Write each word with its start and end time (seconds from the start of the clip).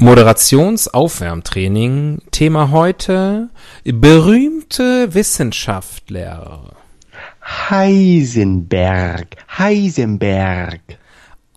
Moderationsaufwärmtraining. 0.00 2.22
Thema 2.30 2.70
heute 2.70 3.48
berühmte 3.84 5.12
Wissenschaftler. 5.12 6.76
Heisenberg, 7.42 9.34
Heisenberg. 9.58 10.80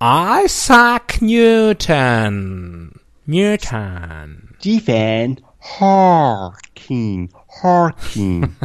Isaac 0.02 1.22
Newton. 1.22 2.94
Newton. 3.28 4.56
Stephen 4.58 5.40
Hawking, 5.80 7.30
Hawking. 7.62 8.56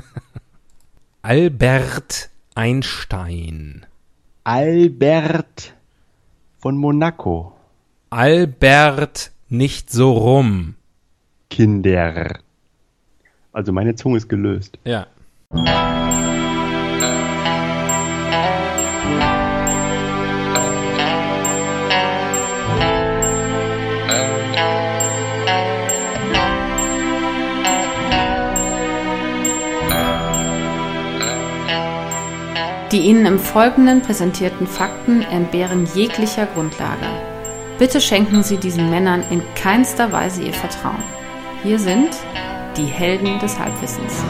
Albert 1.23 2.31
Einstein. 2.55 3.85
Albert 4.45 5.75
von 6.61 6.79
Monaco. 6.79 7.53
Albert 8.09 9.33
nicht 9.49 9.91
so 9.91 10.13
rum. 10.13 10.75
Kinder. 11.51 12.39
Also 13.53 13.73
meine 13.73 13.95
Zunge 13.95 14.19
ist 14.19 14.29
gelöst. 14.29 14.79
Ja. 14.85 15.07
Die 32.93 33.01
Ihnen 33.01 33.27
im 33.27 33.39
Folgenden 33.39 34.01
präsentierten 34.01 34.67
Fakten 34.67 35.23
entbehren 35.23 35.87
jeglicher 35.95 36.47
Grundlage. 36.47 37.36
Bitte 37.79 38.01
schenken 38.01 38.43
Sie 38.43 38.57
diesen 38.57 38.89
Männern 38.89 39.23
in 39.31 39.43
keinster 39.55 40.11
Weise 40.11 40.43
Ihr 40.43 40.55
Vertrauen. 40.55 41.03
Hier 41.63 41.79
sind 41.79 42.09
die 42.77 42.87
Helden 42.87 43.39
des 43.39 43.59
Halbwissens. 43.59 44.25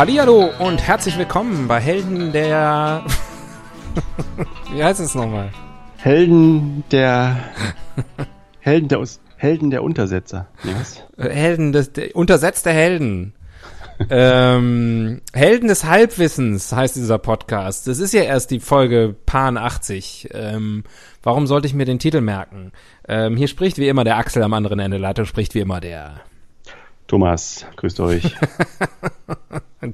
Hallihallo 0.00 0.48
und 0.60 0.80
herzlich 0.80 1.18
willkommen 1.18 1.68
bei 1.68 1.78
Helden 1.78 2.32
der. 2.32 3.04
Wie 4.72 4.82
heißt 4.82 4.98
es 4.98 5.14
nochmal? 5.14 5.50
Helden 5.98 6.84
der 6.90 7.36
Helden 8.60 8.88
der 8.88 9.06
Helden 9.36 9.70
der 9.70 9.82
Untersetzer. 9.82 10.46
Nee, 10.64 10.72
was? 10.74 11.04
Helden 11.18 11.72
des 11.72 11.92
der, 11.92 12.16
untersetzte 12.16 12.70
Helden. 12.70 13.34
ähm, 14.08 15.20
Helden 15.34 15.68
des 15.68 15.84
Halbwissens 15.84 16.72
heißt 16.72 16.96
dieser 16.96 17.18
Podcast. 17.18 17.86
Das 17.86 17.98
ist 17.98 18.14
ja 18.14 18.22
erst 18.22 18.52
die 18.52 18.60
Folge 18.60 19.14
Pan 19.26 19.58
80. 19.58 20.30
Ähm, 20.32 20.84
warum 21.22 21.46
sollte 21.46 21.66
ich 21.66 21.74
mir 21.74 21.84
den 21.84 21.98
Titel 21.98 22.22
merken? 22.22 22.72
Ähm, 23.06 23.36
hier 23.36 23.48
spricht 23.48 23.76
wie 23.76 23.88
immer 23.88 24.04
der 24.04 24.16
Axel 24.16 24.42
am 24.42 24.54
anderen 24.54 24.78
Ende 24.78 24.96
Leitung, 24.96 25.26
spricht 25.26 25.54
wie 25.54 25.60
immer 25.60 25.78
der 25.78 26.22
Thomas, 27.06 27.66
grüßt 27.76 28.00
euch. 28.00 28.34
du, 29.80 29.90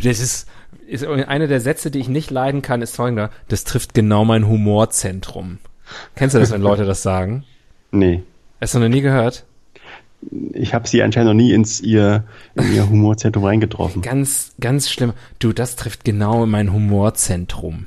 das 0.00 0.20
ist, 0.20 0.48
ist 0.86 1.04
einer 1.04 1.46
der 1.46 1.60
Sätze, 1.60 1.90
die 1.90 2.00
ich 2.00 2.08
nicht 2.08 2.30
leiden 2.30 2.62
kann, 2.62 2.82
ist 2.82 2.96
folgender. 2.96 3.30
Das 3.48 3.64
trifft 3.64 3.94
genau 3.94 4.24
mein 4.24 4.48
Humorzentrum. 4.48 5.58
Kennst 6.14 6.34
du 6.34 6.40
das, 6.40 6.50
wenn 6.50 6.62
Leute 6.62 6.84
das 6.84 7.02
sagen? 7.02 7.44
Nee. 7.90 8.22
Hast 8.60 8.74
du 8.74 8.78
noch 8.78 8.88
nie 8.88 9.00
gehört? 9.00 9.44
Ich 10.52 10.74
habe 10.74 10.86
sie 10.86 11.02
anscheinend 11.02 11.28
noch 11.28 11.34
nie 11.34 11.52
ins 11.52 11.80
ihr, 11.80 12.24
in 12.54 12.74
ihr 12.74 12.88
Humorzentrum 12.88 13.44
reingetroffen. 13.44 14.02
Ganz, 14.02 14.52
ganz 14.60 14.90
schlimm. 14.90 15.14
Du, 15.38 15.52
das 15.52 15.76
trifft 15.76 16.04
genau 16.04 16.46
mein 16.46 16.72
Humorzentrum. 16.72 17.86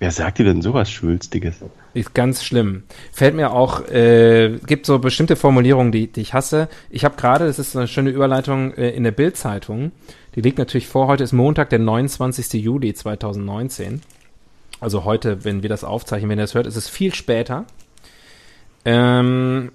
Wer 0.00 0.10
sagt 0.10 0.38
dir 0.38 0.44
denn 0.44 0.62
sowas 0.62 0.90
Schwülstiges? 0.90 1.56
Ist 1.94 2.14
ganz 2.14 2.44
schlimm. 2.44 2.84
Fällt 3.12 3.34
mir 3.34 3.52
auch, 3.52 3.88
äh, 3.88 4.58
gibt 4.66 4.86
so 4.86 4.98
bestimmte 4.98 5.36
Formulierungen, 5.36 5.90
die, 5.90 6.06
die 6.06 6.20
ich 6.20 6.34
hasse. 6.34 6.68
Ich 6.90 7.04
habe 7.04 7.16
gerade, 7.16 7.46
das 7.46 7.58
ist 7.58 7.76
eine 7.76 7.88
schöne 7.88 8.10
Überleitung, 8.10 8.74
äh, 8.74 8.90
in 8.90 9.04
der 9.04 9.12
Bild-Zeitung, 9.12 9.92
die 10.34 10.42
liegt 10.42 10.58
natürlich 10.58 10.86
vor, 10.86 11.06
heute 11.06 11.24
ist 11.24 11.32
Montag, 11.32 11.70
der 11.70 11.78
29. 11.78 12.62
Juli 12.62 12.94
2019. 12.94 14.02
Also 14.80 15.04
heute, 15.04 15.44
wenn 15.44 15.62
wir 15.62 15.68
das 15.68 15.82
aufzeichnen, 15.82 16.30
wenn 16.30 16.38
ihr 16.38 16.42
das 16.42 16.54
hört, 16.54 16.66
ist 16.66 16.76
es 16.76 16.88
viel 16.88 17.14
später. 17.14 17.64
Ähm, 18.84 19.72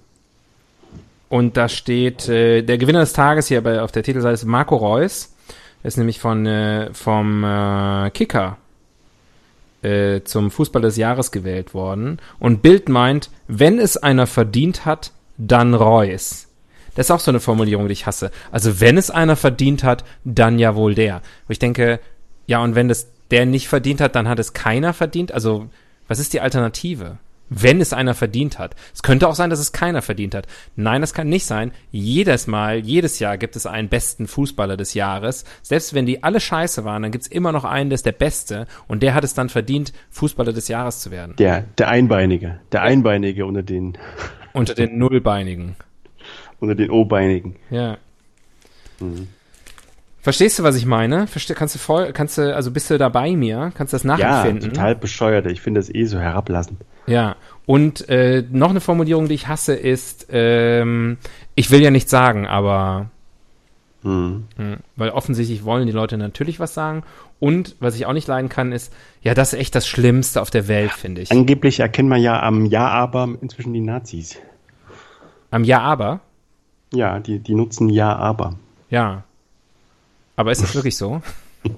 und 1.28 1.58
da 1.58 1.68
steht, 1.68 2.30
äh, 2.30 2.62
der 2.62 2.78
Gewinner 2.78 3.02
des 3.02 3.14
Tages 3.14 3.48
hier 3.48 3.62
bei, 3.62 3.82
auf 3.82 3.92
der 3.92 4.04
Titelseite 4.04 4.36
ist 4.36 4.46
Marco 4.46 4.76
Reus. 4.76 5.34
Er 5.82 5.88
ist 5.88 5.98
nämlich 5.98 6.20
von, 6.20 6.46
äh, 6.46 6.94
vom 6.94 7.44
äh, 7.44 8.12
Kicker 8.12 8.58
äh, 9.84 10.24
zum 10.24 10.52
Fußball 10.52 10.82
des 10.82 10.98
Jahres 10.98 11.32
gewählt 11.32 11.74
worden. 11.74 12.20
Und 12.40 12.62
Bild 12.62 12.90
meint, 12.90 13.30
wenn 13.48 13.80
es 13.80 13.98
einer 13.98 14.28
verdient 14.28 14.86
hat, 14.86 15.12
dann 15.38 15.74
Reus. 15.74 16.48
Das 16.96 17.08
ist 17.08 17.12
auch 17.12 17.20
so 17.20 17.32
eine 17.32 17.40
Formulierung, 17.40 17.88
die 17.88 17.94
ich 17.94 18.06
hasse. 18.06 18.32
Also 18.52 18.80
wenn 18.80 18.98
es 18.98 19.10
einer 19.10 19.36
verdient 19.36 19.84
hat, 19.84 20.04
dann 20.24 20.60
ja 20.60 20.76
wohl 20.76 20.94
der. 20.96 21.22
Wo 21.48 21.52
ich 21.52 21.60
denke, 21.60 22.00
ja, 22.46 22.62
und 22.62 22.76
wenn 22.76 22.88
das 22.88 23.08
der 23.32 23.46
nicht 23.46 23.68
verdient 23.68 24.00
hat, 24.00 24.16
dann 24.16 24.28
hat 24.28 24.38
es 24.38 24.54
keiner 24.54 24.94
verdient. 24.94 25.32
Also 25.32 25.68
was 26.08 26.20
ist 26.20 26.34
die 26.34 26.42
Alternative? 26.42 27.18
Wenn 27.62 27.82
es 27.82 27.94
einer 27.94 28.14
verdient 28.14 28.60
hat. 28.60 28.76
Es 28.94 29.04
könnte 29.04 29.28
auch 29.28 29.36
sein, 29.36 29.50
dass 29.50 29.60
es 29.60 29.72
keiner 29.72 30.02
verdient 30.02 30.36
hat. 30.36 30.48
Nein, 30.76 31.02
das 31.02 31.14
kann 31.14 31.30
nicht 31.30 31.46
sein. 31.46 31.72
Jedes 31.92 32.48
Mal, 32.48 32.80
jedes 32.80 33.20
Jahr 33.20 33.38
gibt 33.38 33.56
es 33.56 33.66
einen 33.66 33.90
besten 33.90 34.28
Fußballer 34.28 34.78
des 34.78 34.94
Jahres. 34.94 35.46
Selbst 35.62 35.94
wenn 35.94 36.06
die 36.06 36.24
alle 36.24 36.40
scheiße 36.40 36.84
waren, 36.84 37.04
dann 37.04 37.12
gibt 37.12 37.26
es 37.26 37.32
immer 37.32 37.52
noch 37.52 37.66
einen, 37.66 37.90
der 37.90 37.96
ist 37.96 38.06
der 38.06 38.12
Beste 38.12 38.68
und 38.88 39.04
der 39.04 39.14
hat 39.14 39.24
es 39.24 39.34
dann 39.34 39.50
verdient, 39.50 39.94
Fußballer 40.10 40.54
des 40.54 40.68
Jahres 40.68 41.00
zu 41.00 41.12
werden. 41.12 41.36
Der, 41.38 41.66
der 41.78 41.90
Einbeinige. 41.90 42.60
Der 42.72 42.82
Einbeinige 42.82 43.46
unter 43.46 43.64
den. 43.64 43.98
Unter 44.54 44.76
den 44.76 45.00
Nullbeinigen. 45.00 45.76
unter 46.60 46.76
den 46.76 46.92
O-Beinigen. 46.92 47.56
Ja. 47.72 47.98
Mhm. 49.00 49.28
Verstehst 50.22 50.60
du, 50.60 50.64
was 50.64 50.76
ich 50.76 50.86
meine? 50.86 51.26
Verste 51.28 51.56
kannst 51.56 51.74
du 51.74 51.80
voll, 51.80 52.14
kannst 52.14 52.38
du, 52.38 52.56
also 52.56 52.70
bist 52.72 52.90
du 52.92 52.98
da 53.00 53.10
bei 53.10 53.36
mir? 53.36 53.72
Kannst 53.76 53.92
du 53.92 53.96
das 53.96 54.04
nachempfinden? 54.04 54.62
Ja, 54.62 54.70
total 54.70 54.96
bescheuert. 54.96 55.48
Ich 55.48 55.60
finde 55.62 55.80
das 55.82 55.94
eh 55.94 56.06
so 56.06 56.20
herablassend. 56.20 56.80
Ja, 57.08 57.36
und 57.66 58.08
äh, 58.10 58.44
noch 58.52 58.70
eine 58.70 58.82
Formulierung, 58.82 59.28
die 59.28 59.36
ich 59.36 59.48
hasse, 59.48 59.74
ist, 59.74 60.28
ähm, 60.30 61.18
ich 61.56 61.72
will 61.72 61.82
ja 61.82 61.92
nichts 61.92 62.12
sagen, 62.12 62.48
aber 62.48 63.10
hm. 64.04 64.46
Hm, 64.58 64.78
weil 64.96 65.10
offensichtlich 65.10 65.64
wollen 65.64 65.88
die 65.88 65.94
Leute 65.94 66.18
natürlich 66.18 66.60
was 66.60 66.74
sagen. 66.74 67.04
Und 67.40 67.76
was 67.80 67.96
ich 67.96 68.06
auch 68.06 68.14
nicht 68.14 68.28
leiden 68.28 68.50
kann, 68.50 68.72
ist, 68.72 68.94
ja, 69.22 69.34
das 69.34 69.54
ist 69.54 69.60
echt 69.60 69.76
das 69.76 69.88
Schlimmste 69.88 70.42
auf 70.42 70.50
der 70.50 70.68
Welt, 70.68 70.92
finde 70.92 71.22
ich. 71.22 71.32
Angeblich 71.32 71.80
erkennt 71.80 72.10
man 72.10 72.22
ja 72.22 72.42
am 72.42 72.66
Ja-Aber 72.66 73.30
inzwischen 73.42 73.74
die 73.74 73.82
Nazis. 73.82 74.38
Am 75.52 75.64
Ja-Aber? 75.64 76.20
Ja, 76.94 77.20
die, 77.20 77.40
die 77.40 77.56
nutzen 77.56 77.90
Ja-Aber. 77.90 78.56
Ja. 78.90 79.24
Aber 80.36 80.52
ist 80.52 80.62
das 80.62 80.76
wirklich 80.76 80.98
so? 80.98 81.22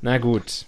Na 0.00 0.18
gut. 0.18 0.64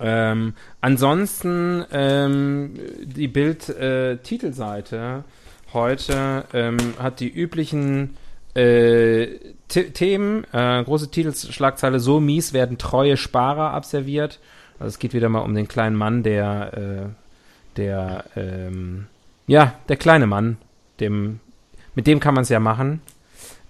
Ähm, 0.00 0.54
ansonsten 0.80 1.84
ähm, 1.92 2.74
die 3.02 3.28
Bild-Titelseite 3.28 5.24
äh, 5.24 5.72
heute 5.74 6.44
ähm, 6.52 6.76
hat 6.98 7.20
die 7.20 7.28
üblichen 7.28 8.16
äh, 8.54 9.26
Themen, 9.68 10.44
äh, 10.52 10.82
große 10.82 11.10
Titelschlagzeile, 11.10 12.00
so 12.00 12.20
mies 12.20 12.52
werden 12.52 12.78
treue 12.78 13.16
Sparer 13.16 13.72
abserviert. 13.72 14.40
Also 14.78 14.88
es 14.88 14.98
geht 14.98 15.14
wieder 15.14 15.28
mal 15.28 15.40
um 15.40 15.54
den 15.54 15.68
kleinen 15.68 15.96
Mann, 15.96 16.22
der, 16.22 16.72
äh, 16.74 17.06
der, 17.76 18.24
ähm, 18.36 19.06
ja, 19.46 19.74
der 19.88 19.96
kleine 19.96 20.26
Mann, 20.26 20.56
dem, 21.00 21.40
mit 21.94 22.06
dem 22.06 22.20
kann 22.20 22.34
man 22.34 22.42
es 22.42 22.48
ja 22.48 22.60
machen. 22.60 23.00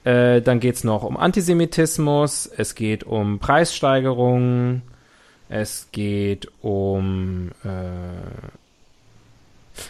Äh, 0.04 0.42
dann 0.42 0.60
geht 0.60 0.76
es 0.76 0.84
noch 0.84 1.02
um 1.02 1.16
Antisemitismus, 1.16 2.46
es 2.46 2.74
geht 2.74 3.04
um 3.04 3.40
Preissteigerungen, 3.40 4.82
es 5.48 5.88
geht 5.92 6.48
um. 6.62 7.50
Äh 7.64 8.48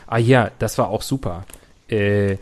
ah 0.07 0.19
ja, 0.19 0.51
das 0.59 0.79
war 0.79 0.89
auch 0.89 1.03
super. 1.03 1.45
Äh, 1.91 2.37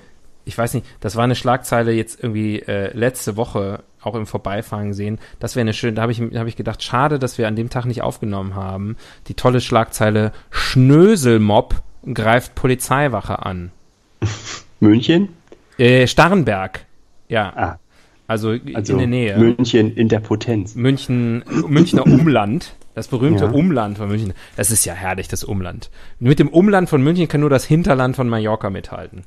ich 0.44 0.56
weiß 0.56 0.74
nicht, 0.74 0.86
das 1.00 1.16
war 1.16 1.24
eine 1.24 1.34
Schlagzeile 1.34 1.92
jetzt 1.92 2.22
irgendwie 2.22 2.60
äh, 2.60 2.96
letzte 2.96 3.36
Woche 3.36 3.82
auch 4.00 4.14
im 4.14 4.26
Vorbeifahren 4.26 4.88
gesehen. 4.88 5.18
Das 5.40 5.56
wäre 5.56 5.62
eine 5.62 5.74
schöne, 5.74 5.94
da 5.94 6.02
habe 6.02 6.12
ich, 6.12 6.20
hab 6.20 6.46
ich 6.46 6.56
gedacht, 6.56 6.82
schade, 6.82 7.18
dass 7.18 7.38
wir 7.38 7.48
an 7.48 7.56
dem 7.56 7.70
Tag 7.70 7.84
nicht 7.84 8.02
aufgenommen 8.02 8.54
haben. 8.54 8.96
Die 9.26 9.34
tolle 9.34 9.60
Schlagzeile 9.60 10.32
Schnöselmob 10.50 11.82
greift 12.14 12.54
Polizeiwache 12.54 13.44
an. 13.44 13.72
München? 14.80 15.30
Äh, 15.78 16.06
Starrenberg. 16.06 16.84
Ja. 17.28 17.52
Ah. 17.56 17.78
Also, 18.26 18.56
Also 18.74 18.92
in 18.94 18.98
der 18.98 19.06
Nähe. 19.06 19.38
München 19.38 19.94
in 19.94 20.08
der 20.08 20.20
Potenz. 20.20 20.74
München, 20.74 21.44
Münchner 21.68 22.04
Umland. 22.06 22.74
Das 22.94 23.08
berühmte 23.08 23.44
Ja. 23.44 23.50
Umland 23.50 23.98
von 23.98 24.08
München. 24.08 24.32
Das 24.56 24.70
ist 24.70 24.84
ja 24.84 24.94
herrlich, 24.94 25.28
das 25.28 25.44
Umland. 25.44 25.90
Mit 26.18 26.38
dem 26.38 26.48
Umland 26.48 26.88
von 26.88 27.02
München 27.02 27.28
kann 27.28 27.40
nur 27.42 27.50
das 27.50 27.64
Hinterland 27.64 28.16
von 28.16 28.28
Mallorca 28.28 28.70
mithalten. 28.70 29.24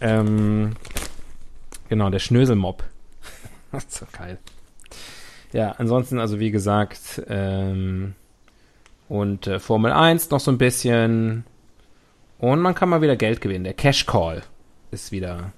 Ähm, 0.00 0.72
genau, 1.88 2.08
der 2.10 2.20
Schnöselmob. 2.20 2.84
das 3.72 3.84
ist 3.84 3.94
so 3.94 4.06
geil. 4.16 4.38
Ja, 5.52 5.72
ansonsten, 5.78 6.18
also 6.18 6.40
wie 6.40 6.50
gesagt, 6.50 7.22
ähm, 7.28 8.14
und 9.08 9.46
äh, 9.46 9.58
Formel 9.60 9.92
1 9.92 10.30
noch 10.30 10.40
so 10.40 10.50
ein 10.50 10.58
bisschen. 10.58 11.44
Und 12.38 12.60
man 12.60 12.74
kann 12.74 12.88
mal 12.88 13.02
wieder 13.02 13.16
Geld 13.16 13.40
gewinnen. 13.40 13.64
Der 13.64 13.74
Cash 13.74 14.06
Call 14.06 14.42
ist 14.90 15.12
wieder, 15.12 15.52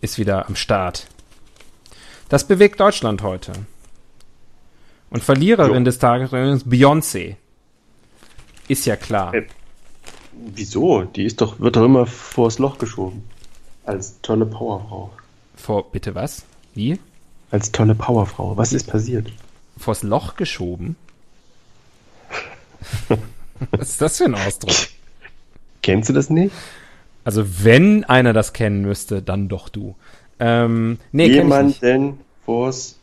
ist 0.00 0.18
wieder 0.18 0.48
am 0.48 0.56
Start. 0.56 1.06
Das 2.28 2.46
bewegt 2.46 2.80
Deutschland 2.80 3.22
heute. 3.22 3.52
Und 5.10 5.22
Verliererin 5.22 5.78
Jo. 5.78 5.84
des 5.84 5.98
Tages 5.98 6.28
übrigens 6.30 6.66
Beyoncé. 6.66 7.36
Ist 8.68 8.86
ja 8.86 8.96
klar. 8.96 9.32
Äh, 9.34 9.46
Wieso? 10.54 11.04
Die 11.04 11.24
ist 11.24 11.40
doch, 11.40 11.60
wird 11.60 11.76
doch 11.76 11.84
immer 11.84 12.06
vors 12.06 12.58
Loch 12.58 12.78
geschoben. 12.78 13.24
Als 13.84 14.20
tolle 14.20 14.44
Powerfrau. 14.44 15.10
Vor, 15.54 15.90
bitte 15.90 16.14
was? 16.14 16.44
Wie? 16.74 16.98
Als 17.50 17.72
tolle 17.72 17.94
Powerfrau. 17.94 18.56
Was 18.56 18.72
ist 18.72 18.88
passiert? 18.88 19.30
Vors 19.78 20.02
Loch 20.02 20.36
geschoben? 20.36 20.96
was 23.70 23.90
ist 23.90 24.00
das 24.00 24.18
für 24.18 24.24
ein 24.24 24.34
Ausdruck? 24.34 24.76
Kennst 25.82 26.08
du 26.08 26.12
das 26.12 26.28
nicht? 26.28 26.52
Also, 27.24 27.44
wenn 27.64 28.04
einer 28.04 28.32
das 28.32 28.52
kennen 28.52 28.82
müsste, 28.82 29.22
dann 29.22 29.48
doch 29.48 29.68
du. 29.68 29.94
Ähm, 30.38 30.98
nee, 31.12 31.24
kenn 31.24 31.30
ich 31.32 31.36
Jemand 31.38 31.68
nicht. 31.68 31.82
denn 31.82 32.18
vors. 32.44 32.98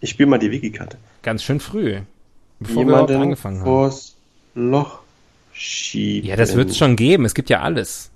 Ich 0.00 0.10
spiele 0.10 0.28
mal 0.28 0.38
die 0.38 0.50
Wikikarte. 0.50 0.98
Ganz 1.22 1.42
schön 1.42 1.60
früh. 1.60 2.00
Bevor 2.60 2.76
wir 2.76 2.82
überhaupt 2.84 3.10
Jemanden 3.10 3.22
angefangen 3.30 3.58
haben. 3.60 3.64
vors 3.66 4.14
Loch 4.54 5.00
schieben. 5.52 6.28
Ja, 6.28 6.36
das 6.36 6.54
wird 6.56 6.70
es 6.70 6.78
schon 6.78 6.96
geben. 6.96 7.24
Es 7.24 7.34
gibt 7.34 7.50
ja 7.50 7.60
alles. 7.60 8.10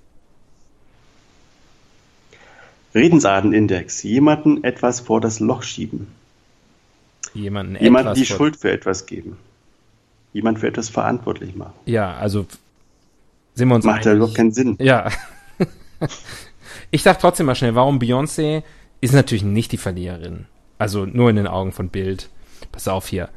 Redensartenindex. 2.93 4.03
Jemanden 4.03 4.63
etwas 4.63 4.99
vor 4.99 5.21
das 5.21 5.39
Loch 5.39 5.63
schieben. 5.63 6.07
Jemanden 7.33 7.75
Jemand 7.81 8.05
etwas 8.07 8.17
die 8.17 8.25
Schuld 8.25 8.57
für 8.57 8.71
etwas 8.71 9.05
geben. 9.05 9.37
Jemand 10.33 10.59
für 10.59 10.67
etwas 10.67 10.89
verantwortlich 10.89 11.55
machen. 11.55 11.73
Ja, 11.85 12.13
also 12.15 12.45
sind 13.55 13.67
wir 13.69 13.75
uns 13.75 13.85
Macht 13.85 14.05
ja 14.05 14.13
überhaupt 14.13 14.35
keinen 14.35 14.51
Sinn. 14.51 14.75
Ja. 14.79 15.09
ich 16.91 17.03
sag 17.03 17.19
trotzdem 17.19 17.45
mal 17.45 17.55
schnell, 17.55 17.75
warum 17.75 17.99
Beyoncé 17.99 18.63
ist 18.99 19.13
natürlich 19.13 19.43
nicht 19.43 19.71
die 19.71 19.77
Verliererin. 19.77 20.45
Also 20.77 21.05
nur 21.05 21.29
in 21.29 21.37
den 21.37 21.47
Augen 21.47 21.71
von 21.71 21.89
Bild. 21.89 22.29
Pass 22.71 22.87
auf 22.87 23.07
hier. 23.07 23.29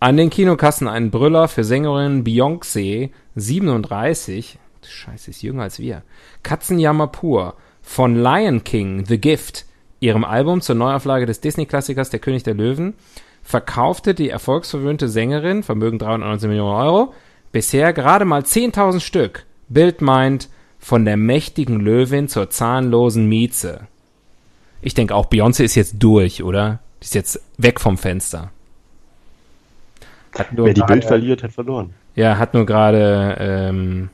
An 0.00 0.16
den 0.16 0.30
Kinokassen 0.30 0.88
ein 0.88 1.10
Brüller 1.10 1.46
für 1.46 1.62
Sängerin 1.62 2.24
Beyoncé, 2.24 3.10
37. 3.36 4.58
Scheiße, 4.84 5.30
ist 5.30 5.42
jünger 5.42 5.62
als 5.62 5.78
wir. 5.78 6.02
Katzenjammer 6.42 7.06
pur. 7.06 7.54
Von 7.82 8.16
Lion 8.16 8.64
King, 8.64 9.04
The 9.06 9.18
Gift, 9.18 9.66
ihrem 10.00 10.24
Album 10.24 10.60
zur 10.60 10.76
Neuauflage 10.76 11.26
des 11.26 11.40
Disney-Klassikers 11.40 12.10
Der 12.10 12.20
König 12.20 12.42
der 12.44 12.54
Löwen, 12.54 12.94
verkaufte 13.42 14.14
die 14.14 14.30
erfolgsverwöhnte 14.30 15.08
Sängerin, 15.08 15.62
Vermögen 15.62 15.98
319 15.98 16.48
Millionen 16.48 16.76
Euro, 16.76 17.14
bisher 17.50 17.92
gerade 17.92 18.24
mal 18.24 18.42
10.000 18.42 19.00
Stück. 19.00 19.46
Bild 19.68 20.00
meint, 20.00 20.48
von 20.82 21.04
der 21.04 21.16
mächtigen 21.16 21.78
Löwin 21.80 22.28
zur 22.28 22.50
zahnlosen 22.50 23.28
Mieze. 23.28 23.82
Ich 24.82 24.94
denke 24.94 25.14
auch, 25.14 25.26
Beyoncé 25.30 25.62
ist 25.62 25.76
jetzt 25.76 25.94
durch, 26.00 26.42
oder? 26.42 26.80
Die 27.00 27.04
ist 27.04 27.14
jetzt 27.14 27.40
weg 27.56 27.78
vom 27.80 27.96
Fenster. 27.96 28.50
Hat 30.36 30.52
nur 30.52 30.66
Wer 30.66 30.74
die 30.74 30.80
gerade- 30.80 30.92
Bild 30.94 31.04
verliert, 31.04 31.42
hat 31.42 31.52
verloren. 31.52 31.90
ja, 32.16 32.36
hat 32.38 32.54
nur 32.54 32.66
gerade, 32.66 33.36
ähm, 33.38 34.10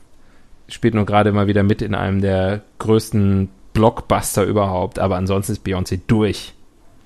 spielt 0.67 0.93
nur 0.93 1.05
gerade 1.05 1.31
mal 1.31 1.47
wieder 1.47 1.63
mit 1.63 1.81
in 1.81 1.95
einem 1.95 2.21
der 2.21 2.61
größten 2.77 3.49
Blockbuster 3.73 4.43
überhaupt, 4.43 4.99
aber 4.99 5.15
ansonsten 5.15 5.53
ist 5.53 5.65
Beyoncé 5.65 5.99
durch. 6.07 6.53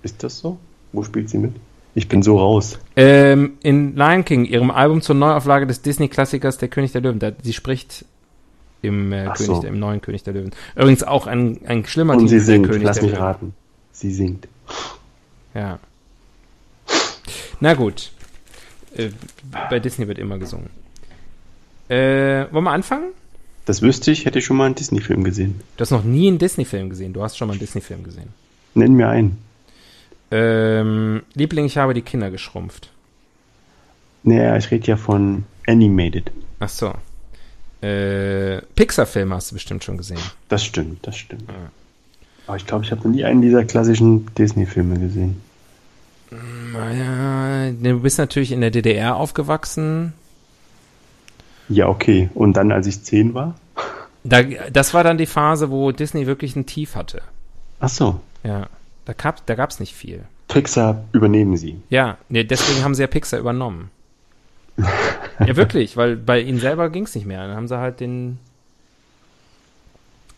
Ist 0.02 0.24
das 0.24 0.40
so? 0.40 0.58
Wo 0.92 1.04
spielt 1.04 1.30
sie 1.30 1.38
mit? 1.38 1.54
Ich 1.96 2.08
bin 2.10 2.24
so 2.24 2.38
raus. 2.40 2.80
Ähm, 2.96 3.54
in 3.62 3.96
Lion 3.96 4.26
King, 4.26 4.46
ihrem 4.46 4.72
Album 4.72 5.02
zur 5.02 5.16
Neuauflage 5.16 5.68
des 5.68 5.82
Disney-Klassikers 5.84 6.58
Der 6.58 6.68
König 6.68 6.92
der 6.92 7.02
Löwen, 7.02 7.20
da, 7.20 7.32
sie 7.44 7.54
spricht 7.54 8.06
im, 8.84 9.12
äh, 9.12 9.24
König, 9.24 9.38
so. 9.38 9.62
der- 9.62 9.70
im 9.72 9.80
neuen 9.80 10.02
König 10.02 10.22
der 10.24 10.34
Löwen. 10.34 10.52
Übrigens 10.76 11.02
auch 11.04 11.26
ein, 11.26 11.60
ein 11.66 11.86
schlimmer 11.86 12.16
Und 12.16 12.28
sie 12.28 12.40
singt. 12.40 12.68
König 12.68 12.84
Lass 12.84 13.02
mich 13.02 13.18
raten. 13.18 13.54
Sie 13.92 14.12
singt. 14.12 14.48
Ja. 15.56 15.80
Na 17.60 17.74
gut. 17.74 18.12
Äh, 18.96 19.10
bei 19.70 19.80
Disney 19.80 20.08
wird 20.08 20.20
immer 20.20 20.38
gesungen. 20.38 20.70
Äh, 21.90 22.46
wollen 22.52 22.64
wir 22.66 22.72
anfangen? 22.72 23.12
Das 23.66 23.82
wüsste 23.82 24.12
ich, 24.12 24.26
hätte 24.26 24.40
ich 24.40 24.46
schon 24.46 24.58
mal 24.58 24.66
einen 24.66 24.76
Disney-Film 24.76 25.24
gesehen. 25.24 25.62
Du 25.78 25.82
hast 25.82 25.92
noch 25.92 26.04
nie 26.04 26.28
einen 26.28 26.38
Disney-Film 26.38 26.90
gesehen. 26.90 27.14
Du 27.14 27.24
hast 27.24 27.38
schon 27.38 27.48
mal 27.48 27.54
einen 27.54 27.62
Disney-Film 27.62 28.04
gesehen. 28.04 28.30
Nenn 28.76 28.94
mir 28.94 29.08
einen. 29.08 29.38
Ähm, 30.32 31.22
Liebling, 31.36 31.66
ich 31.66 31.78
habe 31.78 31.94
die 31.94 32.02
Kinder 32.02 32.30
geschrumpft. 32.32 32.90
Naja, 34.24 34.58
ich 34.58 34.70
rede 34.72 34.88
ja 34.88 34.98
von 34.98 35.46
Animated. 35.68 36.32
Ach 36.60 36.70
so. 36.70 36.94
Äh, 37.84 38.62
Pixar-Filme 38.76 39.36
hast 39.36 39.52
du 39.52 39.56
bestimmt 39.56 39.84
schon 39.84 39.98
gesehen. 39.98 40.20
Das 40.48 40.64
stimmt, 40.64 41.06
das 41.06 41.18
stimmt. 41.18 41.44
Ja. 41.50 41.72
Aber 42.48 42.58
ich 42.58 42.66
glaube, 42.66 42.86
ich 42.86 42.92
habe 42.92 43.02
noch 43.02 43.14
nie 43.14 43.26
einen 43.26 43.42
dieser 43.42 43.66
klassischen 43.66 44.26
Disney-Filme 44.36 45.00
gesehen. 45.00 45.42
Naja, 46.74 47.72
du 47.72 48.00
bist 48.00 48.18
natürlich 48.18 48.52
in 48.52 48.62
der 48.62 48.72
DDR 48.72 49.16
aufgewachsen. 49.16 50.14
Ja, 51.70 51.88
okay. 51.88 52.30
Und 52.34 52.54
dann, 52.54 52.72
als 52.72 52.88
ich 52.88 53.04
zehn 53.04 53.34
war? 53.34 53.56
Da, 54.24 54.42
das 54.42 54.94
war 54.94 55.04
dann 55.04 55.18
die 55.18 55.26
Phase, 55.26 55.70
wo 55.70 55.92
Disney 55.92 56.26
wirklich 56.26 56.56
ein 56.56 56.66
Tief 56.66 56.96
hatte. 56.96 57.22
Ach 57.80 57.90
so. 57.90 58.20
Ja, 58.44 58.68
da 59.06 59.14
gab 59.14 59.46
da 59.46 59.56
gab's 59.56 59.80
nicht 59.80 59.94
viel. 59.94 60.24
Pixar 60.48 61.04
übernehmen 61.12 61.58
sie. 61.58 61.82
Ja, 61.90 62.18
nee, 62.30 62.44
deswegen 62.44 62.84
haben 62.84 62.96
sie 62.96 63.02
ja 63.02 63.08
Pixar 63.08 63.40
übernommen. 63.40 63.90
Ja, 64.78 65.56
wirklich, 65.56 65.98
weil 65.98 66.16
bei 66.16 66.40
ihnen 66.40 66.60
selber 66.60 66.90
ging's 66.90 67.16
nicht 67.16 67.26
mehr. 67.26 67.46
Dann 67.48 67.56
haben 67.56 67.68
sie 67.68 67.78
halt 67.78 68.00
den, 68.00 68.40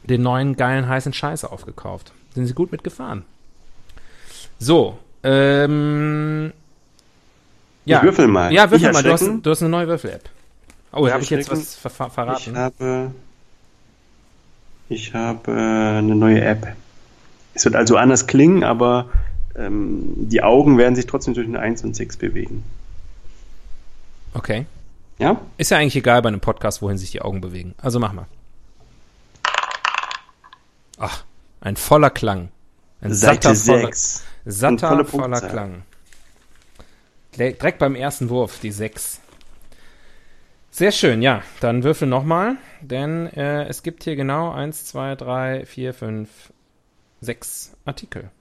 den 0.03 0.21
neuen 0.21 0.55
geilen 0.55 0.87
heißen 0.87 1.13
Scheiß 1.13 1.45
aufgekauft. 1.45 2.11
Sind 2.33 2.45
sie 2.47 2.53
gut 2.53 2.71
mitgefahren. 2.71 3.23
So, 4.59 4.97
ähm, 5.23 6.51
ja. 7.85 7.97
Ich 7.97 8.03
würfel 8.03 8.27
mal. 8.27 8.51
Ja, 8.51 8.69
würfel 8.71 8.87
Ich 8.87 8.93
mal. 8.93 9.03
Du 9.03 9.11
hast, 9.11 9.27
du 9.41 9.49
hast 9.49 9.61
eine 9.61 9.69
neue 9.69 9.87
Würfel-App. 9.87 10.29
Oh, 10.91 11.09
habe 11.09 11.23
ich 11.23 11.29
jetzt 11.29 11.51
was 11.51 11.75
ver 11.75 11.89
ver 11.89 12.07
Ich 12.07 12.13
verraten? 12.13 12.57
habe, 12.57 13.11
ich 14.89 15.13
habe 15.13 15.51
äh, 15.51 15.97
eine 15.97 16.15
neue 16.15 16.41
App. 16.41 16.75
Es 17.53 17.65
wird 17.65 17.75
also 17.75 17.97
anders 17.97 18.27
klingen, 18.27 18.63
aber 18.63 19.09
ähm, 19.55 20.13
die 20.29 20.41
Augen 20.43 20.77
werden 20.77 20.95
sich 20.95 21.05
trotzdem 21.05 21.33
zwischen 21.33 21.55
1 21.55 21.83
und 21.83 21.95
6 21.95 22.17
bewegen. 22.17 22.63
Okay. 24.35 24.65
Ja? 25.17 25.39
Ist 25.57 25.71
ja 25.71 25.77
eigentlich 25.77 25.95
egal 25.95 26.21
bei 26.21 26.27
einem 26.27 26.41
Podcast, 26.41 26.81
wohin 26.81 26.97
sich 26.97 27.11
die 27.11 27.21
Augen 27.21 27.41
bewegen. 27.41 27.73
Also 27.81 27.99
mach 27.99 28.13
mal. 28.13 28.27
Ach, 30.97 31.23
ein 31.61 31.77
voller 31.77 32.09
Klang. 32.09 32.49
Ein 33.01 33.13
Seite 33.13 33.55
satter, 33.55 33.79
voller, 33.79 33.87
6. 33.87 34.23
satter 34.45 34.71
Und 34.71 34.81
volle 34.81 35.05
voller. 35.05 35.41
Klang. 35.41 35.83
Direkt 37.37 37.79
beim 37.79 37.95
ersten 37.95 38.29
Wurf, 38.29 38.59
die 38.59 38.71
6. 38.71 39.19
Sehr 40.71 40.91
schön, 40.91 41.21
ja. 41.21 41.41
Dann 41.61 41.83
würfel 41.83 42.07
nochmal, 42.07 42.57
denn 42.81 43.27
äh, 43.27 43.65
es 43.65 43.83
gibt 43.83 44.03
hier 44.03 44.15
genau 44.15 44.51
1, 44.51 44.85
2, 44.85 45.15
3, 45.15 45.65
4, 45.65 45.93
5, 45.93 46.29
6 47.21 47.73
Artikel. 47.85 48.31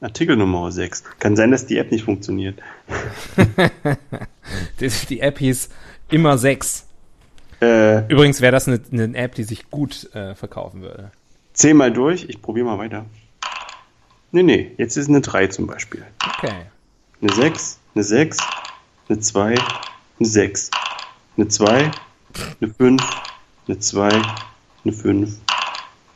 Artikel 0.00 0.36
Nummer 0.36 0.70
6. 0.70 1.04
Kann 1.18 1.36
sein, 1.36 1.50
dass 1.50 1.66
die 1.66 1.78
App 1.78 1.90
nicht 1.90 2.04
funktioniert. 2.04 2.58
Die, 4.80 4.88
die 5.08 5.20
App 5.20 5.38
hieß 5.38 5.70
immer 6.10 6.36
6. 6.36 6.86
Äh, 7.62 8.06
Übrigens 8.08 8.40
wäre 8.40 8.52
das 8.52 8.68
eine, 8.68 8.80
eine 8.92 9.16
App, 9.16 9.34
die 9.34 9.44
sich 9.44 9.70
gut 9.70 10.12
äh, 10.14 10.34
verkaufen 10.34 10.82
würde. 10.82 11.10
zähl 11.54 11.72
mal 11.74 11.92
durch, 11.92 12.26
ich 12.28 12.42
probiere 12.42 12.66
mal 12.66 12.78
weiter. 12.78 13.06
Nee, 14.32 14.42
nee, 14.42 14.72
jetzt 14.76 14.96
ist 14.96 15.08
eine 15.08 15.20
3 15.20 15.46
zum 15.46 15.66
Beispiel. 15.66 16.04
Okay. 16.38 16.52
Eine 17.22 17.32
6, 17.32 17.78
eine 17.94 18.04
6, 18.04 18.38
eine 19.08 19.20
2, 19.20 19.44
eine 19.46 19.56
6, 20.20 20.70
eine 21.36 21.48
2, 21.48 21.90
eine 22.60 22.74
5, 22.74 23.02
eine 23.68 23.78
2, 23.78 24.08
eine 24.84 24.92
5, 24.92 25.36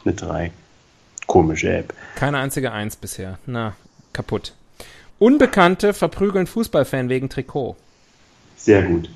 eine 0.05 0.14
3. 0.14 0.52
Komische 1.28 1.73
App. 1.73 1.94
Keine 2.16 2.38
einzige 2.38 2.73
Eins 2.73 2.97
bisher. 2.97 3.38
Na, 3.47 3.76
kaputt. 4.12 4.54
Unbekannte 5.20 5.94
verprügeln 5.94 6.49
Fußballfan 6.49 7.08
wegen 7.08 7.28
Trikot. 7.28 7.76
Sehr 8.56 8.82
gut. 8.82 9.08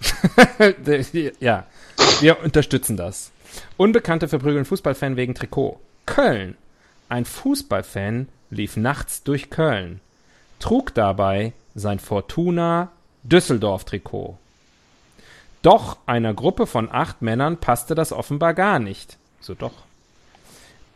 ja, 1.40 1.66
wir 2.20 2.42
unterstützen 2.42 2.96
das. 2.96 3.30
Unbekannte 3.76 4.26
verprügeln 4.26 4.64
Fußballfan 4.64 5.16
wegen 5.16 5.34
Trikot. 5.34 5.78
Köln. 6.06 6.56
Ein 7.08 7.26
Fußballfan 7.26 8.28
lief 8.50 8.76
nachts 8.76 9.22
durch 9.22 9.50
Köln, 9.50 10.00
trug 10.58 10.94
dabei 10.94 11.52
sein 11.74 11.98
Fortuna 11.98 12.90
Düsseldorf-Trikot. 13.22 14.38
Doch 15.62 15.98
einer 16.06 16.34
Gruppe 16.34 16.66
von 16.66 16.90
acht 16.90 17.22
Männern 17.22 17.58
passte 17.58 17.94
das 17.94 18.12
offenbar 18.12 18.54
gar 18.54 18.78
nicht. 18.78 19.18
So 19.40 19.54
doch. 19.54 19.84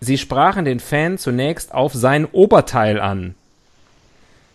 Sie 0.01 0.19
sprachen 0.19 0.65
den 0.65 0.81
Fan 0.81 1.19
zunächst 1.19 1.75
auf 1.75 1.93
sein 1.93 2.25
Oberteil 2.25 3.01
an, 3.01 3.35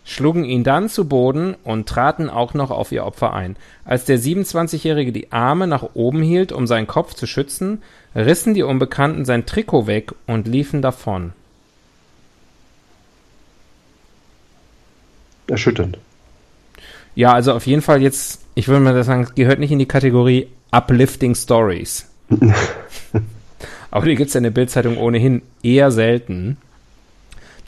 schlugen 0.04 0.44
ihn 0.44 0.64
dann 0.64 0.88
zu 0.88 1.08
Boden 1.08 1.56
und 1.64 1.88
traten 1.88 2.30
auch 2.30 2.54
noch 2.54 2.70
auf 2.70 2.92
ihr 2.92 3.04
Opfer 3.04 3.32
ein. 3.32 3.56
Als 3.84 4.04
der 4.04 4.18
27-Jährige 4.18 5.12
die 5.12 5.32
Arme 5.32 5.66
nach 5.66 5.90
oben 5.94 6.22
hielt, 6.22 6.52
um 6.52 6.66
seinen 6.66 6.86
Kopf 6.86 7.14
zu 7.14 7.26
schützen, 7.26 7.82
rissen 8.14 8.54
die 8.54 8.62
Unbekannten 8.62 9.24
sein 9.24 9.46
Trikot 9.46 9.86
weg 9.86 10.12
und 10.26 10.46
liefen 10.46 10.82
davon. 10.82 11.32
Erschütternd. 15.46 15.98
Ja, 17.14 17.32
also 17.32 17.52
auf 17.52 17.66
jeden 17.66 17.82
Fall 17.82 18.02
jetzt, 18.02 18.40
ich 18.54 18.68
würde 18.68 18.80
mal 18.80 19.04
sagen, 19.04 19.28
gehört 19.34 19.58
nicht 19.58 19.72
in 19.72 19.78
die 19.78 19.86
Kategorie 19.86 20.48
Uplifting 20.70 21.34
Stories. 21.34 22.08
Aber 23.94 24.06
die 24.06 24.16
gibt 24.16 24.26
es 24.26 24.34
ja 24.34 24.38
in 24.38 24.44
der 24.44 24.50
Bildzeitung 24.50 24.98
ohnehin 24.98 25.42
eher 25.62 25.92
selten. 25.92 26.56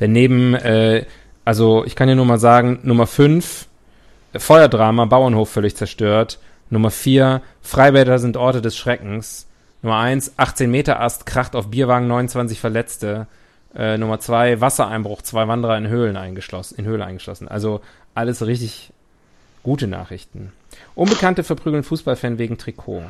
Denn 0.01 0.11
neben, 0.11 0.55
äh, 0.55 1.05
also 1.45 1.85
ich 1.85 1.95
kann 1.95 2.09
ja 2.09 2.17
nur 2.17 2.25
mal 2.25 2.41
sagen, 2.41 2.81
Nummer 2.83 3.07
5, 3.07 3.69
Feuerdrama, 4.37 5.05
Bauernhof 5.05 5.49
völlig 5.49 5.77
zerstört. 5.77 6.41
Nummer 6.69 6.91
4, 6.91 7.43
Freibäder 7.63 8.19
sind 8.19 8.37
Orte 8.37 8.61
des 8.61 8.77
Schreckens. 8.77 9.47
Nummer 9.83 9.99
1, 9.99 10.33
18 10.37 10.69
Meter 10.69 10.99
Ast, 10.99 11.27
kracht 11.27 11.55
auf 11.55 11.69
Bierwagen, 11.71 12.09
29 12.09 12.59
Verletzte. 12.59 13.29
Äh, 13.77 13.97
Nummer 13.97 14.19
2, 14.19 14.61
Wassereinbruch, 14.61 15.23
zwei 15.23 15.47
Wanderer 15.47 15.79
in 15.79 15.87
Höhlen 15.87 16.17
eingeschlossen, 16.17 16.75
in 16.77 16.87
Höhle 16.87 17.05
eingeschlossen. 17.05 17.47
Also 17.47 17.83
alles 18.17 18.45
richtig 18.45 18.93
gute 19.63 19.87
Nachrichten. 19.87 20.51
Unbekannte 20.97 21.45
verprügeln 21.45 21.85
Fußballfan 21.85 22.39
wegen 22.39 22.59
Trikot. 22.59 23.05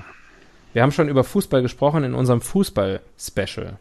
Wir 0.72 0.82
haben 0.82 0.92
schon 0.92 1.08
über 1.08 1.24
Fußball 1.24 1.62
gesprochen 1.62 2.04
in 2.04 2.14
unserem 2.14 2.40
Fußball-Special. 2.40 3.78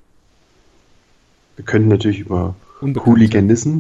Wir 1.58 1.66
könnten 1.66 1.90
natürlich 1.90 2.20
über 2.20 2.56
Unbekannte. 2.82 3.10
Hooliganism, 3.12 3.80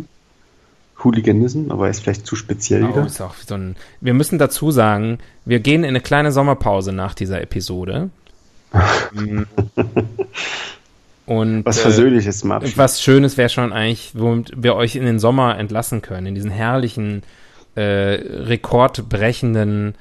Hooliganism, 1.03 1.71
aber 1.71 1.89
ist 1.89 2.01
vielleicht 2.01 2.25
zu 2.25 2.35
speziell 2.35 2.83
Oh, 2.85 2.89
wieder. 2.89 3.05
ist 3.05 3.21
auch 3.21 3.35
so 3.35 3.55
ein, 3.55 3.75
wir 4.01 4.13
müssen 4.13 4.37
dazu 4.39 4.71
sagen, 4.71 5.19
wir 5.45 5.59
gehen 5.59 5.83
in 5.83 5.89
eine 5.89 6.01
kleine 6.01 6.31
Sommerpause 6.31 6.91
nach 6.93 7.13
dieser 7.13 7.41
Episode. 7.41 8.09
Und 11.25 11.65
Was 11.65 11.79
äh, 11.79 11.81
Versöhnliches 11.81 12.39
zum 12.39 12.51
Abschluss. 12.51 12.77
was 12.77 13.01
Schönes 13.01 13.37
wäre 13.37 13.49
schon 13.49 13.73
eigentlich, 13.73 14.11
womit 14.13 14.51
wir 14.55 14.75
euch 14.75 14.95
in 14.95 15.05
den 15.05 15.17
Sommer 15.19 15.57
entlassen 15.57 16.01
können, 16.03 16.27
in 16.27 16.35
diesen 16.35 16.51
herrlichen, 16.51 17.23
äh, 17.75 17.81
rekordbrechenden, 17.81 19.95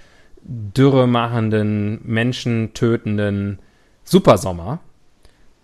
dürremachenden, 0.45 2.01
menschentötenden 2.05 3.59
Supersommer. 4.05 4.81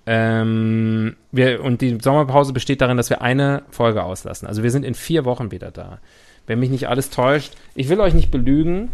Ähm, 0.07 1.17
wir, 1.31 1.63
und 1.63 1.83
die 1.83 1.99
Sommerpause 2.01 2.53
besteht 2.53 2.81
darin, 2.81 2.97
dass 2.97 3.11
wir 3.11 3.21
eine 3.23 3.63
Folge 3.71 4.03
auslassen. 4.03 4.49
Also 4.49 4.63
wir 4.63 4.71
sind 4.71 4.85
in 4.85 4.95
vier 4.95 5.25
Wochen 5.25 5.51
wieder 5.51 5.71
da. 5.71 5.99
Wenn 6.47 6.59
mich 6.59 6.71
nicht 6.71 6.89
alles 6.89 7.11
täuscht, 7.11 7.55
ich 7.75 7.89
will 7.89 8.01
euch 8.01 8.15
nicht 8.15 8.31
belügen, 8.31 8.89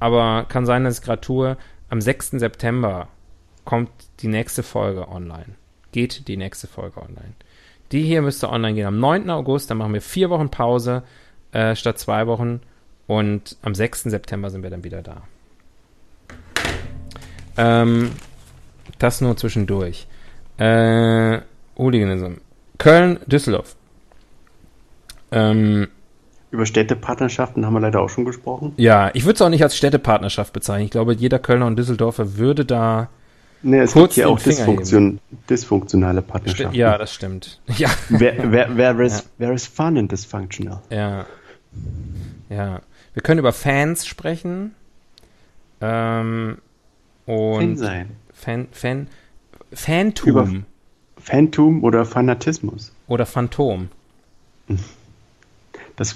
aber 0.00 0.44
kann 0.48 0.66
sein, 0.66 0.84
dass 0.84 0.98
ich 0.98 1.04
gerade 1.04 1.20
tue. 1.20 1.56
Am 1.88 2.00
6. 2.00 2.32
September 2.32 3.08
kommt 3.64 3.90
die 4.20 4.28
nächste 4.28 4.62
Folge 4.62 5.08
online. 5.08 5.54
Geht 5.92 6.28
die 6.28 6.36
nächste 6.36 6.66
Folge 6.66 7.00
online. 7.00 7.34
Die 7.92 8.02
hier 8.02 8.20
müsste 8.20 8.50
online 8.50 8.74
gehen 8.74 8.86
am 8.86 8.98
9. 8.98 9.30
August, 9.30 9.70
dann 9.70 9.78
machen 9.78 9.94
wir 9.94 10.02
vier 10.02 10.28
Wochen 10.30 10.50
Pause 10.50 11.04
äh, 11.52 11.76
statt 11.76 11.98
zwei 11.98 12.26
Wochen 12.26 12.60
und 13.06 13.56
am 13.62 13.74
6. 13.74 14.04
September 14.04 14.50
sind 14.50 14.62
wir 14.62 14.70
dann 14.70 14.84
wieder 14.84 15.02
da. 15.02 15.22
Ähm, 17.56 18.12
das 18.98 19.20
nur 19.20 19.36
zwischendurch. 19.36 20.06
Äh, 20.58 21.40
Hooliganism. 21.78 22.34
Köln, 22.78 23.18
Düsseldorf. 23.26 23.76
Ähm, 25.32 25.88
Über 26.50 26.66
Städtepartnerschaften 26.66 27.64
haben 27.66 27.72
wir 27.74 27.80
leider 27.80 28.00
auch 28.00 28.08
schon 28.10 28.24
gesprochen. 28.24 28.72
ja, 28.76 29.10
ich 29.14 29.24
würde 29.24 29.34
es 29.34 29.42
auch 29.42 29.48
nicht 29.48 29.62
als 29.62 29.76
Städtepartnerschaft 29.76 30.52
bezeichnen. 30.52 30.84
Ich 30.84 30.90
glaube, 30.90 31.14
jeder 31.14 31.38
Kölner 31.38 31.66
und 31.66 31.76
Düsseldorfer 31.76 32.36
würde 32.36 32.64
da. 32.64 33.08
Nee, 33.62 33.80
es 33.80 33.92
Kurz 33.92 34.14
gibt 34.14 34.26
den 34.26 34.32
auch 34.32 34.38
Dysfunktion, 34.38 35.18
dysfunktionale 35.50 36.22
Partnerschaften. 36.22 36.74
Ja, 36.76 36.98
das 36.98 37.12
stimmt. 37.14 37.60
Ja, 37.78 37.88
Wer, 38.10 38.52
wer, 38.52 38.76
wer, 38.76 39.00
is, 39.00 39.28
wer 39.38 39.52
is 39.52 39.66
fun 39.66 39.96
and 39.98 40.12
dysfunctional? 40.12 40.80
ja. 40.90 41.26
Ja. 42.48 42.80
Wir 43.16 43.22
können 43.22 43.38
über 43.40 43.54
Fans 43.54 44.06
sprechen. 44.06 44.74
Ähm, 45.80 46.58
Fan 47.24 47.34
und 47.34 47.76
sein. 47.78 48.10
Fan, 48.34 48.68
Fan, 48.72 49.08
Phantom 49.72 50.28
Über- 50.28 50.48
Phantom 51.18 51.82
oder 51.82 52.04
Fanatismus. 52.04 52.92
oder 53.08 53.24
Phantom. 53.26 53.88
Das, 55.96 56.14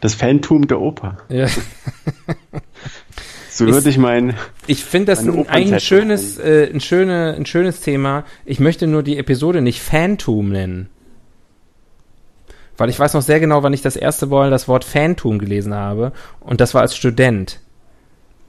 das 0.00 0.14
Phantom 0.14 0.66
der 0.66 0.80
Oper. 0.80 1.18
Ja. 1.28 1.48
So 3.50 3.66
würde 3.66 3.90
ich 3.90 3.98
mein. 3.98 4.34
Ich 4.66 4.82
finde 4.86 5.12
das 5.12 5.18
ein, 5.18 5.46
ein 5.50 5.78
schönes, 5.80 6.38
äh, 6.38 6.70
ein, 6.72 6.80
schöne, 6.80 7.34
ein 7.36 7.44
schönes 7.44 7.80
Thema. 7.82 8.24
Ich 8.46 8.58
möchte 8.58 8.86
nur 8.86 9.02
die 9.02 9.18
Episode 9.18 9.60
nicht 9.60 9.82
Phantom 9.82 10.48
nennen. 10.48 10.88
Weil 12.78 12.90
ich 12.90 12.98
weiß 12.98 13.14
noch 13.14 13.22
sehr 13.22 13.40
genau, 13.40 13.64
wann 13.64 13.72
ich 13.72 13.82
das 13.82 13.96
erste 13.96 14.26
Mal 14.26 14.50
das 14.50 14.68
Wort 14.68 14.84
Phantom 14.84 15.38
gelesen 15.38 15.74
habe. 15.74 16.12
Und 16.38 16.60
das 16.60 16.74
war 16.74 16.80
als 16.80 16.96
Student. 16.96 17.60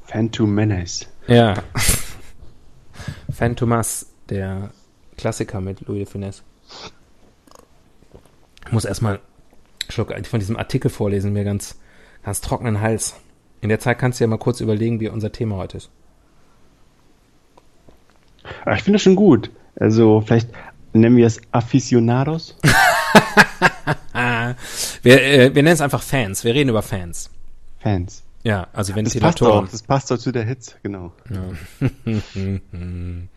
Phantom 0.04 0.54
Menace. 0.54 1.08
Ja. 1.28 1.56
Phantomas, 3.32 4.08
der 4.30 4.70
Klassiker 5.18 5.62
mit 5.62 5.82
Louis 5.82 6.08
de 6.08 6.22
Funès. 6.22 6.44
Ich 8.68 8.72
muss 8.72 8.86
erstmal 8.86 9.20
Schluck 9.90 10.14
von 10.28 10.40
diesem 10.40 10.58
Artikel 10.58 10.90
vorlesen, 10.90 11.34
mir 11.34 11.44
ganz, 11.44 11.80
ganz 12.24 12.40
trockenen 12.40 12.82
Hals. 12.82 13.16
In 13.62 13.70
der 13.70 13.80
Zeit 13.80 13.98
kannst 13.98 14.20
du 14.20 14.24
ja 14.24 14.28
mal 14.28 14.38
kurz 14.38 14.62
überlegen, 14.62 15.00
wie 15.00 15.10
unser 15.10 15.32
Thema 15.32 15.58
heute 15.58 15.78
ist. 15.78 15.90
Aber 18.62 18.76
ich 18.76 18.84
finde 18.84 18.98
das 18.98 19.02
schon 19.02 19.16
gut. 19.16 19.50
Also, 19.76 20.22
vielleicht 20.22 20.50
nennen 20.94 21.18
wir 21.18 21.26
es 21.26 21.42
Aficionados. 21.52 22.56
Wir, 25.02 25.22
äh, 25.22 25.56
wir 25.56 25.64
nennen 25.64 25.74
es 25.74 25.82
einfach 25.82 26.02
Fans. 26.02 26.44
Wir 26.44 26.54
reden 26.54 26.70
über 26.70 26.82
Fans. 26.82 27.30
Fans. 27.80 28.24
Ja, 28.44 28.68
also 28.74 28.94
Das 28.94 29.04
passt 29.04 29.42
doch. 29.42 29.48
Ventilatoren. 29.48 29.70
Das 29.72 29.84
passt 29.84 30.12
doch 30.12 30.18
zu 30.18 30.32
der 30.32 30.46
Hitze, 30.46 30.76
genau. 30.82 31.12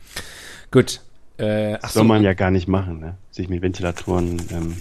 Gut. 0.70 1.00
Äh, 1.38 1.74
ach 1.74 1.80
Das 1.80 1.92
so, 1.94 2.00
soll 2.00 2.08
man 2.08 2.22
ja 2.22 2.34
gar 2.34 2.50
nicht 2.50 2.68
machen, 2.68 3.00
ne? 3.00 3.16
Sich 3.30 3.48
mit 3.48 3.62
Ventilatoren. 3.62 4.40
Ähm, 4.50 4.76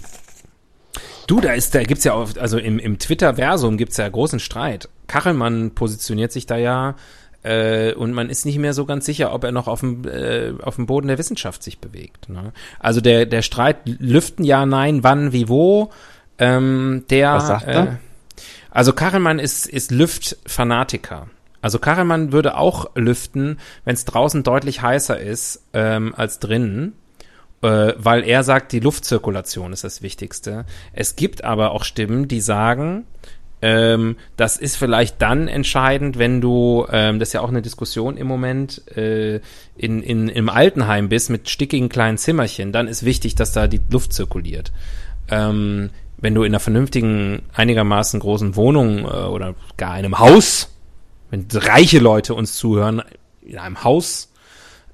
du, 1.26 1.40
da 1.40 1.52
ist, 1.52 1.74
da 1.74 1.82
gibt's 1.82 2.04
ja 2.04 2.12
auch, 2.12 2.36
also 2.38 2.58
im, 2.58 2.78
im 2.78 2.98
Twitter-Versum 2.98 3.76
gibt's 3.76 3.96
ja 3.96 4.08
großen 4.08 4.38
Streit. 4.38 4.88
Kachelmann 5.08 5.72
positioniert 5.72 6.30
sich 6.30 6.46
da 6.46 6.56
ja 6.56 6.94
äh, 7.42 7.92
und 7.94 8.12
man 8.12 8.30
ist 8.30 8.46
nicht 8.46 8.58
mehr 8.58 8.72
so 8.74 8.84
ganz 8.84 9.04
sicher, 9.04 9.34
ob 9.34 9.42
er 9.44 9.52
noch 9.52 9.66
auf 9.66 9.80
dem, 9.80 10.06
äh, 10.06 10.52
auf 10.62 10.76
dem 10.76 10.86
Boden 10.86 11.08
der 11.08 11.18
Wissenschaft 11.18 11.62
sich 11.62 11.78
bewegt. 11.78 12.28
Ne? 12.28 12.52
Also 12.78 13.00
der, 13.00 13.26
der 13.26 13.42
Streit 13.42 13.78
lüften 13.84 14.44
ja, 14.44 14.64
nein, 14.66 15.02
wann, 15.02 15.32
wie, 15.32 15.48
wo. 15.48 15.90
Ähm, 16.42 17.04
der, 17.08 17.34
Was 17.34 17.46
sagt 17.46 17.68
er? 17.68 17.82
Äh, 17.84 17.88
also 18.70 18.92
Kachelmann 18.92 19.38
ist, 19.38 19.66
ist 19.66 19.90
Lüftfanatiker. 19.90 21.28
Also 21.60 21.78
Kachelmann 21.78 22.32
würde 22.32 22.56
auch 22.56 22.96
lüften, 22.96 23.60
wenn 23.84 23.94
es 23.94 24.04
draußen 24.04 24.42
deutlich 24.42 24.82
heißer 24.82 25.20
ist 25.20 25.62
ähm, 25.72 26.12
als 26.16 26.40
drinnen, 26.40 26.94
äh, 27.62 27.92
weil 27.96 28.24
er 28.24 28.42
sagt, 28.42 28.72
die 28.72 28.80
Luftzirkulation 28.80 29.72
ist 29.72 29.84
das 29.84 30.02
Wichtigste. 30.02 30.64
Es 30.92 31.14
gibt 31.14 31.44
aber 31.44 31.70
auch 31.70 31.84
Stimmen, 31.84 32.26
die 32.26 32.40
sagen, 32.40 33.04
ähm, 33.64 34.16
das 34.36 34.56
ist 34.56 34.74
vielleicht 34.74 35.22
dann 35.22 35.46
entscheidend, 35.46 36.18
wenn 36.18 36.40
du, 36.40 36.84
ähm, 36.90 37.20
das 37.20 37.28
ist 37.28 37.34
ja 37.34 37.42
auch 37.42 37.50
eine 37.50 37.62
Diskussion 37.62 38.16
im 38.16 38.26
Moment, 38.26 38.82
äh, 38.96 39.40
in, 39.76 40.02
in, 40.02 40.28
im 40.28 40.48
Altenheim 40.48 41.08
bist 41.08 41.30
mit 41.30 41.48
stickigen 41.48 41.88
kleinen 41.88 42.18
Zimmerchen, 42.18 42.72
dann 42.72 42.88
ist 42.88 43.04
wichtig, 43.04 43.36
dass 43.36 43.52
da 43.52 43.68
die 43.68 43.80
Luft 43.88 44.12
zirkuliert. 44.12 44.72
Ähm, 45.28 45.90
wenn 46.22 46.34
du 46.34 46.44
in 46.44 46.52
einer 46.52 46.60
vernünftigen, 46.60 47.42
einigermaßen 47.52 48.20
großen 48.20 48.56
Wohnung 48.56 49.00
äh, 49.00 49.08
oder 49.08 49.54
gar 49.76 49.92
einem 49.92 50.18
Haus, 50.18 50.74
wenn 51.30 51.46
reiche 51.52 51.98
Leute 51.98 52.34
uns 52.34 52.54
zuhören, 52.54 53.02
in 53.42 53.58
einem 53.58 53.84
Haus 53.84 54.32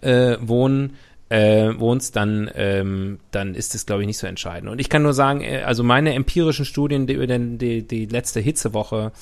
äh, 0.00 0.36
wohnen, 0.40 0.96
äh, 1.28 1.68
wohnst, 1.78 2.16
dann, 2.16 2.50
ähm, 2.54 3.20
dann 3.30 3.54
ist 3.54 3.74
es, 3.74 3.84
glaube 3.84 4.02
ich, 4.02 4.06
nicht 4.06 4.18
so 4.18 4.26
entscheidend. 4.26 4.70
Und 4.70 4.80
ich 4.80 4.88
kann 4.88 5.02
nur 5.02 5.12
sagen, 5.12 5.42
äh, 5.42 5.62
also 5.62 5.84
meine 5.84 6.14
empirischen 6.14 6.64
Studien 6.64 7.06
die, 7.06 7.12
über 7.12 7.26
den, 7.26 7.58
die, 7.58 7.86
die 7.86 8.06
letzte 8.06 8.40
Hitzewoche 8.40 9.12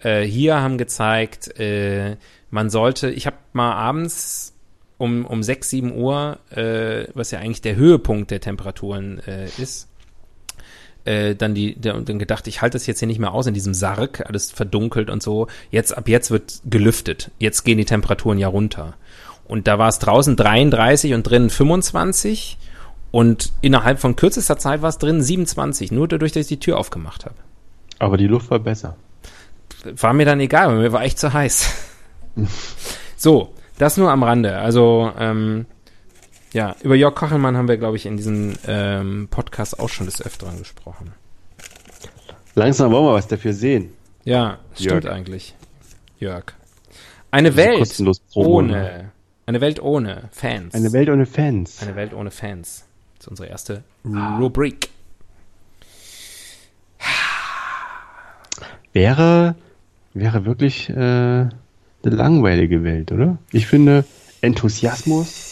äh, 0.00 0.22
hier 0.22 0.60
haben 0.60 0.76
gezeigt, 0.76 1.58
äh, 1.58 2.16
man 2.50 2.68
sollte, 2.68 3.10
ich 3.10 3.26
habe 3.26 3.36
mal 3.54 3.72
abends 3.72 4.54
um, 4.98 5.24
um 5.24 5.42
6, 5.42 5.70
7 5.70 5.96
Uhr, 5.96 6.38
äh, 6.50 7.06
was 7.14 7.30
ja 7.30 7.38
eigentlich 7.38 7.62
der 7.62 7.76
Höhepunkt 7.76 8.30
der 8.30 8.40
Temperaturen 8.40 9.20
äh, 9.26 9.46
ist, 9.56 9.87
äh, 11.08 11.34
dann 11.34 11.54
die, 11.54 11.74
der, 11.74 11.94
dann 11.94 12.18
gedacht, 12.18 12.46
ich 12.46 12.60
halte 12.60 12.76
das 12.76 12.86
jetzt 12.86 12.98
hier 12.98 13.08
nicht 13.08 13.18
mehr 13.18 13.32
aus 13.32 13.46
in 13.46 13.54
diesem 13.54 13.72
Sarg, 13.72 14.22
alles 14.28 14.50
verdunkelt 14.50 15.08
und 15.08 15.22
so. 15.22 15.46
Jetzt, 15.70 15.96
ab 15.96 16.06
jetzt 16.06 16.30
wird 16.30 16.60
gelüftet. 16.66 17.30
Jetzt 17.38 17.64
gehen 17.64 17.78
die 17.78 17.86
Temperaturen 17.86 18.38
ja 18.38 18.48
runter. 18.48 18.94
Und 19.46 19.66
da 19.66 19.78
war 19.78 19.88
es 19.88 19.98
draußen 20.00 20.36
33 20.36 21.14
und 21.14 21.22
drinnen 21.22 21.48
25. 21.48 22.58
Und 23.10 23.52
innerhalb 23.62 24.00
von 24.00 24.16
kürzester 24.16 24.58
Zeit 24.58 24.82
war 24.82 24.90
es 24.90 24.98
drinnen 24.98 25.22
27, 25.22 25.92
nur 25.92 26.08
dadurch, 26.08 26.32
dass 26.32 26.42
ich 26.42 26.48
die 26.48 26.60
Tür 26.60 26.76
aufgemacht 26.76 27.24
habe. 27.24 27.36
Aber 27.98 28.18
die 28.18 28.26
Luft 28.26 28.50
war 28.50 28.58
besser. 28.58 28.96
War 29.84 30.12
mir 30.12 30.26
dann 30.26 30.40
egal, 30.40 30.68
weil 30.68 30.76
mir 30.76 30.92
war 30.92 31.04
echt 31.04 31.18
zu 31.18 31.32
heiß. 31.32 31.72
so, 33.16 33.54
das 33.78 33.96
nur 33.96 34.10
am 34.10 34.22
Rande. 34.22 34.58
Also, 34.58 35.10
ähm, 35.18 35.64
ja, 36.52 36.76
über 36.82 36.94
Jörg 36.94 37.14
Kochelmann 37.14 37.56
haben 37.56 37.68
wir, 37.68 37.76
glaube 37.76 37.96
ich, 37.96 38.06
in 38.06 38.16
diesem 38.16 38.54
ähm, 38.66 39.28
Podcast 39.30 39.78
auch 39.78 39.88
schon 39.88 40.06
des 40.06 40.22
Öfteren 40.22 40.58
gesprochen. 40.58 41.12
Langsam 42.54 42.90
wollen 42.92 43.04
wir 43.04 43.14
was 43.14 43.28
dafür 43.28 43.52
sehen. 43.52 43.90
Ja, 44.24 44.58
stimmt 44.74 45.04
Jörg. 45.04 45.14
eigentlich. 45.14 45.54
Jörg. 46.18 46.44
Eine 47.30 47.56
Welt 47.56 47.96
Promo, 48.32 48.62
ne? 48.62 48.72
ohne. 48.72 49.12
Eine 49.46 49.60
Welt 49.60 49.80
ohne 49.80 50.28
Fans. 50.32 50.74
Eine 50.74 50.92
Welt 50.92 51.08
ohne 51.08 51.26
Fans. 51.26 51.82
Eine 51.82 51.96
Welt 51.96 52.12
ohne 52.12 52.30
Fans. 52.30 52.84
Das 53.16 53.26
ist 53.26 53.28
unsere 53.28 53.48
erste 53.48 53.82
Rubrik. 54.04 54.90
Wäre, 58.92 59.54
wäre 60.14 60.44
wirklich 60.44 60.88
äh, 60.90 60.92
eine 60.94 61.50
langweilige 62.02 62.82
Welt, 62.82 63.12
oder? 63.12 63.38
Ich 63.52 63.66
finde 63.66 64.04
Enthusiasmus, 64.40 65.47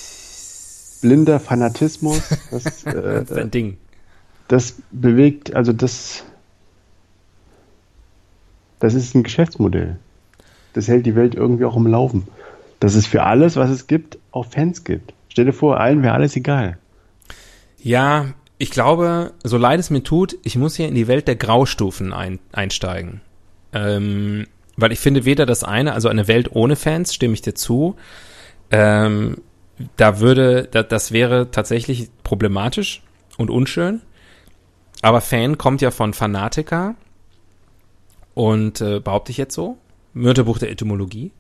blinder 1.06 1.38
Fanatismus, 1.38 2.22
das, 2.50 2.84
äh, 2.84 2.92
Das 2.92 3.30
ist 3.30 3.38
ein 3.38 3.50
Ding. 3.50 3.76
das 4.48 4.76
bewegt, 4.90 5.54
also 5.54 5.72
das, 5.72 6.24
das 8.80 8.94
ist 8.94 9.14
ein 9.14 9.22
Geschäftsmodell. 9.22 9.96
Das 10.72 10.88
hält 10.88 11.06
die 11.06 11.14
Welt 11.14 11.34
irgendwie 11.34 11.64
auch 11.64 11.76
im 11.76 11.86
Laufen. 11.86 12.26
Dass 12.80 12.94
es 12.94 13.06
für 13.06 13.22
alles, 13.22 13.56
was 13.56 13.70
es 13.70 13.86
gibt, 13.86 14.18
auch 14.32 14.44
Fans 14.46 14.84
gibt. 14.84 15.14
Stell 15.28 15.46
dir 15.46 15.52
vor, 15.52 15.80
allen 15.80 16.02
wäre 16.02 16.12
alles 16.14 16.36
egal. 16.36 16.76
Ja, 17.82 18.26
ich 18.58 18.70
glaube, 18.70 19.32
so 19.44 19.56
leid 19.56 19.80
es 19.80 19.90
mir 19.90 20.02
tut, 20.02 20.36
ich 20.42 20.56
muss 20.56 20.74
hier 20.76 20.88
in 20.88 20.94
die 20.94 21.08
Welt 21.08 21.28
der 21.28 21.36
Graustufen 21.36 22.12
ein, 22.12 22.38
einsteigen. 22.52 23.20
Ähm, 23.72 24.46
weil 24.76 24.92
ich 24.92 24.98
finde 24.98 25.24
weder 25.24 25.46
das 25.46 25.62
eine, 25.62 25.94
also 25.94 26.08
eine 26.08 26.28
Welt 26.28 26.50
ohne 26.52 26.76
Fans, 26.76 27.14
stimme 27.14 27.34
ich 27.34 27.42
dir 27.42 27.54
zu. 27.54 27.96
Ähm, 28.70 29.38
da 29.96 30.20
würde, 30.20 30.68
da, 30.70 30.82
das 30.82 31.12
wäre 31.12 31.50
tatsächlich 31.50 32.08
problematisch 32.22 33.02
und 33.36 33.50
unschön. 33.50 34.00
Aber 35.02 35.20
Fan 35.20 35.58
kommt 35.58 35.82
ja 35.82 35.90
von 35.90 36.14
Fanatiker 36.14 36.94
und 38.34 38.80
äh, 38.80 39.00
behaupte 39.00 39.30
ich 39.30 39.38
jetzt 39.38 39.54
so. 39.54 39.76
Wörterbuch 40.14 40.58
der 40.58 40.70
Etymologie. 40.70 41.32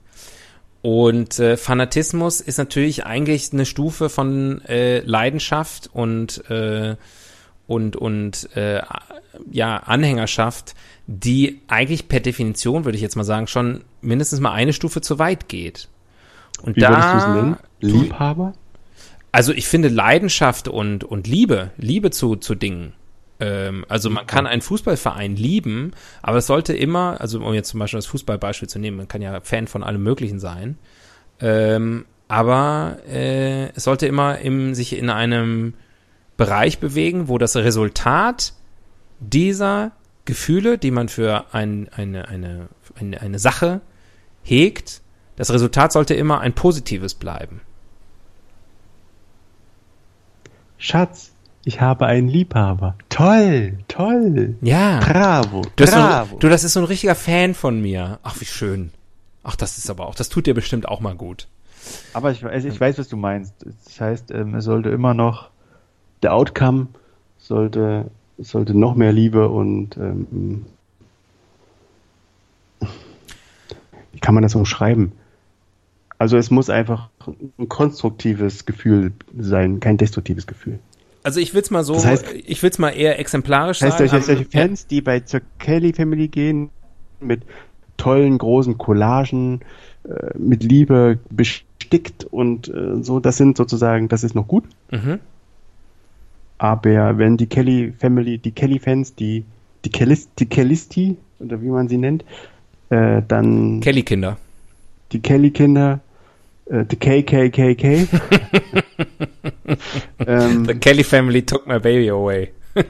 Und 0.82 1.38
äh, 1.38 1.56
Fanatismus 1.56 2.40
ist 2.40 2.58
natürlich 2.58 3.06
eigentlich 3.06 3.52
eine 3.52 3.66
Stufe 3.66 4.08
von 4.08 4.62
äh, 4.66 5.00
Leidenschaft 5.00 5.90
und 5.92 6.48
äh, 6.50 6.96
und 7.66 7.96
und 7.96 8.56
äh, 8.56 8.82
ja 9.50 9.78
Anhängerschaft, 9.78 10.74
die 11.06 11.60
eigentlich 11.66 12.06
per 12.06 12.20
Definition 12.20 12.84
würde 12.84 12.96
ich 12.96 13.02
jetzt 13.02 13.16
mal 13.16 13.24
sagen 13.24 13.48
schon 13.48 13.82
mindestens 14.00 14.38
mal 14.38 14.52
eine 14.52 14.72
Stufe 14.72 15.00
zu 15.00 15.18
weit 15.18 15.48
geht. 15.48 15.88
Und 16.62 16.76
Wie 16.76 16.80
da 16.80 17.58
Liebhaber? 17.80 18.54
also 19.36 19.52
ich 19.52 19.68
finde 19.68 19.88
Leidenschaft 19.88 20.66
und, 20.66 21.04
und 21.04 21.26
Liebe, 21.26 21.70
Liebe 21.76 22.10
zu, 22.10 22.36
zu 22.36 22.54
Dingen. 22.54 22.94
Ähm, 23.38 23.84
also 23.86 24.08
man 24.08 24.26
kann 24.26 24.46
einen 24.46 24.62
Fußballverein 24.62 25.36
lieben, 25.36 25.92
aber 26.22 26.38
es 26.38 26.46
sollte 26.46 26.72
immer, 26.74 27.20
also 27.20 27.44
um 27.44 27.52
jetzt 27.52 27.68
zum 27.68 27.80
Beispiel 27.80 27.98
das 27.98 28.06
Fußballbeispiel 28.06 28.66
zu 28.66 28.78
nehmen, 28.78 28.96
man 28.96 29.08
kann 29.08 29.20
ja 29.20 29.38
Fan 29.42 29.66
von 29.66 29.84
allem 29.84 30.02
Möglichen 30.02 30.40
sein, 30.40 30.78
ähm, 31.40 32.06
aber 32.28 32.96
äh, 33.10 33.68
es 33.74 33.84
sollte 33.84 34.06
immer 34.06 34.38
im, 34.38 34.74
sich 34.74 34.96
in 34.96 35.10
einem 35.10 35.74
Bereich 36.38 36.78
bewegen, 36.78 37.28
wo 37.28 37.36
das 37.36 37.56
Resultat 37.56 38.54
dieser 39.20 39.92
Gefühle, 40.24 40.78
die 40.78 40.92
man 40.92 41.10
für 41.10 41.44
ein, 41.52 41.90
eine, 41.94 42.28
eine, 42.28 42.68
eine, 42.98 43.20
eine 43.20 43.38
Sache 43.38 43.82
hegt, 44.42 45.02
das 45.36 45.50
Resultat 45.52 45.92
sollte 45.92 46.14
immer 46.14 46.40
ein 46.40 46.54
positives 46.54 47.14
bleiben. 47.14 47.60
Schatz, 50.78 51.32
ich 51.64 51.80
habe 51.80 52.06
einen 52.06 52.28
Liebhaber. 52.28 52.96
Toll, 53.08 53.78
toll. 53.88 54.56
Ja. 54.60 55.00
Bravo, 55.00 55.62
Du, 55.62 55.70
bist 55.76 55.92
so, 55.92 55.98
bravo. 55.98 56.36
du, 56.38 56.48
das 56.48 56.64
ist 56.64 56.74
so 56.74 56.80
ein 56.80 56.86
richtiger 56.86 57.14
Fan 57.14 57.54
von 57.54 57.80
mir. 57.80 58.18
Ach, 58.22 58.40
wie 58.40 58.44
schön. 58.44 58.90
Ach, 59.42 59.56
das 59.56 59.78
ist 59.78 59.88
aber 59.90 60.06
auch, 60.06 60.14
das 60.14 60.28
tut 60.28 60.46
dir 60.46 60.54
bestimmt 60.54 60.88
auch 60.88 61.00
mal 61.00 61.14
gut. 61.14 61.48
Aber 62.12 62.30
ich, 62.32 62.44
weiß- 62.44 62.64
ich 62.64 62.80
weiß, 62.80 62.98
was 62.98 63.08
du 63.08 63.16
meinst. 63.16 63.54
Das 63.64 64.00
heißt, 64.00 64.30
ähm, 64.32 64.54
es 64.56 64.64
sollte 64.64 64.90
immer 64.90 65.14
noch, 65.14 65.50
der 66.22 66.34
Outcome 66.34 66.88
sollte, 67.38 68.10
sollte 68.38 68.76
noch 68.76 68.94
mehr 68.96 69.12
Liebe 69.12 69.48
und 69.48 69.96
ähm, 69.96 70.66
wie 74.12 74.18
kann 74.20 74.34
man 74.34 74.42
das 74.42 74.54
umschreiben? 74.54 75.12
Also 76.18 76.36
es 76.38 76.50
muss 76.50 76.70
einfach 76.70 77.10
ein 77.58 77.68
konstruktives 77.68 78.64
Gefühl 78.64 79.12
sein, 79.38 79.80
kein 79.80 79.96
destruktives 79.98 80.46
Gefühl. 80.46 80.78
Also 81.22 81.40
ich 81.40 81.52
will's 81.54 81.70
mal 81.70 81.82
so, 81.84 81.94
Das 81.94 82.06
heißt- 82.06 82.42
ich 82.46 82.62
will's 82.62 82.78
mal 82.78 82.90
eher 82.90 83.18
exemplarisch 83.18 83.82
heißt, 83.82 83.98
sagen. 83.98 84.08
solche, 84.08 84.24
solche 84.24 84.42
aber- 84.42 84.50
Fans, 84.68 84.86
die 84.86 85.00
bei 85.00 85.20
zur 85.20 85.40
Kelly 85.58 85.92
Family 85.92 86.28
gehen, 86.28 86.70
mit 87.20 87.42
tollen, 87.96 88.38
großen 88.38 88.78
Collagen, 88.78 89.60
äh, 90.04 90.38
mit 90.38 90.62
Liebe 90.62 91.18
bestickt 91.30 92.24
und 92.24 92.68
äh, 92.68 93.02
so, 93.02 93.20
das 93.20 93.36
sind 93.36 93.56
sozusagen, 93.56 94.08
das 94.08 94.22
ist 94.24 94.34
noch 94.34 94.46
gut. 94.46 94.64
Mhm. 94.90 95.18
Aber 96.58 97.18
wenn 97.18 97.36
die 97.36 97.46
Kelly 97.46 97.92
Family, 97.98 98.38
die 98.38 98.52
Kelly 98.52 98.78
Fans, 98.78 99.14
die, 99.14 99.44
die 99.84 99.90
Kellis, 99.90 100.28
die 100.38 100.46
Kellisti, 100.46 101.16
oder 101.38 101.60
wie 101.60 101.68
man 101.68 101.88
sie 101.88 101.98
nennt, 101.98 102.24
äh, 102.88 103.20
dann 103.26 103.80
Kelly-Kinder. 103.80 104.38
die 105.12 105.20
Kelly 105.20 105.50
Kinder, 105.50 106.00
äh, 106.66 106.84
die 106.84 106.96
KKKK, 106.96 108.08
ähm, 110.26 110.64
The 110.66 110.74
Kelly 110.74 111.04
Family 111.04 111.42
took 111.44 111.66
my 111.66 111.78
baby 111.78 112.10
away. 112.10 112.52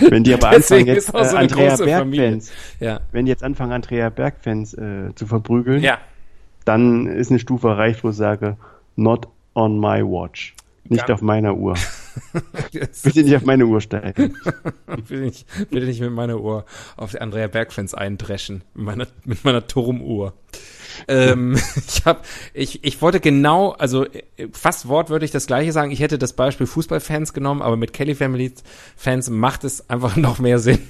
wenn 0.00 0.24
die 0.24 0.34
aber 0.34 0.50
Deswegen 0.50 0.90
anfangen 0.90 0.94
jetzt 0.96 1.06
so 1.12 1.16
äh, 1.18 1.20
eine 1.20 1.38
Andrea 1.38 1.68
große 1.70 1.84
Berg 1.84 1.98
Familie. 2.00 2.30
Fans, 2.30 2.52
Ja. 2.80 3.00
wenn 3.12 3.24
die 3.26 3.30
jetzt 3.30 3.44
anfangen 3.44 3.72
Andrea 3.72 4.10
Berg 4.10 4.36
Fans 4.42 4.74
äh, 4.74 5.14
zu 5.14 5.26
verprügeln, 5.26 5.82
Ja. 5.82 5.98
dann 6.64 7.06
ist 7.06 7.30
eine 7.30 7.38
Stufe 7.38 7.68
erreicht, 7.68 8.02
wo 8.04 8.10
ich 8.10 8.16
sage, 8.16 8.56
not 8.96 9.28
on 9.54 9.78
my 9.78 10.02
watch. 10.02 10.54
Nicht 10.84 11.06
Gar- 11.06 11.14
auf 11.14 11.22
meiner 11.22 11.54
Uhr. 11.56 11.76
Bitte 13.04 13.22
nicht 13.22 13.36
auf 13.36 13.44
meine 13.44 13.66
Uhr 13.66 13.80
steigen. 13.80 14.34
Bitte 15.06 15.20
nicht, 15.20 15.46
bitte 15.70 15.86
nicht 15.86 16.00
mit 16.00 16.10
meiner 16.10 16.40
Uhr 16.40 16.64
auf 16.96 17.12
die 17.12 17.20
Andrea 17.20 17.46
Bergfans 17.46 17.94
eindreschen. 17.94 18.64
Mit 18.74 18.86
meiner, 18.86 19.06
mit 19.24 19.44
meiner 19.44 19.64
Turmuhr. 19.68 20.32
Ähm, 21.08 21.58
ich 21.88 22.04
hab, 22.04 22.24
ich, 22.54 22.84
ich 22.84 23.00
wollte 23.02 23.20
genau, 23.20 23.70
also 23.72 24.04
äh, 24.06 24.48
fast 24.52 24.88
wortwörtlich 24.88 25.30
das 25.30 25.46
gleiche 25.46 25.72
sagen. 25.72 25.90
Ich 25.90 26.00
hätte 26.00 26.18
das 26.18 26.32
Beispiel 26.32 26.66
Fußballfans 26.66 27.32
genommen, 27.32 27.62
aber 27.62 27.76
mit 27.76 27.92
Kelly 27.92 28.14
Family 28.14 28.52
Fans 28.96 29.30
macht 29.30 29.64
es 29.64 29.88
einfach 29.90 30.16
noch 30.16 30.38
mehr 30.38 30.58
Sinn. 30.58 30.80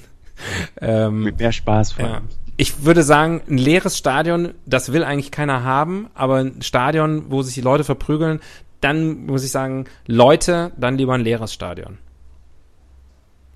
Ähm, 0.79 1.23
Mit 1.23 1.39
mehr 1.39 1.51
Spaß 1.51 1.93
vor 1.93 2.05
ja. 2.05 2.13
allem. 2.15 2.29
Ich 2.57 2.83
würde 2.83 3.03
sagen, 3.03 3.41
ein 3.49 3.57
leeres 3.57 3.97
Stadion, 3.97 4.53
das 4.65 4.91
will 4.91 5.03
eigentlich 5.03 5.31
keiner 5.31 5.63
haben, 5.63 6.09
aber 6.13 6.37
ein 6.37 6.61
Stadion, 6.61 7.25
wo 7.29 7.41
sich 7.41 7.53
die 7.53 7.61
Leute 7.61 7.83
verprügeln, 7.83 8.39
dann 8.81 9.25
muss 9.25 9.43
ich 9.43 9.51
sagen, 9.51 9.85
Leute, 10.07 10.71
dann 10.77 10.97
lieber 10.97 11.13
ein 11.13 11.21
leeres 11.21 11.53
Stadion. 11.53 11.97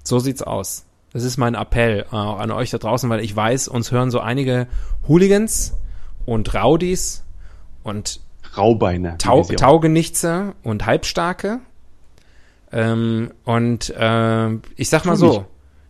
So 0.04 0.20
sieht's 0.20 0.42
aus. 0.42 0.86
Das 1.12 1.24
ist 1.24 1.38
mein 1.38 1.56
Appell 1.56 2.06
äh, 2.12 2.16
an 2.16 2.52
euch 2.52 2.70
da 2.70 2.78
draußen, 2.78 3.10
weil 3.10 3.22
ich 3.22 3.36
weiß, 3.36 3.68
uns 3.68 3.92
hören 3.92 4.12
so 4.12 4.20
einige 4.20 4.68
Hooligans 5.08 5.74
und 6.26 6.54
Rowdies 6.54 7.24
und 7.84 8.20
Raubeine. 8.58 9.18
Tau 9.18 9.44
Taugenichtse 9.44 10.56
und 10.64 10.86
Halbstarke. 10.86 11.60
Ähm, 12.72 13.32
und 13.44 13.90
äh, 13.90 14.50
ich 14.76 14.90
sag 14.90 15.06
mal 15.06 15.14
Tu 15.14 15.20
so, 15.20 15.28
nicht- 15.32 15.46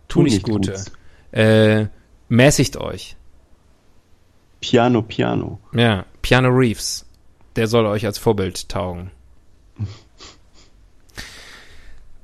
tu 0.08 0.21
nicht 0.24 0.43
Gute. 0.43 0.84
Äh, 1.32 1.88
mäßigt 2.30 2.78
euch. 2.78 3.15
Piano, 4.62 5.02
Piano. 5.02 5.60
Ja, 5.74 6.06
Piano 6.21 6.50
Reeves. 6.50 7.06
Der 7.56 7.67
soll 7.67 7.86
euch 7.86 8.06
als 8.06 8.17
Vorbild 8.17 8.67
taugen. 8.69 9.12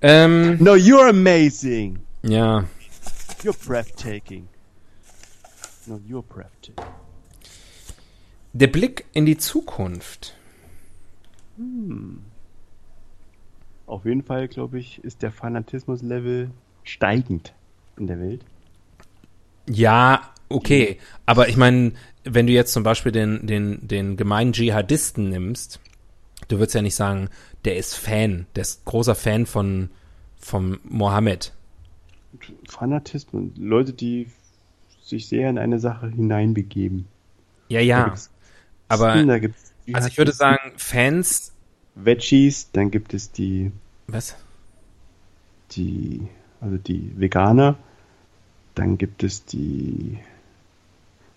ähm, 0.02 0.58
No, 0.60 0.74
you're 0.74 1.10
amazing. 1.10 2.00
ja, 2.24 2.66
You're 3.44 3.58
breathtaking. 3.68 4.48
No, 5.88 6.00
you're 6.08 6.22
breathtaking. 6.24 6.86
Der 8.54 8.68
Blick 8.68 9.06
in 9.14 9.26
die 9.26 9.38
Zukunft. 9.38 10.36
Auf 13.86 14.06
jeden 14.06 14.24
Fall, 14.24 14.48
glaube 14.48 14.80
ich, 14.80 15.04
ist 15.04 15.22
der 15.22 15.32
Fanatismus-Level 15.32 16.52
steigend 16.84 17.54
in 17.98 18.08
der 18.08 18.20
Welt. 18.20 18.44
Ja, 19.70 20.32
okay. 20.50 20.98
Aber 21.26 21.50
ich 21.50 21.58
meine, 21.58 21.94
wenn 22.24 22.48
du 22.48 22.54
jetzt 22.54 22.74
zum 22.74 22.84
Beispiel 22.84 23.12
den, 23.12 23.48
den, 23.48 23.88
den 23.88 24.18
gemeinen 24.18 24.54
Dschihadisten 24.54 25.30
nimmst, 25.30 25.80
du 26.48 26.58
würdest 26.58 26.76
ja 26.76 26.82
nicht 26.82 26.96
sagen, 26.96 27.30
der 27.66 27.78
ist 27.78 27.96
Fan, 27.96 28.48
der 28.56 28.62
ist 28.62 28.86
großer 28.86 29.16
Fan 29.16 29.46
von, 29.46 29.90
vom 30.38 30.80
Mohammed. 30.84 31.54
Fanatismus, 32.68 33.52
Leute, 33.58 33.94
die 33.94 34.28
sich 35.02 35.28
sehr 35.28 35.50
in 35.50 35.58
eine 35.58 35.80
Sache 35.80 36.10
hineinbegeben. 36.10 37.08
Ja, 37.70 37.80
ja. 37.80 38.14
Aber, 38.92 39.14
also 39.94 40.08
ich 40.10 40.18
würde 40.18 40.34
sagen, 40.34 40.74
Fans, 40.76 41.54
Veggies, 41.96 42.72
dann 42.74 42.92
gibt 42.92 43.14
es 43.14 43.32
die, 43.32 43.72
was? 44.08 44.36
die, 45.72 46.28
also 46.60 46.78
die 46.78 47.14
Veganer, 47.16 47.78
dann 48.76 48.98
gibt 48.98 49.24
es 49.24 49.46
die, 49.46 50.20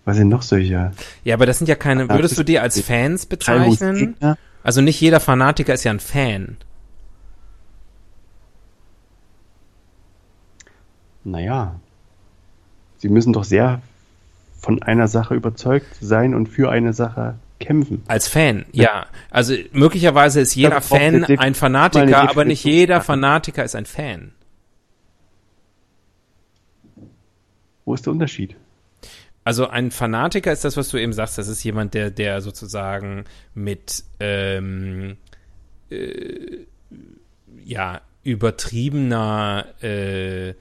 was 0.03 0.17
sind 0.17 0.27
noch 0.27 0.41
solche? 0.41 0.91
Ja, 1.23 1.33
aber 1.33 1.45
das 1.45 1.59
sind 1.59 1.67
ja 1.67 1.75
keine, 1.75 2.09
würdest 2.09 2.37
du 2.37 2.43
die 2.43 2.59
als 2.59 2.81
Fans 2.81 3.25
bezeichnen? 3.25 4.17
Also 4.61 4.81
nicht 4.81 4.99
jeder 4.99 5.21
Fanatiker 5.21 5.73
ist 5.73 5.85
ja 5.85 5.91
ein 5.91 6.01
Fan. 6.01 6.57
Naja, 11.23 11.79
sie 12.97 13.07
müssen 13.09 13.31
doch 13.31 13.45
sehr 13.45 13.81
von 14.59 14.81
einer 14.83 15.07
Sache 15.07 15.35
überzeugt 15.35 15.87
sein 16.01 16.33
und 16.35 16.49
für 16.49 16.69
eine 16.69 16.91
Sache 16.91 17.35
kämpfen. 17.59 18.03
Als 18.07 18.27
Fan, 18.27 18.65
ja. 18.71 19.07
Also 19.29 19.55
möglicherweise 19.71 20.41
ist 20.41 20.55
jeder 20.55 20.81
Fan 20.81 21.23
ein 21.23 21.55
Fanatiker, 21.55 22.29
aber 22.29 22.45
nicht 22.45 22.63
jeder. 22.63 23.01
Fanatiker 23.01 23.63
ist 23.63 23.75
ein 23.75 23.85
Fan. 23.85 24.33
Wo 27.85 27.93
ist 27.93 28.05
der 28.05 28.13
Unterschied? 28.13 28.55
Also 29.43 29.67
ein 29.67 29.91
Fanatiker 29.91 30.51
ist 30.51 30.65
das, 30.65 30.75
was 30.75 30.89
du 30.89 30.97
eben 30.97 31.13
sagst. 31.13 31.37
Das 31.37 31.47
ist 31.47 31.63
jemand, 31.63 31.93
der, 31.93 32.09
der 32.09 32.41
sozusagen 32.41 33.25
mit 33.53 34.03
ähm, 34.19 35.17
äh, 35.91 36.65
ja 37.63 38.01
übertriebener 38.23 39.67
äh, 39.83 40.49
äh, 40.49 40.55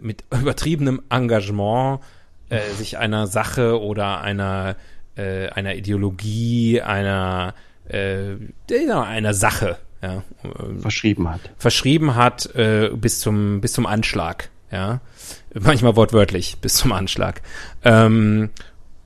mit 0.00 0.24
übertriebenem 0.32 1.02
Engagement 1.08 2.00
äh, 2.48 2.68
sich 2.72 2.98
einer 2.98 3.28
Sache 3.28 3.80
oder 3.80 4.20
einer 4.22 4.74
äh, 5.18 5.48
einer 5.48 5.74
Ideologie, 5.74 6.80
einer 6.80 7.54
äh, 7.88 8.36
einer 8.70 9.34
Sache 9.34 9.78
ja, 10.02 10.22
ähm, 10.44 10.80
Verschrieben 10.80 11.28
hat. 11.28 11.40
verschrieben 11.58 12.14
hat 12.14 12.54
äh, 12.54 12.90
bis 12.94 13.20
zum 13.20 13.60
bis 13.60 13.72
zum 13.72 13.86
Anschlag, 13.86 14.50
ja, 14.70 15.00
manchmal 15.54 15.96
wortwörtlich 15.96 16.58
bis 16.58 16.74
zum 16.74 16.92
Anschlag. 16.92 17.42
Ähm, 17.84 18.50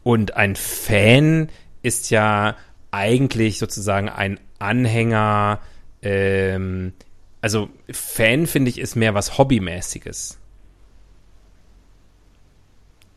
und 0.03 0.37
ein 0.37 0.57
Fan 0.57 1.49
ist 1.83 2.11
ja 2.11 2.57
eigentlich 2.91 3.59
sozusagen 3.59 4.09
ein 4.09 4.39
Anhänger. 4.59 5.61
Ähm, 6.03 6.93
also 7.41 7.71
Fan 7.91 8.47
finde 8.47 8.71
ich 8.71 8.79
ist 8.79 8.97
mehr 8.97 9.15
was 9.15 9.39
Hobbymäßiges. 9.39 10.39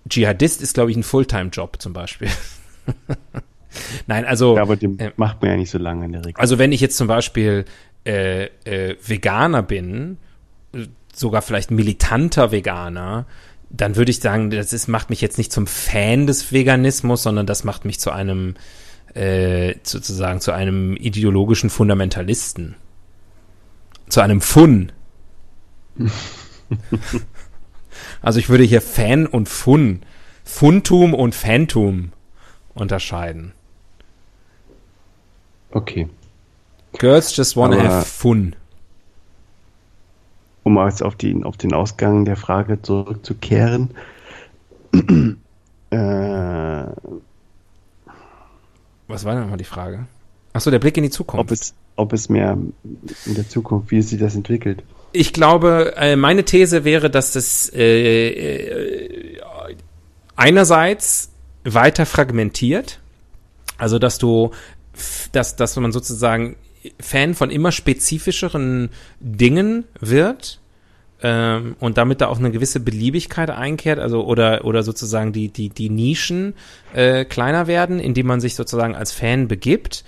Dschihadist 0.07 0.61
ist 0.61 0.75
glaube 0.75 0.91
ich 0.91 0.97
ein 0.97 1.03
Fulltime-Job 1.03 1.81
zum 1.81 1.91
Beispiel. 1.91 2.29
Nein, 4.07 4.25
also 4.25 4.55
Ja, 4.55 4.61
aber 4.61 4.75
den 4.75 4.99
äh, 4.99 5.11
macht 5.17 5.41
man 5.41 5.51
ja 5.51 5.57
nicht 5.57 5.69
so 5.69 5.77
lange 5.77 6.05
in 6.05 6.13
der 6.13 6.25
Regel. 6.25 6.39
also 6.39 6.57
wenn 6.57 6.71
ich 6.71 6.81
jetzt 6.81 6.97
zum 6.97 7.07
Beispiel 7.07 7.65
äh, 8.05 8.45
äh, 8.65 8.95
Veganer 9.05 9.63
bin, 9.63 10.17
äh, 10.73 10.85
sogar 11.13 11.41
vielleicht 11.41 11.71
militanter 11.71 12.51
Veganer, 12.51 13.25
dann 13.69 13.95
würde 13.95 14.11
ich 14.11 14.19
sagen, 14.19 14.49
das 14.49 14.73
ist, 14.73 14.87
macht 14.87 15.09
mich 15.09 15.21
jetzt 15.21 15.37
nicht 15.37 15.51
zum 15.51 15.67
Fan 15.67 16.27
des 16.27 16.51
Veganismus, 16.51 17.23
sondern 17.23 17.45
das 17.45 17.63
macht 17.63 17.83
mich 17.83 17.99
zu 17.99 18.11
einem 18.11 18.55
äh, 19.15 19.75
sozusagen 19.83 20.41
zu 20.41 20.51
einem 20.51 20.95
ideologischen 20.95 21.69
Fundamentalisten. 21.69 22.75
Zu 24.07 24.21
einem 24.21 24.41
Fun. 24.41 24.91
also 28.21 28.39
ich 28.39 28.49
würde 28.49 28.63
hier 28.63 28.81
Fan 28.81 29.25
und 29.25 29.49
Fun, 29.49 30.01
Funtum 30.43 31.13
und 31.13 31.33
Phantum 31.33 32.11
unterscheiden. 32.75 33.53
Okay. 35.71 36.07
Girls 36.97 37.35
just 37.35 37.57
wanna 37.57 37.77
Aber- 37.77 37.89
have 37.89 38.05
fun. 38.05 38.55
Um 40.63 40.77
jetzt 40.87 41.03
auf, 41.03 41.15
die, 41.15 41.43
auf 41.43 41.57
den 41.57 41.73
Ausgang 41.73 42.25
der 42.25 42.35
Frage 42.37 42.81
zurückzukehren. 42.81 43.91
äh, 45.91 45.95
Was 49.07 49.25
war 49.25 49.33
denn 49.33 49.41
nochmal 49.41 49.57
die 49.57 49.63
Frage? 49.63 50.07
Achso, 50.53 50.71
der 50.71 50.79
Blick 50.79 50.97
in 50.97 51.03
die 51.03 51.09
Zukunft. 51.11 51.39
ob, 51.41 51.51
es, 51.51 51.73
ob 51.97 52.13
es 52.13 52.29
mehr 52.29 52.57
in 53.25 53.35
der 53.35 53.47
Zukunft, 53.47 53.91
wie 53.91 54.01
sich 54.01 54.19
das 54.19 54.35
entwickelt. 54.35 54.81
ich 55.11 55.33
glaube, 55.33 55.93
äh, 55.97 56.15
meine 56.15 56.45
These 56.45 56.83
wäre, 56.83 57.09
dass 57.11 57.33
das 57.33 57.71
äh, 57.73 58.29
äh, 58.29 59.39
einerseits 60.35 61.29
weiter 61.65 62.05
fragmentiert, 62.05 62.99
also 63.77 63.99
dass 63.99 64.17
du, 64.17 64.51
dass, 65.31 65.55
dass 65.55 65.75
man 65.75 65.91
sozusagen 65.91 66.55
Fan 66.99 67.33
von 67.33 67.49
immer 67.49 67.71
spezifischeren 67.71 68.89
Dingen 69.19 69.85
wird 69.99 70.59
ähm, 71.21 71.75
und 71.79 71.97
damit 71.97 72.21
da 72.21 72.27
auch 72.27 72.37
eine 72.37 72.51
gewisse 72.51 72.79
Beliebigkeit 72.79 73.49
einkehrt, 73.49 73.99
also 73.99 74.25
oder 74.25 74.65
oder 74.65 74.83
sozusagen 74.83 75.33
die 75.33 75.49
die 75.49 75.69
die 75.69 75.89
Nischen 75.89 76.53
äh, 76.93 77.25
kleiner 77.25 77.67
werden, 77.67 77.99
indem 77.99 78.27
man 78.27 78.39
sich 78.39 78.55
sozusagen 78.55 78.95
als 78.95 79.11
Fan 79.11 79.47
begibt. 79.47 80.03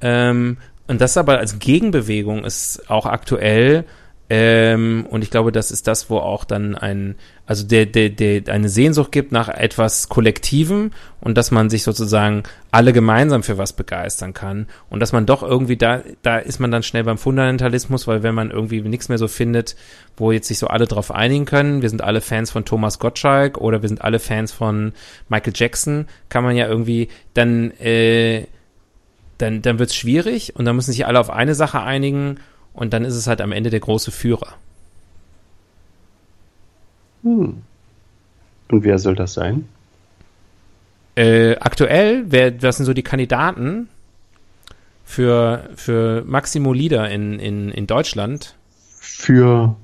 Ähm, 0.00 0.58
und 0.86 1.00
das 1.00 1.16
aber 1.16 1.38
als 1.38 1.58
Gegenbewegung 1.58 2.44
ist 2.44 2.90
auch 2.90 3.06
aktuell. 3.06 3.84
Ähm, 4.30 5.06
und 5.08 5.22
ich 5.22 5.30
glaube, 5.30 5.52
das 5.52 5.70
ist 5.70 5.86
das, 5.86 6.10
wo 6.10 6.18
auch 6.18 6.44
dann 6.44 6.74
ein, 6.74 7.14
also 7.46 7.66
der, 7.66 7.86
der, 7.86 8.10
der 8.10 8.52
eine 8.52 8.68
Sehnsucht 8.68 9.10
gibt 9.10 9.32
nach 9.32 9.48
etwas 9.48 10.10
Kollektivem 10.10 10.90
und 11.22 11.38
dass 11.38 11.50
man 11.50 11.70
sich 11.70 11.82
sozusagen 11.82 12.42
alle 12.70 12.92
gemeinsam 12.92 13.42
für 13.42 13.56
was 13.56 13.72
begeistern 13.72 14.34
kann. 14.34 14.66
Und 14.90 15.00
dass 15.00 15.12
man 15.12 15.24
doch 15.24 15.42
irgendwie 15.42 15.78
da, 15.78 16.02
da 16.20 16.36
ist 16.36 16.60
man 16.60 16.70
dann 16.70 16.82
schnell 16.82 17.04
beim 17.04 17.16
Fundamentalismus, 17.16 18.06
weil 18.06 18.22
wenn 18.22 18.34
man 18.34 18.50
irgendwie 18.50 18.82
nichts 18.82 19.08
mehr 19.08 19.16
so 19.16 19.28
findet, 19.28 19.76
wo 20.18 20.30
jetzt 20.30 20.48
sich 20.48 20.58
so 20.58 20.66
alle 20.66 20.86
drauf 20.86 21.10
einigen 21.10 21.46
können, 21.46 21.80
wir 21.80 21.88
sind 21.88 22.02
alle 22.02 22.20
Fans 22.20 22.50
von 22.50 22.66
Thomas 22.66 22.98
Gottschalk 22.98 23.56
oder 23.56 23.80
wir 23.80 23.88
sind 23.88 24.02
alle 24.02 24.18
Fans 24.18 24.52
von 24.52 24.92
Michael 25.30 25.54
Jackson, 25.56 26.06
kann 26.28 26.44
man 26.44 26.54
ja 26.54 26.68
irgendwie 26.68 27.08
dann, 27.32 27.70
äh, 27.80 28.44
dann, 29.38 29.62
dann 29.62 29.78
wird's 29.78 29.96
schwierig 29.96 30.54
und 30.54 30.66
dann 30.66 30.76
müssen 30.76 30.92
sich 30.92 31.06
alle 31.06 31.18
auf 31.18 31.30
eine 31.30 31.54
Sache 31.54 31.80
einigen 31.80 32.40
und 32.78 32.92
dann 32.92 33.04
ist 33.04 33.14
es 33.14 33.26
halt 33.26 33.40
am 33.40 33.52
Ende 33.52 33.70
der 33.70 33.80
große 33.80 34.12
Führer. 34.12 34.54
Hm. 37.22 37.62
Und 38.68 38.84
wer 38.84 38.98
soll 38.98 39.16
das 39.16 39.34
sein? 39.34 39.68
Äh, 41.16 41.56
aktuell, 41.56 42.24
wer, 42.28 42.62
was 42.62 42.76
sind 42.76 42.86
so 42.86 42.92
die 42.92 43.02
Kandidaten 43.02 43.88
für, 45.04 45.68
für 45.74 46.22
Maximo 46.24 46.72
Lieder 46.72 47.10
in, 47.10 47.40
in, 47.40 47.70
in 47.70 47.88
Deutschland? 47.88 48.54
Für, 49.00 49.74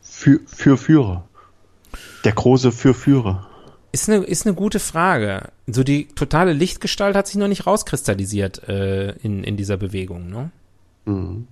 für, 0.00 0.40
für 0.46 0.78
Führer. 0.78 1.28
Der 2.24 2.32
große 2.32 2.72
für 2.72 2.94
Führer. 2.94 3.46
Ist 3.92 4.08
eine, 4.08 4.24
ist 4.24 4.46
eine 4.46 4.54
gute 4.54 4.80
Frage. 4.80 5.50
So 5.66 5.84
die 5.84 6.08
totale 6.08 6.54
Lichtgestalt 6.54 7.16
hat 7.16 7.26
sich 7.26 7.36
noch 7.36 7.48
nicht 7.48 7.66
rauskristallisiert 7.66 8.66
äh, 8.68 9.10
in, 9.22 9.44
in 9.44 9.58
dieser 9.58 9.76
Bewegung. 9.76 10.30
Ne? 10.30 10.50
Mhm. 11.04 11.46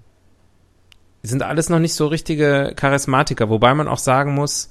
Die 1.26 1.30
sind 1.30 1.42
alles 1.42 1.68
noch 1.70 1.80
nicht 1.80 1.94
so 1.94 2.06
richtige 2.06 2.72
Charismatiker, 2.76 3.50
wobei 3.50 3.74
man 3.74 3.88
auch 3.88 3.98
sagen 3.98 4.32
muss, 4.36 4.70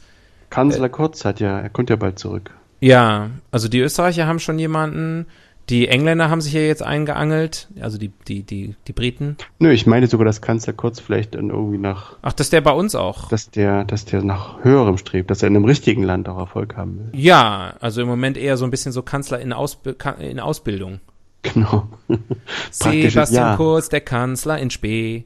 Kanzler 0.50 0.88
Kurz 0.88 1.26
hat 1.26 1.41
ja, 1.41 1.60
er 1.60 1.68
kommt 1.70 1.89
ja 1.89 1.98
bald 1.98 2.18
zurück. 2.18 2.52
ja, 2.80 3.30
also 3.52 3.68
die 3.68 3.82
Österreicher 3.82 4.26
haben 4.26 4.39
schon 4.39 4.58
jemanden, 4.58 5.26
die 5.68 5.89
Engländer 5.89 6.30
haben 6.30 6.39
sich 6.39 6.54
ja 6.54 6.62
jetzt 6.62 6.82
eingeangelt, 6.82 7.68
also 7.82 7.98
die, 7.98 8.13
die, 8.30 8.44
die, 8.44 8.76
die 8.88 8.94
Briten. 8.94 9.36
Nö, 9.60 9.70
ich 9.74 9.86
meine 9.86 10.08
sogar, 10.08 10.24
dass 10.24 10.39
Kanzler 10.39 10.72
Kurz 10.72 11.02
vielleicht 11.02 11.36
dann 11.36 11.50
irgendwie 11.50 11.78
nach, 11.78 12.15
Ach, 12.22 12.32
das 12.32 12.46
ist 12.48 12.54
der 12.54 12.62
bei 12.62 12.72
uns 12.72 12.96
auch. 12.96 13.28
dass 13.28 13.50
der, 13.50 13.84
dass 13.84 14.06
der 14.06 14.24
nach 14.24 14.63
höherem 14.63 14.98
strebt, 14.98 15.30
dass 15.32 15.41
er 15.44 15.50
in 15.50 15.58
einem 15.58 15.65
richtigen 15.65 16.04
Land 16.04 16.30
auch 16.30 16.38
Erfolg 16.38 16.78
haben 16.78 17.00
will. 17.12 17.20
Ja, 17.20 17.74
also 17.82 18.02
im 18.02 18.08
Moment 18.08 18.38
eher 18.38 18.56
so 18.56 18.63
ein 18.63 18.72
bisschen 18.72 18.94
so 18.94 19.02
Kanzler 19.02 19.41
in, 19.41 19.52
Ausbi 19.52 19.91
Ka- 19.94 20.12
in 20.12 20.39
Ausbildung. 20.39 21.02
Genau. 21.41 21.89
Sebastian 22.72 23.26
Ja. 23.34 23.56
Kurz, 23.58 23.89
der 23.89 24.00
Kanzler 24.02 24.58
in 24.58 24.70
Spee. 24.70 25.26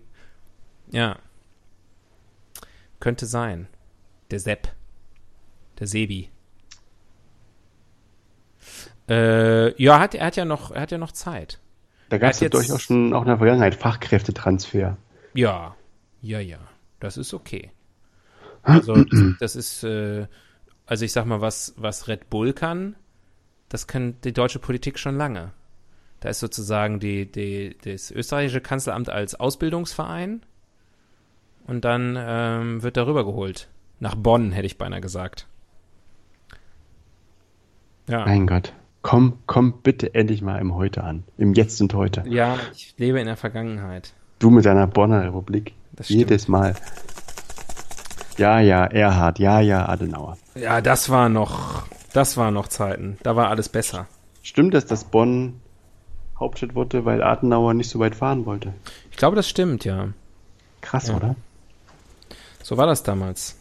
Ja. 0.89 1.17
Könnte 2.99 3.25
sein. 3.25 3.67
Der 4.31 4.39
Sepp. 4.39 4.67
Der 5.79 5.87
Sebi. 5.87 6.29
Äh, 9.07 9.81
ja, 9.81 9.99
hat, 9.99 10.13
er 10.15 10.25
hat 10.27 10.35
ja 10.35 10.45
noch, 10.45 10.71
er 10.71 10.81
hat 10.81 10.91
ja 10.91 10.97
noch 10.97 11.11
Zeit. 11.11 11.59
Da 12.09 12.17
gab 12.17 12.31
es 12.31 12.39
jetzt- 12.39 12.53
durchaus 12.53 12.81
schon 12.81 13.13
auch 13.13 13.21
in 13.21 13.27
der 13.27 13.37
Vergangenheit 13.37 13.75
Fachkräftetransfer. 13.75 14.97
Ja, 15.33 15.75
ja, 16.21 16.39
ja. 16.39 16.59
Das 16.99 17.17
ist 17.17 17.33
okay. 17.33 17.71
Also 18.61 18.95
das, 19.03 19.19
das 19.39 19.55
ist, 19.55 19.83
äh, 19.83 20.27
also 20.85 21.05
ich 21.05 21.11
sag 21.11 21.25
mal, 21.25 21.41
was, 21.41 21.73
was 21.77 22.07
Red 22.07 22.29
Bull 22.29 22.53
kann, 22.53 22.95
das 23.69 23.87
kann 23.87 24.19
die 24.21 24.33
deutsche 24.33 24.59
Politik 24.59 24.99
schon 24.99 25.15
lange. 25.15 25.53
Da 26.19 26.29
ist 26.29 26.39
sozusagen 26.39 26.99
die, 26.99 27.31
die, 27.31 27.77
das 27.83 28.11
österreichische 28.11 28.59
Kanzleramt 28.61 29.09
als 29.09 29.35
Ausbildungsverein 29.35 30.41
und 31.69 31.85
dann 31.85 32.17
ähm, 32.19 32.83
wird 32.83 32.97
darüber 32.97 33.23
geholt. 33.25 33.69
Nach 33.99 34.15
Bonn, 34.15 34.51
hätte 34.51 34.65
ich 34.65 34.77
beinahe 34.77 35.01
gesagt. 35.01 35.47
Ja. 38.07 38.25
Mein 38.25 38.47
Gott. 38.47 38.73
Komm, 39.01 39.37
komm 39.45 39.81
bitte 39.81 40.13
endlich 40.13 40.41
mal 40.41 40.59
im 40.59 40.75
Heute 40.75 41.03
an. 41.03 41.23
Im 41.37 41.53
Jetzt 41.53 41.79
und 41.81 41.93
Heute. 41.93 42.23
Ja, 42.27 42.57
ich 42.73 42.95
lebe 42.97 43.19
in 43.19 43.27
der 43.27 43.37
Vergangenheit. 43.37 44.13
Du 44.39 44.49
mit 44.49 44.65
deiner 44.65 44.87
Bonner 44.87 45.23
Republik. 45.23 45.73
Das 45.93 46.07
stimmt. 46.07 46.19
Jedes 46.21 46.47
Mal. 46.47 46.75
Ja, 48.37 48.59
ja, 48.59 48.85
Erhard. 48.85 49.39
Ja, 49.39 49.59
ja, 49.59 49.87
Adenauer. 49.87 50.37
Ja, 50.55 50.81
das 50.81 51.09
war 51.09 51.29
noch, 51.29 51.83
das 52.13 52.35
war 52.37 52.51
noch 52.51 52.67
Zeiten. 52.67 53.17
Da 53.23 53.35
war 53.35 53.49
alles 53.49 53.69
besser. 53.69 54.07
Stimmt 54.41 54.73
es, 54.75 54.85
dass 54.85 55.03
Bonn 55.03 55.59
Hauptstadt 56.39 56.73
wurde, 56.73 57.03
weil 57.05 57.21
Adenauer 57.21 57.73
nicht 57.73 57.89
so 57.89 57.99
weit 57.99 58.15
fahren 58.15 58.45
wollte? 58.45 58.73
Ich 59.11 59.17
glaube, 59.17 59.35
das 59.35 59.47
stimmt, 59.49 59.83
ja. 59.85 60.09
Krass, 60.81 61.09
Ja. 61.09 61.15
oder? 61.17 61.35
So 62.63 62.77
war 62.77 62.87
das 62.87 63.03
damals. 63.03 63.57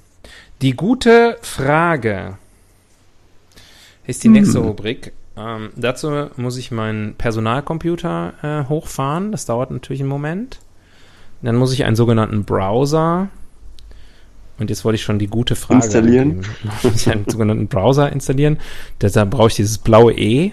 Die 0.61 0.75
gute 0.75 1.39
Frage 1.43 2.39
ist 4.07 4.25
die 4.25 4.29
nächste 4.29 4.59
Rubrik. 4.59 5.13
Ähm, 5.37 5.71
dazu 5.77 6.29
muss 6.37 6.57
ich 6.57 6.71
meinen 6.71 7.15
Personalcomputer 7.15 8.35
äh, 8.43 8.69
hochfahren. 8.69 9.31
Das 9.31 9.47
dauert 9.47 9.71
natürlich 9.71 10.01
einen 10.01 10.09
Moment. 10.09 10.59
Dann 11.43 11.57
muss 11.57 11.73
ich 11.73 11.85
einen 11.85 11.95
sogenannten 11.95 12.45
Browser. 12.45 13.29
Und 14.59 14.71
jetzt 14.71 14.85
wollte 14.85 14.97
ich 14.97 15.03
schon 15.03 15.21
die 15.21 15.29
gute 15.29 15.55
Frage 15.55 15.85
Installieren. 15.85 16.45
muss 16.83 16.97
ich 16.97 17.11
einen 17.11 17.29
sogenannten 17.29 17.69
Browser 17.69 18.11
installieren. 18.11 18.59
Deshalb 19.01 19.31
brauche 19.31 19.49
ich 19.49 19.55
dieses 19.55 19.79
blaue 19.79 20.13
E. 20.13 20.53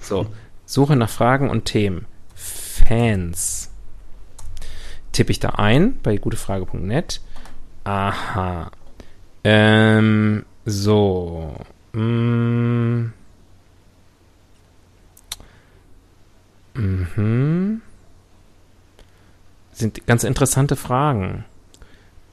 So, 0.00 0.26
Suche 0.64 0.96
nach 0.96 1.10
Fragen 1.10 1.50
und 1.50 1.66
Themen. 1.66 2.06
Fans. 2.34 3.70
Tippe 5.12 5.32
ich 5.32 5.40
da 5.40 5.50
ein 5.50 5.98
bei 6.02 6.16
gutefrage.net. 6.16 7.20
Aha. 7.84 8.70
Ähm, 9.44 10.44
so. 10.64 11.54
Mm. 11.92 13.12
Mhm. 16.74 17.82
Sind 19.72 20.06
ganz 20.06 20.24
interessante 20.24 20.76
Fragen. 20.76 21.44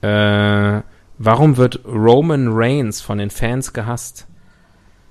Äh, 0.02 0.82
warum 1.18 1.58
wird 1.58 1.84
Roman 1.86 2.50
Reigns 2.52 3.02
von 3.02 3.18
den 3.18 3.30
Fans 3.30 3.74
gehasst? 3.74 4.28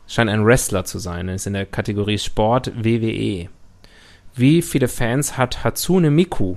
Scheint 0.07 0.31
ein 0.31 0.45
Wrestler 0.45 0.85
zu 0.85 0.99
sein. 0.99 1.29
Ist 1.29 1.47
in 1.47 1.55
der 1.55 1.67
Kategorie 1.67 2.19
Sport 2.19 2.73
WWE. 2.77 3.49
Wie 4.35 4.63
viele 4.63 4.89
Fans 4.89 5.37
hat 5.39 5.65
Hatsune 5.65 6.11
Miku? 6.11 6.57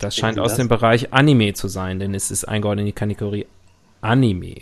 Das 0.00 0.16
scheint 0.16 0.38
aus 0.38 0.52
das? 0.52 0.56
dem 0.56 0.68
Bereich 0.68 1.12
Anime 1.12 1.52
zu 1.52 1.68
sein, 1.68 1.98
denn 2.00 2.14
es 2.14 2.30
ist 2.30 2.44
eingeordnet 2.44 2.82
in 2.82 2.86
die 2.86 2.92
Kategorie 2.92 3.46
Anime. 4.00 4.56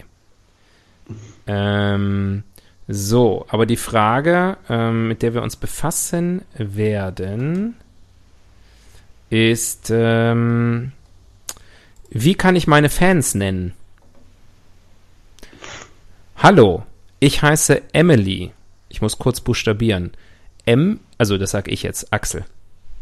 Ähm, 1.46 2.42
so, 2.88 3.46
aber 3.48 3.64
die 3.64 3.76
Frage, 3.76 4.56
ähm, 4.68 5.08
mit 5.08 5.22
der 5.22 5.34
wir 5.34 5.42
uns 5.42 5.54
befassen 5.54 6.42
werden, 6.56 7.76
ist, 9.30 9.90
ähm, 9.94 10.92
wie 12.10 12.34
kann 12.34 12.56
ich 12.56 12.66
meine 12.66 12.90
Fans 12.90 13.34
nennen? 13.34 13.74
Hallo, 16.36 16.84
ich 17.20 17.42
heiße 17.42 17.82
Emily. 17.92 18.50
Ich 18.88 19.02
muss 19.02 19.18
kurz 19.18 19.40
buchstabieren. 19.40 20.12
M, 20.64 20.98
also 21.16 21.38
das 21.38 21.52
sage 21.52 21.70
ich 21.70 21.84
jetzt, 21.84 22.12
Axel. 22.12 22.44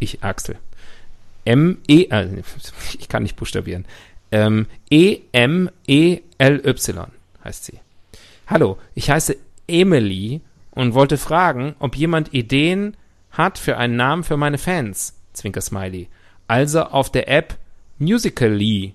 Ich, 0.01 0.22
Axel. 0.22 0.59
M, 1.47 1.79
E, 1.89 2.05
äh, 2.11 2.43
ich 2.99 3.09
kann 3.09 3.23
nicht 3.23 3.37
buchstabieren. 3.37 3.87
Ähm, 4.31 4.67
E, 4.91 5.21
M, 5.33 5.71
E, 5.87 6.21
L, 6.39 6.67
Y 6.67 7.07
heißt 7.45 7.65
sie. 7.65 7.81
Hallo, 8.47 8.79
ich 8.95 9.11
heiße 9.11 9.37
Emily 9.67 10.41
und 10.73 10.95
wollte 10.95 11.17
fragen, 11.17 11.75
ob 11.79 11.97
jemand 11.97 12.35
Ideen 12.35 12.97
hat 13.31 13.59
für 13.59 13.77
einen 13.77 13.97
Namen 13.97 14.25
für 14.25 14.37
meine 14.37 14.59
Fans. 14.59 15.15
Zwinker 15.33 15.61
Smiley. 15.61 16.09
Also 16.49 16.83
auf 16.83 17.11
der 17.11 17.29
App 17.29 17.57
Musically 17.99 18.95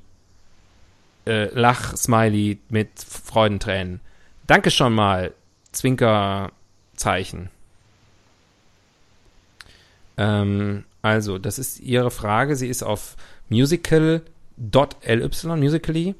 äh, 1.25 1.45
Lach-Smiley 1.53 2.59
mit 2.69 2.89
Freudentränen. 2.97 3.99
Danke 4.47 4.71
schon 4.71 4.93
mal, 4.93 5.33
Zwinker-Zeichen. 5.71 7.49
Ähm, 10.17 10.83
also, 11.01 11.37
das 11.37 11.59
ist 11.59 11.79
Ihre 11.79 12.11
Frage. 12.11 12.55
Sie 12.55 12.67
ist 12.67 12.83
auf 12.83 13.15
musical.ly, 13.49 14.21
musically. 15.57 16.15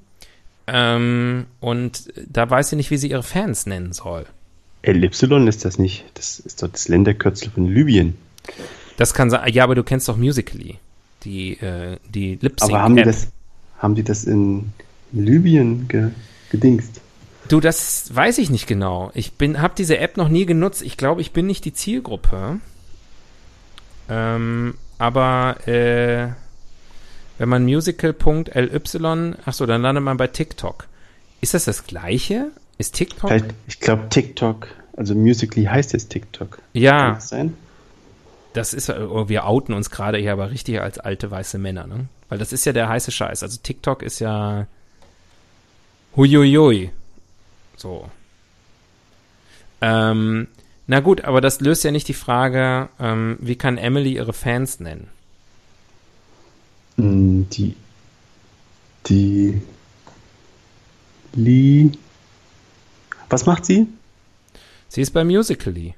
Ähm, 0.67 1.45
und 1.60 2.13
da 2.30 2.49
weiß 2.49 2.69
sie 2.69 2.75
nicht, 2.75 2.91
wie 2.91 2.97
sie 2.97 3.10
ihre 3.10 3.23
Fans 3.23 3.65
nennen 3.65 3.93
soll. 3.93 4.25
LY 4.84 5.10
ist 5.47 5.65
das 5.65 5.77
nicht. 5.77 6.06
Das 6.13 6.39
ist 6.39 6.63
doch 6.63 6.69
das 6.69 6.88
Länderkürzel 6.88 7.51
von 7.51 7.67
Libyen. 7.67 8.15
Das 8.97 9.13
kann 9.13 9.30
sein. 9.30 9.51
Ja, 9.54 9.63
aber 9.63 9.75
du 9.75 9.84
kennst 9.84 10.08
doch 10.08 10.17
Musically. 10.17 10.77
Die, 11.23 11.54
äh, 11.60 11.97
die 12.10 12.38
lip 12.41 12.56
Aber 12.62 12.82
haben 12.82 12.95
die 12.95 13.04
das, 13.04 13.27
haben 13.77 13.95
die 13.95 14.04
das 14.04 14.23
in 14.23 14.71
Libyen 15.12 15.88
ge, 15.88 16.10
gedingst? 16.49 17.01
Du, 17.47 17.60
das 17.60 18.15
weiß 18.15 18.38
ich 18.39 18.49
nicht 18.49 18.65
genau. 18.65 19.12
Ich 19.13 19.34
bin, 19.34 19.62
habe 19.62 19.73
diese 19.77 19.97
App 19.97 20.17
noch 20.17 20.30
nie 20.30 20.45
genutzt. 20.45 20.82
Ich 20.82 20.97
glaube, 20.97 21.21
ich 21.21 21.32
bin 21.32 21.45
nicht 21.45 21.65
die 21.65 21.73
Zielgruppe. 21.73 22.60
Ähm, 24.10 24.76
aber 24.98 25.68
äh, 25.68 26.30
wenn 27.38 27.50
man 27.50 27.64
musical.ly, 27.64 29.36
achso, 29.46 29.66
dann 29.66 29.82
landet 29.82 30.04
man 30.04 30.18
bei 30.18 30.28
TikTok. 30.28 30.88
Ist 31.42 31.54
das 31.54 31.66
das 31.66 31.86
gleiche? 31.86 32.52
Ist 32.78 32.96
TikTok? 32.96 33.30
Vielleicht, 33.30 33.54
ich 33.68 33.80
glaube 33.80 34.10
TikTok, 34.10 34.68
also 34.96 35.16
Musically 35.16 35.66
heißt 35.66 35.94
jetzt 35.94 36.10
TikTok. 36.10 36.52
Kann 36.52 36.62
ja, 36.74 37.14
das 37.14 37.30
sein? 37.30 37.56
das 38.54 38.74
ist, 38.74 38.90
oh, 38.90 39.30
wir 39.30 39.46
outen 39.46 39.74
uns 39.74 39.90
gerade 39.90 40.18
hier 40.18 40.34
aber 40.34 40.52
richtig 40.52 40.82
als 40.82 41.00
alte 41.00 41.32
weiße 41.32 41.58
Männer, 41.58 41.88
ne? 41.88 42.08
Weil 42.30 42.38
das 42.38 42.54
ist 42.54 42.66
ja 42.66 42.74
der 42.74 42.90
heiße 42.90 43.12
Scheiß. 43.12 43.44
Also 43.44 43.60
TikTok 43.62 44.04
ist 44.04 44.20
ja 44.20 44.68
huiuiui. 46.16 46.92
So. 47.78 48.10
Ähm, 49.82 50.48
na 50.91 50.99
gut, 50.99 51.23
aber 51.23 51.39
das 51.39 51.62
löst 51.62 51.86
ja 51.86 51.91
nicht 51.91 52.10
die 52.10 52.13
Frage, 52.13 52.89
ähm, 52.99 53.38
wie 53.39 53.56
kann 53.56 53.77
Emily 53.77 54.13
ihre 54.15 54.34
Fans 54.34 54.82
nennen? 54.82 55.08
Mm, 56.97 57.43
Die, 57.49 57.75
die, 59.06 59.62
Li, 61.34 61.93
was 63.30 63.45
macht 63.45 63.63
sie? 63.65 63.88
Sie 64.89 64.99
ist 64.99 65.12
bei 65.12 65.23
Musically. 65.23 65.95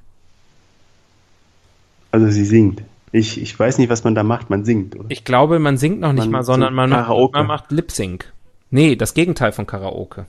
Also 2.12 2.30
sie 2.30 2.46
singt. 2.46 2.84
Ich, 3.12 3.42
ich 3.42 3.58
weiß 3.58 3.80
nicht, 3.80 3.90
was 3.90 4.04
man 4.04 4.14
da 4.14 4.22
macht. 4.22 4.52
Man 4.52 4.64
singt, 4.64 4.96
oder? 4.96 5.10
Ich 5.10 5.24
glaube, 5.24 5.58
man 5.58 5.78
singt 5.78 6.02
noch 6.02 6.14
nicht 6.14 6.26
Man 6.26 6.32
mal, 6.32 6.44
sondern 6.44 6.76
man 6.76 6.92
macht, 6.92 7.08
Karaoke. 7.08 7.38
man 7.40 7.48
macht 7.48 7.72
Lip 7.72 7.90
Sync. 7.92 8.32
Nee, 8.70 8.96
das 8.96 9.16
Gegenteil 9.16 9.54
von 9.54 9.66
Karaoke. 9.66 10.28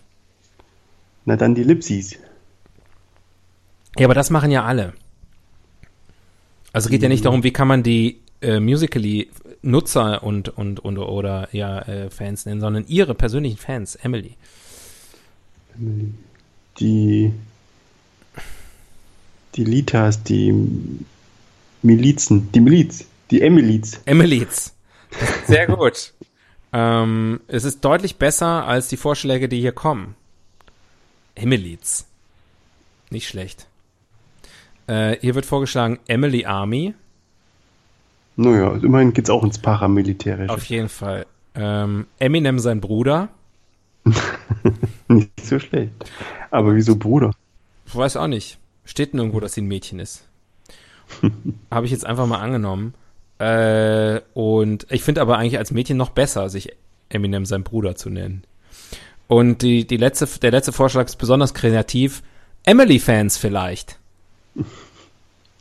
Na 1.27 1.37
dann 1.37 1.55
die 1.55 1.65
Lipsies. 1.65 2.17
Ja, 3.99 4.07
aber 4.07 4.15
das 4.15 4.31
machen 4.31 4.51
ja 4.51 4.65
alle. 4.65 4.93
Also 6.73 6.87
es 6.87 6.91
geht 6.91 7.03
ja 7.03 7.09
nicht 7.09 7.25
darum, 7.25 7.45
wie 7.45 7.53
kann 7.53 7.69
man 7.69 7.83
die 7.83 8.21
äh, 8.41 8.59
Musically 8.59 9.31
Nutzer 9.63 10.23
und 10.23 10.49
und 10.51 10.81
und 10.81 10.99
oder 10.99 11.49
ja 11.53 11.81
äh, 11.81 12.11
Fans 12.11 12.47
nennen, 12.47 12.61
sondern 12.61 12.85
ihre 12.87 13.15
persönlichen 13.15 13.57
Fans, 13.57 13.95
Emily. 13.97 14.37
Die, 16.79 17.33
die 19.55 19.65
Litas, 19.65 20.23
die 20.23 20.53
Milizen, 21.83 22.51
die 22.53 22.61
Miliz, 22.61 23.07
die 23.31 23.41
Emiliz. 23.43 24.01
Emilys. 24.05 24.75
Sehr 25.47 25.67
gut. 25.67 26.13
ähm, 26.73 27.41
es 27.47 27.65
ist 27.65 27.85
deutlich 27.85 28.17
besser 28.17 28.67
als 28.67 28.89
die 28.89 28.97
Vorschläge, 28.97 29.49
die 29.49 29.61
hier 29.61 29.73
kommen. 29.73 30.15
Emilys. 31.35 32.07
Nicht 33.11 33.29
schlecht. 33.29 33.67
Äh, 34.87 35.17
hier 35.21 35.35
wird 35.35 35.47
vorgeschlagen 35.47 35.99
Emily 36.07 36.45
Army. 36.45 36.95
Naja, 38.37 38.75
immerhin 38.83 39.13
geht's 39.13 39.31
auch 39.31 39.45
ins 39.45 39.59
Paramilitärische. 39.59 40.53
Auf 40.53 40.65
jeden 40.65 40.89
Fall. 40.89 41.27
Ähm, 41.55 42.07
Eminem 42.19 42.59
sein 42.59 42.81
Bruder. 42.81 43.29
Nicht 45.09 45.31
so 45.41 45.59
schlecht. 45.59 45.93
Aber 46.51 46.75
wieso 46.75 46.97
Bruder? 46.97 47.31
Ich 47.87 47.95
weiß 47.95 48.17
auch 48.17 48.27
nicht. 48.27 48.59
Steht 48.85 49.15
nirgendwo, 49.15 49.41
dass 49.41 49.55
sie 49.55 49.63
ein 49.63 49.69
Mädchen 49.69 49.99
ist. 49.99 50.27
Habe 51.71 51.87
ich 51.87 51.93
jetzt 51.93 52.05
einfach 52.05 52.27
mal 52.27 52.41
angenommen. 52.41 52.95
Äh, 53.39 54.21
und 54.35 54.87
ich 54.91 55.03
finde 55.03 55.21
aber 55.21 55.39
eigentlich 55.39 55.59
als 55.59 55.71
Mädchen 55.71 55.97
noch 55.97 56.11
besser, 56.11 56.49
sich 56.49 56.77
Eminem 57.09 57.47
sein 57.47 57.63
Bruder 57.63 57.95
zu 57.95 58.11
nennen. 58.11 58.43
Und 59.27 59.63
die, 59.63 59.87
die 59.87 59.97
letzte, 59.97 60.27
der 60.41 60.51
letzte 60.51 60.73
Vorschlag 60.73 61.07
ist 61.07 61.17
besonders 61.17 61.55
kreativ. 61.55 62.23
Emily-Fans 62.65 63.37
vielleicht. 63.39 63.99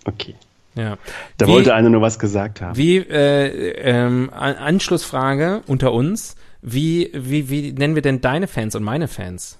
Okay. 0.06 0.36
Ja. 0.76 0.98
Da 1.38 1.48
Wie- 1.48 1.52
wollte 1.52 1.74
einer 1.74 1.90
nur 1.90 2.02
was 2.02 2.20
gesagt 2.20 2.60
haben. 2.60 2.76
Wie, 2.76 2.98
äh, 2.98 3.72
ähm, 3.80 4.30
An- 4.34 4.56
Anschlussfrage 4.56 5.62
unter 5.68 5.94
uns. 5.94 6.36
Wie, 6.62 7.10
wie, 7.14 7.50
wie 7.50 7.72
nennen 7.72 7.96
wir 7.96 8.02
denn 8.02 8.20
deine 8.20 8.48
Fans 8.48 8.76
und 8.76 8.84
meine 8.84 9.08
Fans? 9.08 9.58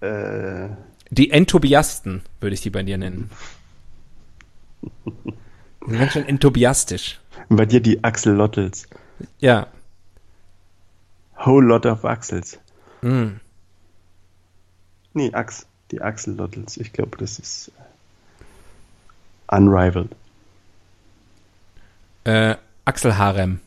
Äh, 0.00 0.68
Die 1.10 1.30
Entobiasten, 1.30 2.22
würde 2.40 2.54
ich 2.54 2.62
die 2.62 2.70
bei 2.70 2.82
dir 2.82 2.98
nennen. 2.98 3.30
Ganz 5.88 6.12
schön 6.12 6.26
entobiastisch. 6.28 7.20
bei 7.48 7.64
dir 7.66 7.80
die 7.80 8.02
Axelottels. 8.02 8.88
Ja. 9.38 9.68
Whole 11.44 11.66
lot 11.66 11.86
of 11.86 12.04
Axels. 12.04 12.58
Mm. 13.02 13.36
Nee, 15.14 15.32
Ax. 15.32 15.66
Die 15.92 16.00
Axelottels. 16.00 16.76
Ich 16.76 16.92
glaube, 16.92 17.16
das 17.18 17.38
ist 17.38 17.68
äh, 17.78 17.82
unrivaled. 19.48 20.10
Äh, 22.24 22.56
Axelharem. 22.84 23.60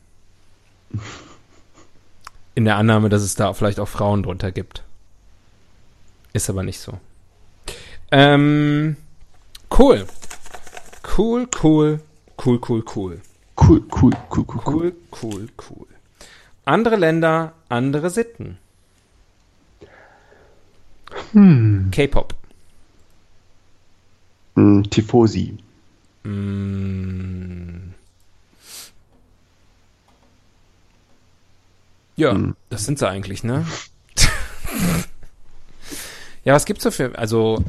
In 2.56 2.66
der 2.66 2.78
Annahme, 2.78 3.10
dass 3.10 3.22
es 3.22 3.36
da 3.36 3.54
vielleicht 3.54 3.80
auch 3.80 3.88
Frauen 3.88 4.24
drunter 4.24 4.52
gibt. 4.52 4.84
Ist 6.34 6.50
aber 6.50 6.64
nicht 6.64 6.80
so. 6.80 7.00
Ähm, 8.12 8.98
cool. 9.78 10.06
Cool, 11.18 11.48
cool, 11.64 12.00
cool, 12.46 12.60
cool, 12.68 12.84
cool. 12.96 13.22
Cool, 13.56 13.82
cool, 13.92 14.12
cool, 14.32 14.46
cool, 14.46 14.62
cool. 14.66 14.94
Cool, 15.12 15.50
cool. 15.70 15.88
Andere 16.66 16.96
Länder, 16.96 17.54
andere 17.68 18.10
Sitten. 18.10 18.58
Hm. 21.32 21.90
K-Pop. 21.92 22.34
Mm, 24.56 24.84
Tifosi. 24.84 25.58
Mm. 26.24 27.94
Ja, 32.16 32.32
Hm. 32.34 32.56
das 32.70 32.86
sind 32.86 33.00
sie 33.00 33.08
eigentlich, 33.08 33.44
ne? 33.44 33.66
ja, 36.44 36.54
was 36.54 36.66
gibt's 36.66 36.84
so 36.84 36.92
für, 36.92 37.18
also, 37.18 37.64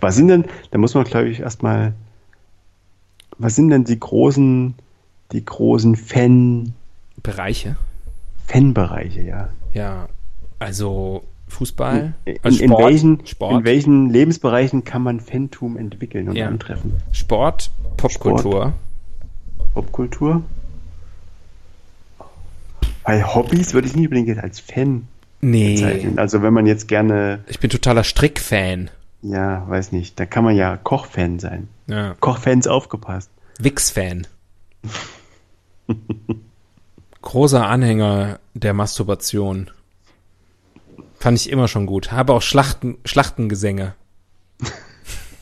Was 0.00 0.16
sind 0.16 0.28
denn, 0.28 0.44
da 0.72 0.78
muss 0.78 0.94
man 0.94 1.04
glaube 1.04 1.28
ich 1.28 1.40
erstmal, 1.40 1.92
was 3.38 3.54
sind 3.54 3.70
denn 3.70 3.84
die 3.84 3.98
großen, 3.98 4.74
die 5.30 5.44
großen 5.44 5.94
Fan, 5.96 6.74
Bereiche? 7.22 7.76
Fanbereiche, 8.48 9.22
ja? 9.22 9.48
Ja, 9.72 10.08
also 10.58 11.24
Fußball, 11.52 12.14
In, 12.24 12.36
also 12.42 12.62
in, 12.64 12.70
welchen, 12.70 13.26
Sport, 13.26 13.52
in 13.60 13.64
welchen 13.64 14.10
Lebensbereichen 14.10 14.84
kann 14.84 15.02
man 15.02 15.20
Fantum 15.20 15.76
entwickeln 15.76 16.28
und 16.28 16.36
Ja. 16.36 16.48
antreffen? 16.48 16.94
Sport, 17.12 17.70
Popkultur. 17.96 18.72
Popkultur? 19.74 20.42
Bei 23.04 23.22
Hobbys 23.22 23.74
würde 23.74 23.86
ich 23.88 23.94
nicht 23.96 24.06
unbedingt 24.06 24.38
als 24.42 24.60
Fan 24.60 25.08
Nee, 25.40 25.74
bezeichnen. 25.74 26.18
Also 26.18 26.42
wenn 26.42 26.54
man 26.54 26.66
jetzt 26.66 26.88
gerne, 26.88 27.40
ich 27.48 27.58
bin 27.60 27.68
totaler 27.70 28.04
Strickfan. 28.04 28.90
ja, 29.22 29.68
weiß 29.68 29.92
nicht, 29.92 30.18
da 30.20 30.26
kann 30.26 30.44
man 30.44 30.56
ja 30.56 30.76
Kochfan 30.76 31.38
sein. 31.38 31.68
Ja. 31.88 32.14
Kochfans 32.20 32.66
aufgepasst. 32.66 33.28
Wix-Fan. 33.58 34.26
Großer 37.22 37.66
Anhänger 37.66 38.38
der 38.54 38.72
Masturbation. 38.72 39.70
Fand 41.22 41.38
ich 41.38 41.48
immer 41.50 41.68
schon 41.68 41.86
gut. 41.86 42.10
Habe 42.10 42.32
auch 42.32 42.42
Schlachten, 42.42 42.98
Schlachtengesänge. 43.04 43.94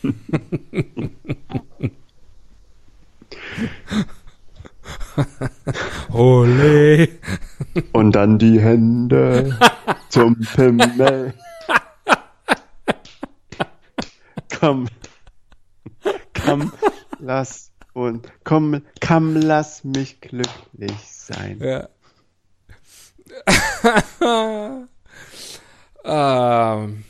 Ole. 6.12 7.08
Und 7.92 8.12
dann 8.12 8.38
die 8.38 8.60
Hände 8.60 9.58
zum 10.10 10.38
Pimmel. 10.54 11.32
Komm, 14.60 14.86
komm, 16.44 16.72
lass 17.20 17.72
und 17.94 18.30
komm, 18.44 18.82
komm, 19.00 19.34
lass 19.34 19.82
mich 19.84 20.20
glücklich 20.20 21.10
sein. 21.10 21.58
Ja. 21.58 21.88
ähm, 26.10 27.04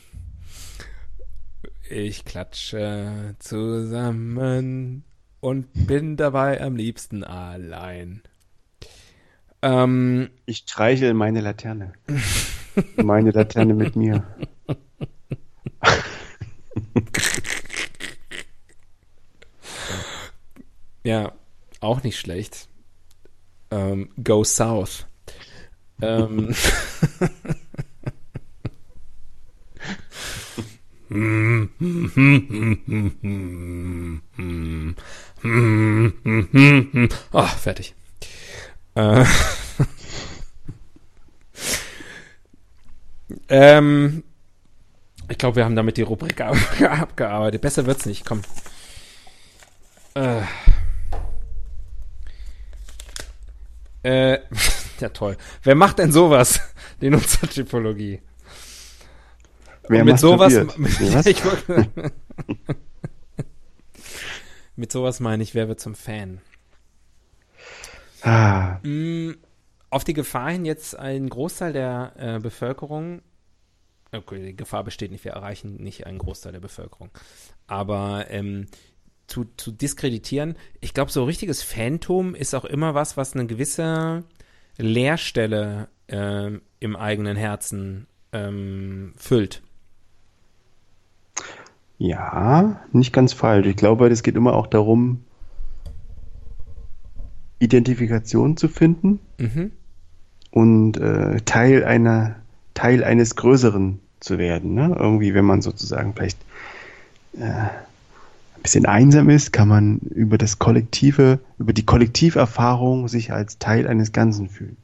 ich 1.89 2.23
klatsche 2.23 3.35
zusammen 3.39 5.03
und 5.39 5.67
bin 5.87 6.17
dabei 6.17 6.61
am 6.61 6.75
liebsten 6.75 7.23
allein. 7.23 8.21
Ähm, 9.63 10.29
Ich 10.45 10.59
streichel 10.59 11.15
meine 11.15 11.41
Laterne. 11.41 11.93
Meine 12.95 13.31
Laterne 13.31 13.73
mit 13.73 13.95
mir. 13.95 14.23
ja, 21.03 21.31
auch 21.79 22.03
nicht 22.03 22.19
schlecht. 22.19 22.67
Ähm, 23.71 24.09
Go 24.23 24.43
South. 24.43 25.07
Ähm, 26.01 26.53
Ah, 37.33 37.47
fertig. 37.47 37.93
Äh, 38.95 39.25
ähm, 43.49 44.23
ich 45.27 45.37
glaube, 45.37 45.57
wir 45.57 45.65
haben 45.65 45.75
damit 45.75 45.97
die 45.97 46.03
Rubrik 46.03 46.39
ab 46.39 46.55
abgearbeitet. 46.81 47.61
Besser 47.61 47.85
wird's 47.85 48.05
nicht. 48.05 48.25
Komm. 48.25 48.41
Äh. 50.13 50.41
Äh, 54.03 54.39
ja 54.99 55.09
toll. 55.09 55.37
Wer 55.61 55.75
macht 55.75 55.99
denn 55.99 56.11
sowas? 56.11 56.59
Die 57.01 57.11
Nutzertypologie. 57.11 58.19
Wer 59.91 60.05
mit 60.05 60.19
sowas, 60.19 60.53
ich 61.25 61.41
mit 64.75 64.91
sowas 64.91 65.19
meine 65.19 65.43
ich, 65.43 65.53
wer 65.53 65.67
wird 65.67 65.79
zum 65.79 65.95
Fan? 65.95 66.41
Ah, 68.23 68.79
Mm, 68.83 69.31
Auf 69.89 70.03
die 70.03 70.13
Gefahr 70.13 70.51
hin, 70.51 70.65
jetzt 70.65 70.97
ein 70.97 71.27
Großteil 71.29 71.73
der 71.73 72.13
äh, 72.17 72.39
Bevölkerung, 72.39 73.21
okay, 74.13 74.45
die 74.45 74.55
Gefahr 74.55 74.83
besteht 74.83 75.11
nicht, 75.11 75.25
wir 75.25 75.33
erreichen 75.33 75.75
nicht 75.77 76.05
einen 76.05 76.19
Großteil 76.19 76.53
der 76.53 76.59
Bevölkerung, 76.61 77.09
aber 77.67 78.27
ähm, 78.29 78.67
zu, 79.27 79.45
zu 79.57 79.71
diskreditieren, 79.71 80.55
ich 80.79 80.93
glaube, 80.93 81.11
so 81.11 81.23
richtiges 81.25 81.63
Phantom 81.63 82.35
ist 82.35 82.53
auch 82.53 82.65
immer 82.65 82.93
was, 82.93 83.17
was 83.17 83.33
eine 83.33 83.47
gewisse 83.47 84.23
Leerstelle 84.77 85.89
ähm, 86.07 86.61
im 86.79 86.95
eigenen 86.95 87.35
Herzen 87.37 88.07
ähm, 88.33 89.13
füllt. 89.17 89.61
Ja, 92.01 92.81
nicht 92.91 93.13
ganz 93.13 93.31
falsch. 93.31 93.67
Ich 93.67 93.75
glaube, 93.75 94.07
es 94.07 94.23
geht 94.23 94.35
immer 94.35 94.53
auch 94.53 94.65
darum, 94.65 95.19
Identifikation 97.59 98.57
zu 98.57 98.67
finden 98.67 99.19
Mhm. 99.37 99.71
und 100.49 100.97
äh, 100.97 101.41
Teil 101.41 101.83
einer 101.83 102.37
Teil 102.73 103.03
eines 103.03 103.35
Größeren 103.35 103.99
zu 104.19 104.39
werden. 104.39 104.73
Ne? 104.73 104.95
Irgendwie, 104.97 105.33
wenn 105.35 105.45
man 105.45 105.61
sozusagen 105.61 106.13
vielleicht 106.15 106.39
äh, 107.37 107.43
ein 107.43 107.69
bisschen 108.63 108.87
einsam 108.87 109.29
ist, 109.29 109.53
kann 109.53 109.67
man 109.67 109.99
über 109.99 110.39
das 110.39 110.57
Kollektive, 110.57 111.39
über 111.59 111.73
die 111.73 111.85
Kollektiverfahrung 111.85 113.09
sich 113.09 113.31
als 113.31 113.59
Teil 113.59 113.85
eines 113.87 114.11
Ganzen 114.11 114.49
fühlen. 114.49 114.77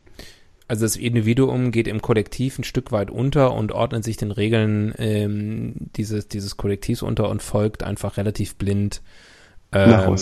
Also 0.68 0.86
das 0.86 0.98
Individuum 0.98 1.72
geht 1.72 1.88
im 1.88 2.02
Kollektiv 2.02 2.60
ein 2.60 2.64
Stück 2.64 2.92
weit 2.92 3.10
unter 3.10 3.54
und 3.54 3.72
ordnet 3.72 4.04
sich 4.04 4.18
den 4.18 4.32
Regeln 4.32 4.94
ähm, 4.98 5.76
dieses, 5.96 6.28
dieses 6.28 6.58
Kollektivs 6.58 7.02
unter 7.02 7.30
und 7.30 7.42
folgt 7.42 7.84
einfach 7.84 8.18
relativ 8.18 8.56
blind 8.56 9.02
ähm, 9.72 10.18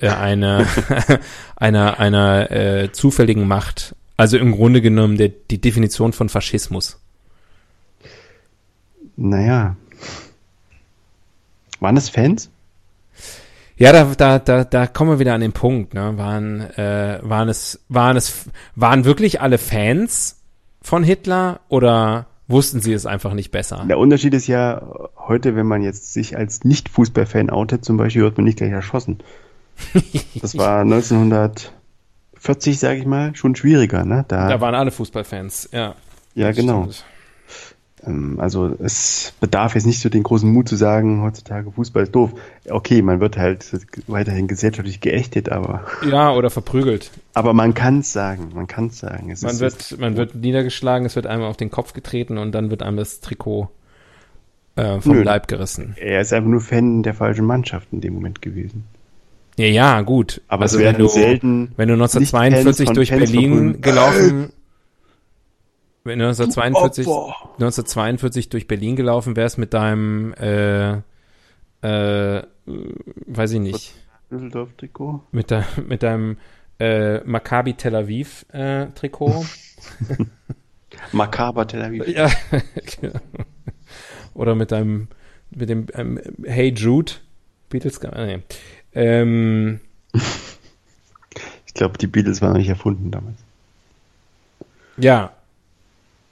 äh, 0.00 0.08
einer, 0.08 0.66
einer, 1.56 1.98
einer 2.00 2.50
äh, 2.50 2.92
zufälligen 2.92 3.46
Macht. 3.46 3.94
Also 4.16 4.38
im 4.38 4.52
Grunde 4.52 4.80
genommen 4.80 5.16
der, 5.16 5.28
die 5.28 5.60
Definition 5.60 6.12
von 6.12 6.28
Faschismus. 6.28 6.98
Naja, 9.16 9.76
Waren 11.80 11.94
das 11.94 12.10
Fans? 12.10 12.50
Ja, 13.80 13.92
da, 13.92 14.14
da, 14.14 14.38
da, 14.38 14.64
da 14.64 14.86
kommen 14.86 15.12
wir 15.12 15.18
wieder 15.20 15.32
an 15.32 15.40
den 15.40 15.52
Punkt. 15.52 15.94
Ne? 15.94 16.18
Waren, 16.18 16.60
äh, 16.76 17.18
waren 17.22 17.48
es, 17.48 17.80
waren 17.88 18.18
es, 18.18 18.44
waren 18.76 19.06
wirklich 19.06 19.40
alle 19.40 19.56
Fans 19.56 20.36
von 20.82 21.02
Hitler 21.02 21.60
oder 21.70 22.26
wussten 22.46 22.82
sie 22.82 22.92
es 22.92 23.06
einfach 23.06 23.32
nicht 23.32 23.50
besser? 23.50 23.86
Der 23.88 23.96
Unterschied 23.96 24.34
ist 24.34 24.46
ja 24.48 24.82
heute, 25.16 25.56
wenn 25.56 25.64
man 25.64 25.80
jetzt 25.80 26.12
sich 26.12 26.36
als 26.36 26.62
Nicht-Fußballfan 26.62 27.48
outet, 27.48 27.82
zum 27.82 27.96
Beispiel, 27.96 28.20
wird 28.20 28.36
man 28.36 28.44
nicht 28.44 28.58
gleich 28.58 28.72
erschossen. 28.72 29.18
Das 30.42 30.58
war 30.58 30.82
1940, 30.82 32.78
sage 32.78 32.98
ich 32.98 33.06
mal, 33.06 33.34
schon 33.34 33.56
schwieriger. 33.56 34.04
Ne? 34.04 34.26
Da, 34.28 34.46
Da 34.46 34.60
waren 34.60 34.74
alle 34.74 34.90
Fußballfans, 34.90 35.70
ja. 35.72 35.94
ja, 36.34 36.52
genau. 36.52 36.82
stimmt. 36.82 37.06
Ähm, 38.06 38.38
Also 38.40 38.74
es 38.82 39.32
bedarf 39.40 39.74
jetzt 39.74 39.86
nicht 39.86 40.00
so 40.00 40.08
den 40.08 40.22
großen 40.22 40.50
Mut 40.50 40.68
zu 40.68 40.76
sagen, 40.76 41.22
heutzutage 41.22 41.70
Fußball 41.70 42.04
ist 42.04 42.14
doof. 42.14 42.32
Okay, 42.68 43.02
man 43.02 43.20
wird 43.20 43.36
halt 43.36 43.66
weiterhin 44.06 44.48
gesellschaftlich 44.48 45.00
geächtet, 45.00 45.50
aber, 45.50 45.84
Ja, 46.08 46.32
oder 46.32 46.50
verprügelt. 46.50 47.10
aber 47.34 47.52
man 47.52 47.74
kann 47.74 48.00
es 48.00 48.12
sagen, 48.12 48.50
man 48.54 48.66
kann 48.66 48.86
es 48.86 48.98
sagen. 48.98 49.30
Es 49.30 49.42
Man 49.42 49.52
ist 49.52 49.60
wird, 49.60 49.98
man 50.00 50.16
wird 50.16 50.34
niedergeschlagen, 50.34 51.06
es 51.06 51.16
wird 51.16 51.26
einem 51.26 51.42
auf 51.42 51.56
den 51.56 51.70
Kopf 51.70 51.92
getreten 51.92 52.38
und 52.38 52.52
dann 52.52 52.70
wird 52.70 52.82
einem 52.82 52.96
das 52.96 53.20
Trikot 53.20 53.68
äh, 54.76 55.00
vom 55.00 55.16
Nö. 55.16 55.22
Leib 55.22 55.48
gerissen. 55.48 55.94
er 55.98 56.20
ist 56.20 56.32
einfach 56.32 56.48
nur 56.48 56.60
Fan 56.60 57.02
der 57.02 57.14
falschen 57.14 57.44
Mannschaft 57.44 57.88
in 57.92 58.00
dem 58.00 58.14
Moment 58.14 58.40
gewesen. 58.40 58.84
Ja, 59.58 59.66
ja, 59.66 60.00
gut. 60.02 60.40
Aber 60.48 60.62
also 60.62 60.76
es 60.76 60.80
wenn 60.80 60.86
werden 60.94 60.98
du, 61.02 61.08
selten 61.08 61.72
wenn 61.76 61.88
du 61.88 61.94
nicht 61.96 62.02
1942 62.34 62.76
Fans 62.76 62.86
von 62.86 62.94
durch 62.94 63.08
Fans 63.10 63.20
Berlin 63.32 63.80
gelaufen, 63.82 64.52
wenn 66.04 66.18
du 66.18 66.26
1942, 66.26 67.06
Opfer. 67.06 67.50
1942 67.54 68.48
durch 68.48 68.66
Berlin 68.66 68.96
gelaufen 68.96 69.36
wärst 69.36 69.58
mit 69.58 69.74
deinem, 69.74 70.32
äh, 70.34 70.92
äh, 71.82 72.42
weiß 72.66 73.52
ich 73.52 73.60
nicht, 73.60 73.94
Düsseldorf-Trikot. 74.30 75.22
mit, 75.32 75.50
de, 75.50 75.62
mit 75.86 76.02
deinem 76.02 76.38
äh, 76.78 77.20
Maccabi 77.24 77.74
Tel 77.74 77.94
Aviv 77.94 78.46
äh, 78.52 78.86
Trikot. 78.94 79.44
Makaber 81.12 81.66
Tel 81.66 81.82
Aviv. 81.82 82.08
ja, 82.08 82.30
genau. 83.00 83.20
Oder 84.34 84.54
mit 84.54 84.72
deinem, 84.72 85.08
mit 85.50 85.68
dem 85.68 85.86
ähm, 85.94 86.20
Hey 86.44 86.72
Jude, 86.72 87.12
Beatles, 87.68 88.02
ah, 88.04 88.26
nee. 88.26 88.42
ähm, 88.94 89.80
Ich 91.70 91.74
glaube, 91.74 91.98
die 91.98 92.08
Beatles 92.08 92.42
waren 92.42 92.50
noch 92.50 92.58
nicht 92.58 92.68
erfunden 92.68 93.12
damals. 93.12 93.38
Ja. 94.96 95.32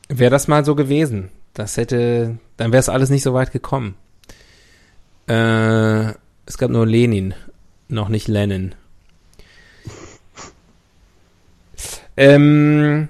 Wäre 0.09 0.31
das 0.31 0.49
mal 0.49 0.65
so 0.65 0.75
gewesen. 0.75 1.31
Das 1.55 1.77
hätte, 1.77 2.39
dann 2.57 2.73
wäre 2.73 2.81
es 2.81 2.89
alles 2.89 3.11
nicht 3.11 3.23
so 3.23 3.35
weit 3.35 3.53
gekommen. 3.53 3.97
Äh, 5.27 6.13
es 6.47 6.57
gab 6.57 6.71
nur 6.71 6.87
Lenin, 6.87 7.35
noch 7.89 8.09
nicht 8.09 8.29
Lenin. 8.29 8.75
Ähm, 12.17 13.09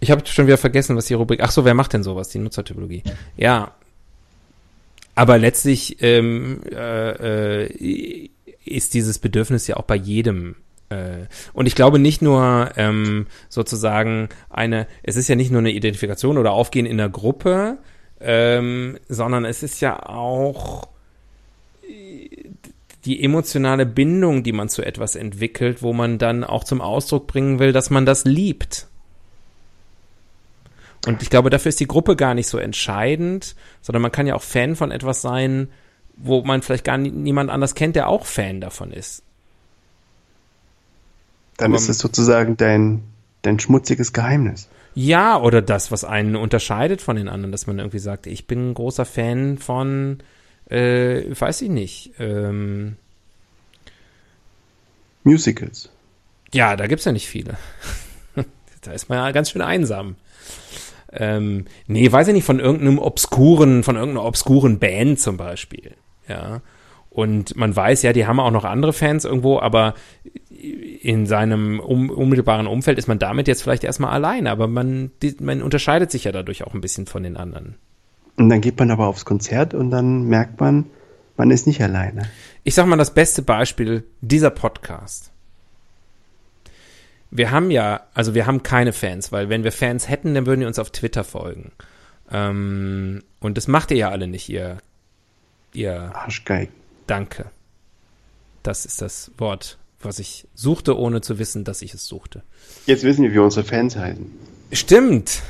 ich 0.00 0.10
habe 0.10 0.26
schon 0.26 0.46
wieder 0.46 0.56
vergessen, 0.56 0.96
was 0.96 1.06
die 1.06 1.14
Rubrik. 1.14 1.40
Ach 1.42 1.50
so, 1.50 1.64
wer 1.64 1.74
macht 1.74 1.92
denn 1.92 2.02
sowas? 2.02 2.30
Die 2.30 2.38
Nutzertypologie. 2.38 3.02
Ja. 3.36 3.74
Aber 5.14 5.38
letztlich 5.38 5.98
ähm, 6.00 6.62
äh, 6.72 7.64
äh, 7.64 8.30
ist 8.64 8.94
dieses 8.94 9.18
Bedürfnis 9.18 9.66
ja 9.66 9.76
auch 9.76 9.84
bei 9.84 9.96
jedem. 9.96 10.56
Äh, 10.90 11.26
und 11.52 11.66
ich 11.66 11.74
glaube 11.74 11.98
nicht 11.98 12.20
nur 12.20 12.70
ähm, 12.76 13.26
sozusagen 13.48 14.28
eine, 14.50 14.86
es 15.02 15.16
ist 15.16 15.28
ja 15.28 15.36
nicht 15.36 15.50
nur 15.50 15.60
eine 15.60 15.70
Identifikation 15.70 16.36
oder 16.36 16.52
Aufgehen 16.52 16.86
in 16.86 16.98
der 16.98 17.08
Gruppe, 17.08 17.78
ähm, 18.20 18.98
sondern 19.08 19.44
es 19.44 19.62
ist 19.62 19.80
ja 19.80 20.04
auch 20.06 20.88
äh, 21.88 22.28
die 23.04 23.22
emotionale 23.24 23.86
Bindung, 23.86 24.42
die 24.42 24.52
man 24.52 24.68
zu 24.68 24.82
etwas 24.82 25.16
entwickelt, 25.16 25.82
wo 25.82 25.92
man 25.94 26.18
dann 26.18 26.44
auch 26.44 26.64
zum 26.64 26.82
Ausdruck 26.82 27.26
bringen 27.26 27.58
will, 27.58 27.72
dass 27.72 27.88
man 27.88 28.04
das 28.04 28.24
liebt. 28.24 28.88
Und 31.06 31.22
ich 31.22 31.30
glaube, 31.30 31.48
dafür 31.48 31.70
ist 31.70 31.80
die 31.80 31.86
Gruppe 31.86 32.14
gar 32.14 32.34
nicht 32.34 32.46
so 32.46 32.58
entscheidend, 32.58 33.54
sondern 33.80 34.02
man 34.02 34.12
kann 34.12 34.26
ja 34.26 34.34
auch 34.34 34.42
Fan 34.42 34.76
von 34.76 34.90
etwas 34.90 35.22
sein, 35.22 35.70
wo 36.16 36.42
man 36.42 36.60
vielleicht 36.60 36.84
gar 36.84 36.98
nie, 36.98 37.10
niemand 37.10 37.48
anders 37.48 37.74
kennt, 37.74 37.96
der 37.96 38.08
auch 38.08 38.26
Fan 38.26 38.60
davon 38.60 38.90
ist. 38.90 39.22
Dann 41.60 41.74
ist 41.74 41.88
es 41.88 41.98
sozusagen 41.98 42.56
dein, 42.56 43.02
dein 43.42 43.58
schmutziges 43.58 44.12
Geheimnis. 44.12 44.68
Ja, 44.94 45.40
oder 45.40 45.62
das, 45.62 45.92
was 45.92 46.04
einen 46.04 46.36
unterscheidet 46.36 47.00
von 47.00 47.16
den 47.16 47.28
anderen, 47.28 47.52
dass 47.52 47.66
man 47.66 47.78
irgendwie 47.78 47.98
sagt, 47.98 48.26
ich 48.26 48.46
bin 48.46 48.70
ein 48.70 48.74
großer 48.74 49.04
Fan 49.04 49.58
von, 49.58 50.18
äh, 50.68 51.22
weiß 51.38 51.62
ich 51.62 51.68
nicht, 51.68 52.12
ähm, 52.18 52.96
Musicals. 55.22 55.90
ja, 56.52 56.76
da 56.76 56.86
gibt's 56.86 57.04
ja 57.04 57.12
nicht 57.12 57.28
viele. 57.28 57.56
da 58.82 58.92
ist 58.92 59.08
man 59.08 59.18
ja 59.18 59.30
ganz 59.30 59.50
schön 59.50 59.62
einsam. 59.62 60.16
Ähm, 61.12 61.66
nee, 61.86 62.10
weiß 62.10 62.28
ich 62.28 62.34
nicht, 62.34 62.44
von 62.44 62.60
irgendeinem 62.60 62.98
obskuren, 62.98 63.82
von 63.82 63.96
irgendeiner 63.96 64.24
obskuren 64.26 64.78
Band 64.78 65.20
zum 65.20 65.36
Beispiel. 65.36 65.92
Ja. 66.28 66.62
Und 67.10 67.56
man 67.56 67.74
weiß 67.74 68.02
ja, 68.02 68.12
die 68.12 68.26
haben 68.26 68.38
auch 68.38 68.52
noch 68.52 68.64
andere 68.64 68.92
Fans 68.92 69.24
irgendwo, 69.24 69.58
aber 69.58 69.94
in 71.02 71.26
seinem 71.26 71.80
um, 71.80 72.08
unmittelbaren 72.08 72.66
Umfeld 72.66 72.98
ist 72.98 73.08
man 73.08 73.18
damit 73.18 73.48
jetzt 73.48 73.62
vielleicht 73.62 73.82
erstmal 73.82 74.12
allein, 74.12 74.46
aber 74.46 74.68
man, 74.68 75.10
die, 75.22 75.36
man 75.40 75.62
unterscheidet 75.62 76.10
sich 76.10 76.24
ja 76.24 76.32
dadurch 76.32 76.64
auch 76.64 76.74
ein 76.74 76.80
bisschen 76.80 77.06
von 77.06 77.22
den 77.22 77.36
anderen. 77.36 77.76
Und 78.36 78.48
dann 78.48 78.60
geht 78.60 78.78
man 78.78 78.90
aber 78.90 79.08
aufs 79.08 79.24
Konzert 79.24 79.74
und 79.74 79.90
dann 79.90 80.24
merkt 80.24 80.60
man, 80.60 80.86
man 81.36 81.50
ist 81.50 81.66
nicht 81.66 81.82
alleine. 81.82 82.22
Ich 82.62 82.74
sag 82.74 82.86
mal 82.86 82.96
das 82.96 83.14
beste 83.14 83.42
Beispiel 83.42 84.04
dieser 84.20 84.50
Podcast. 84.50 85.32
Wir 87.30 87.50
haben 87.50 87.70
ja, 87.70 88.02
also 88.14 88.34
wir 88.34 88.46
haben 88.46 88.62
keine 88.62 88.92
Fans, 88.92 89.32
weil 89.32 89.48
wenn 89.48 89.64
wir 89.64 89.72
Fans 89.72 90.08
hätten, 90.08 90.34
dann 90.34 90.46
würden 90.46 90.60
die 90.60 90.66
uns 90.66 90.78
auf 90.78 90.90
Twitter 90.90 91.24
folgen. 91.24 91.72
Ähm, 92.30 93.22
und 93.40 93.56
das 93.56 93.68
macht 93.68 93.90
ihr 93.90 93.96
ja 93.96 94.10
alle 94.10 94.26
nicht, 94.26 94.48
ihr, 94.48 94.78
ihr 95.72 96.14
Arschgeigen. 96.14 96.79
Danke. 97.10 97.50
Das 98.62 98.84
ist 98.84 99.02
das 99.02 99.32
Wort, 99.36 99.78
was 100.00 100.20
ich 100.20 100.46
suchte, 100.54 100.96
ohne 100.96 101.20
zu 101.20 101.40
wissen, 101.40 101.64
dass 101.64 101.82
ich 101.82 101.92
es 101.92 102.06
suchte. 102.06 102.42
Jetzt 102.86 103.02
wissen 103.02 103.24
wir, 103.24 103.32
wie 103.32 103.38
unsere 103.38 103.66
Fans 103.66 103.96
heißen. 103.96 104.30
Stimmt. 104.72 105.42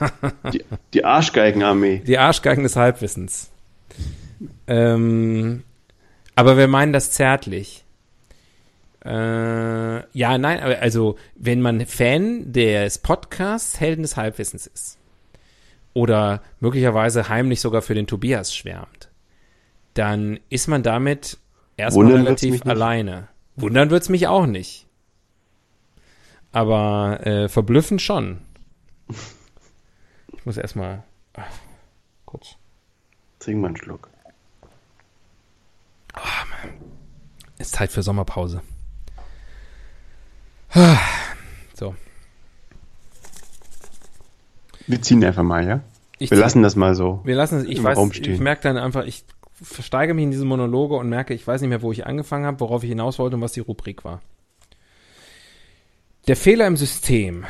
Die, 0.52 0.64
die 0.94 1.04
Arschgeigenarmee. 1.04 2.02
Die 2.06 2.18
Arschgeigen 2.18 2.62
des 2.62 2.76
Halbwissens. 2.76 3.50
Ähm, 4.68 5.64
aber 6.36 6.56
wir 6.56 6.68
meinen 6.68 6.92
das 6.92 7.10
zärtlich. 7.10 7.84
Äh, 9.04 9.10
ja, 10.16 10.38
nein, 10.38 10.60
also, 10.60 11.16
wenn 11.34 11.60
man 11.60 11.84
Fan 11.86 12.52
des 12.52 12.98
Podcasts 12.98 13.80
Helden 13.80 14.02
des 14.02 14.16
Halbwissens 14.16 14.68
ist 14.68 14.98
oder 15.94 16.42
möglicherweise 16.60 17.28
heimlich 17.28 17.60
sogar 17.60 17.82
für 17.82 17.94
den 17.94 18.06
Tobias 18.06 18.54
schwärmt, 18.54 18.97
dann 19.98 20.38
ist 20.48 20.68
man 20.68 20.82
damit 20.82 21.38
erstmal 21.76 22.12
relativ 22.12 22.64
alleine. 22.66 23.28
Wundern 23.56 23.90
wird's 23.90 24.08
mich 24.08 24.28
auch 24.28 24.46
nicht. 24.46 24.86
Aber 26.52 27.26
äh, 27.26 27.48
verblüffend 27.48 28.00
schon. 28.00 28.38
Ich 30.32 30.46
muss 30.46 30.56
erstmal 30.56 31.02
kurz. 32.24 32.56
Trink 33.40 33.60
mal 33.60 33.68
einen 33.68 33.76
Schluck. 33.76 34.08
Ist 37.58 37.72
Zeit 37.72 37.90
für 37.90 38.02
Sommerpause. 38.02 38.62
So. 41.74 41.94
Wir 44.86 45.02
ziehen 45.02 45.24
einfach 45.24 45.42
mal, 45.42 45.66
ja? 45.66 45.80
Ich, 46.18 46.30
Wir 46.30 46.38
lassen 46.38 46.62
das 46.62 46.76
mal 46.76 46.94
so. 46.94 47.20
wir 47.24 47.36
lassen 47.36 47.58
es, 47.58 47.64
ich 47.64 47.82
weiß, 47.82 47.98
ich 48.20 48.40
merke 48.40 48.62
dann 48.62 48.76
einfach, 48.76 49.04
ich 49.04 49.24
versteige 49.62 50.14
mich 50.14 50.24
in 50.24 50.30
diese 50.30 50.44
Monologe 50.44 50.94
und 50.96 51.08
merke, 51.08 51.34
ich 51.34 51.46
weiß 51.46 51.60
nicht 51.60 51.70
mehr, 51.70 51.82
wo 51.82 51.92
ich 51.92 52.06
angefangen 52.06 52.46
habe, 52.46 52.60
worauf 52.60 52.82
ich 52.82 52.88
hinaus 52.88 53.18
wollte 53.18 53.36
und 53.36 53.42
was 53.42 53.52
die 53.52 53.60
Rubrik 53.60 54.04
war. 54.04 54.20
Der 56.26 56.36
Fehler 56.36 56.66
im 56.66 56.76
System. 56.76 57.44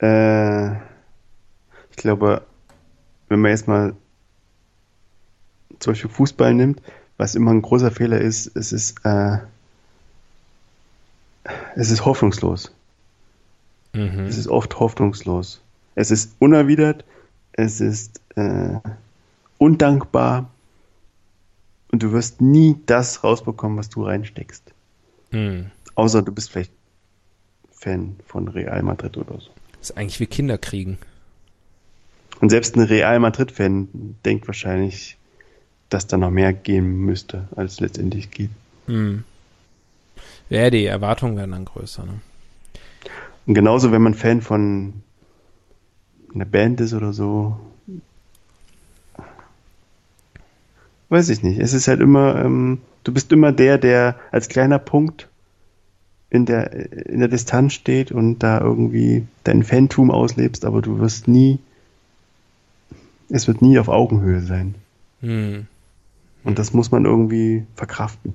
Äh, 0.00 0.72
ich 0.72 1.96
glaube, 1.96 2.44
wenn 3.28 3.40
man 3.40 3.50
jetzt 3.50 3.68
mal 3.68 3.94
zum 5.78 5.92
Beispiel 5.92 6.10
Fußball 6.10 6.52
nimmt, 6.54 6.82
was 7.16 7.34
immer 7.34 7.52
ein 7.52 7.62
großer 7.62 7.90
Fehler 7.90 8.20
ist, 8.20 8.54
es 8.56 8.72
ist, 8.72 8.96
äh, 9.04 9.38
es 11.76 11.90
ist 11.90 12.04
hoffnungslos. 12.04 12.74
Mhm. 13.92 14.26
Es 14.26 14.36
ist 14.36 14.48
oft 14.48 14.78
hoffnungslos. 14.78 15.62
Es 15.94 16.10
ist 16.10 16.34
unerwidert, 16.38 17.04
es 17.52 17.80
ist 17.80 18.20
äh, 18.36 18.78
undankbar 19.58 20.50
und 21.90 22.02
du 22.02 22.12
wirst 22.12 22.40
nie 22.40 22.76
das 22.86 23.24
rausbekommen, 23.24 23.78
was 23.78 23.88
du 23.88 24.04
reinsteckst. 24.04 24.72
Mhm. 25.30 25.70
Außer 25.94 26.22
du 26.22 26.32
bist 26.32 26.50
vielleicht 26.50 26.72
Fan 27.70 28.16
von 28.26 28.48
Real 28.48 28.82
Madrid 28.82 29.16
oder 29.16 29.40
so. 29.40 29.50
Das 29.78 29.90
ist 29.90 29.96
eigentlich 29.96 30.20
wie 30.20 30.26
Kinder 30.26 30.58
kriegen. 30.58 30.98
Und 32.40 32.50
selbst 32.50 32.76
ein 32.76 32.82
Real 32.82 33.18
Madrid-Fan 33.18 34.16
denkt 34.24 34.46
wahrscheinlich, 34.46 35.16
dass 35.88 36.06
da 36.06 36.16
noch 36.16 36.30
mehr 36.30 36.52
gehen 36.52 37.00
müsste, 37.00 37.48
als 37.56 37.80
letztendlich 37.80 38.30
geht. 38.30 38.50
Hm. 38.86 39.24
Ja, 40.50 40.70
die 40.70 40.84
Erwartungen 40.84 41.36
werden 41.36 41.52
dann 41.52 41.64
größer. 41.64 42.04
Ne? 42.04 42.20
Und 43.46 43.54
genauso, 43.54 43.92
wenn 43.92 44.02
man 44.02 44.14
Fan 44.14 44.42
von 44.42 45.02
einer 46.34 46.44
Band 46.44 46.80
ist 46.80 46.92
oder 46.92 47.12
so, 47.12 47.58
weiß 51.08 51.28
ich 51.28 51.42
nicht. 51.42 51.58
Es 51.58 51.72
ist 51.72 51.88
halt 51.88 52.00
immer, 52.00 52.36
ähm, 52.44 52.78
du 53.04 53.12
bist 53.12 53.32
immer 53.32 53.52
der, 53.52 53.78
der 53.78 54.16
als 54.30 54.48
kleiner 54.48 54.78
Punkt 54.78 55.28
in 56.30 56.46
der, 56.46 56.72
in 57.06 57.20
der 57.20 57.28
Distanz 57.28 57.72
steht 57.72 58.12
und 58.12 58.40
da 58.40 58.60
irgendwie 58.60 59.26
dein 59.44 59.62
Fantum 59.62 60.10
auslebst, 60.10 60.64
aber 60.64 60.82
du 60.82 60.98
wirst 60.98 61.28
nie, 61.28 61.58
es 63.28 63.46
wird 63.46 63.62
nie 63.62 63.78
auf 63.78 63.88
Augenhöhe 63.88 64.40
sein. 64.40 64.74
Hm. 65.20 65.66
Und 66.44 66.58
das 66.58 66.72
muss 66.72 66.90
man 66.90 67.04
irgendwie 67.04 67.64
verkraften. 67.74 68.34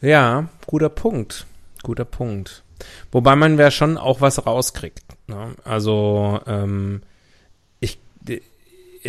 Ja, 0.00 0.48
guter 0.66 0.88
Punkt. 0.88 1.46
Guter 1.82 2.04
Punkt. 2.04 2.62
Wobei 3.10 3.36
man 3.36 3.58
ja 3.58 3.70
schon 3.70 3.96
auch 3.96 4.20
was 4.20 4.46
rauskriegt. 4.46 5.04
Ne? 5.28 5.54
Also, 5.64 6.40
ähm, 6.46 7.02
ich. 7.80 7.98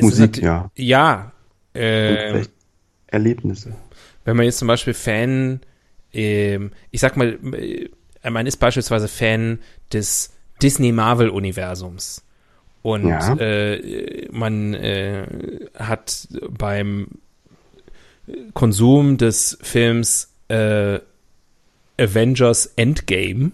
Musik, 0.02 0.42
ja. 0.42 0.72
Ja. 0.76 1.32
Äh, 1.74 2.44
Erlebnisse. 3.08 3.76
Wenn 4.26 4.38
man 4.38 4.46
jetzt 4.46 4.60
zum 4.60 4.68
Beispiel 4.68 4.94
Fan, 4.94 5.62
äh, 6.14 6.60
ich 6.92 7.02
sag 7.02 7.18
mal, 7.18 7.38
äh, 7.54 7.90
man 8.30 8.48
ist 8.48 8.58
beispielsweise 8.58 9.08
Fan 9.08 9.60
des 9.92 10.34
Disney-Marvel-Universums. 10.62 12.24
Und 12.82 13.08
ja. 13.08 13.36
äh, 13.38 14.28
man 14.32 14.74
äh, 14.74 15.26
hat 15.78 16.28
beim 16.50 17.08
Konsum 18.54 19.18
des 19.18 19.58
Films 19.62 20.34
äh, 20.48 21.00
Avengers 21.98 22.74
Endgame 22.76 23.52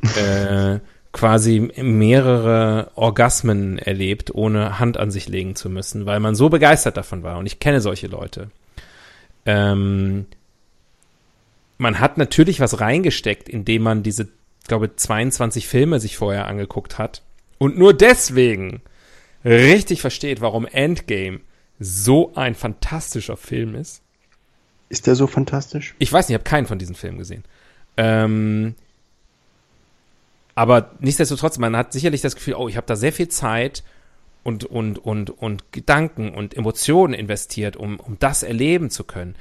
quasi 1.18 1.72
mehrere 1.76 2.92
Orgasmen 2.94 3.76
erlebt, 3.76 4.32
ohne 4.32 4.78
Hand 4.78 4.98
an 4.98 5.10
sich 5.10 5.26
legen 5.28 5.56
zu 5.56 5.68
müssen, 5.68 6.06
weil 6.06 6.20
man 6.20 6.36
so 6.36 6.48
begeistert 6.48 6.96
davon 6.96 7.24
war. 7.24 7.38
Und 7.38 7.46
ich 7.46 7.58
kenne 7.58 7.80
solche 7.80 8.06
Leute. 8.06 8.52
Ähm, 9.44 10.26
man 11.76 11.98
hat 11.98 12.18
natürlich 12.18 12.60
was 12.60 12.78
reingesteckt, 12.78 13.48
indem 13.48 13.82
man 13.82 14.04
diese, 14.04 14.28
glaube 14.68 14.94
22 14.94 15.66
Filme 15.66 15.98
sich 15.98 16.16
vorher 16.16 16.46
angeguckt 16.46 16.98
hat 16.98 17.22
und 17.58 17.76
nur 17.76 17.94
deswegen 17.94 18.80
richtig 19.44 20.00
versteht, 20.00 20.40
warum 20.40 20.66
Endgame 20.66 21.40
so 21.80 22.32
ein 22.36 22.54
fantastischer 22.54 23.36
Film 23.36 23.74
ist. 23.74 24.02
Ist 24.88 25.08
der 25.08 25.16
so 25.16 25.26
fantastisch? 25.26 25.96
Ich 25.98 26.12
weiß 26.12 26.28
nicht, 26.28 26.36
ich 26.36 26.40
habe 26.40 26.48
keinen 26.48 26.68
von 26.68 26.78
diesen 26.78 26.94
Filmen 26.94 27.18
gesehen. 27.18 27.42
Ähm, 27.96 28.76
aber 30.58 30.90
nichtsdestotrotz, 30.98 31.56
man 31.58 31.76
hat 31.76 31.92
sicherlich 31.92 32.20
das 32.20 32.34
Gefühl, 32.34 32.54
oh, 32.54 32.66
ich 32.66 32.76
habe 32.76 32.86
da 32.88 32.96
sehr 32.96 33.12
viel 33.12 33.28
Zeit 33.28 33.84
und, 34.42 34.64
und, 34.64 34.98
und, 34.98 35.30
und 35.30 35.70
Gedanken 35.70 36.34
und 36.34 36.56
Emotionen 36.56 37.14
investiert, 37.14 37.76
um, 37.76 38.00
um 38.00 38.18
das 38.18 38.42
erleben 38.42 38.90
zu 38.90 39.04
können. 39.04 39.36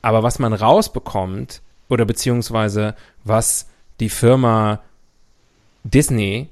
Aber 0.00 0.22
was 0.22 0.38
man 0.38 0.52
rausbekommt, 0.52 1.60
oder 1.88 2.04
beziehungsweise 2.04 2.94
was 3.24 3.66
die 3.98 4.10
Firma 4.10 4.78
Disney 5.82 6.50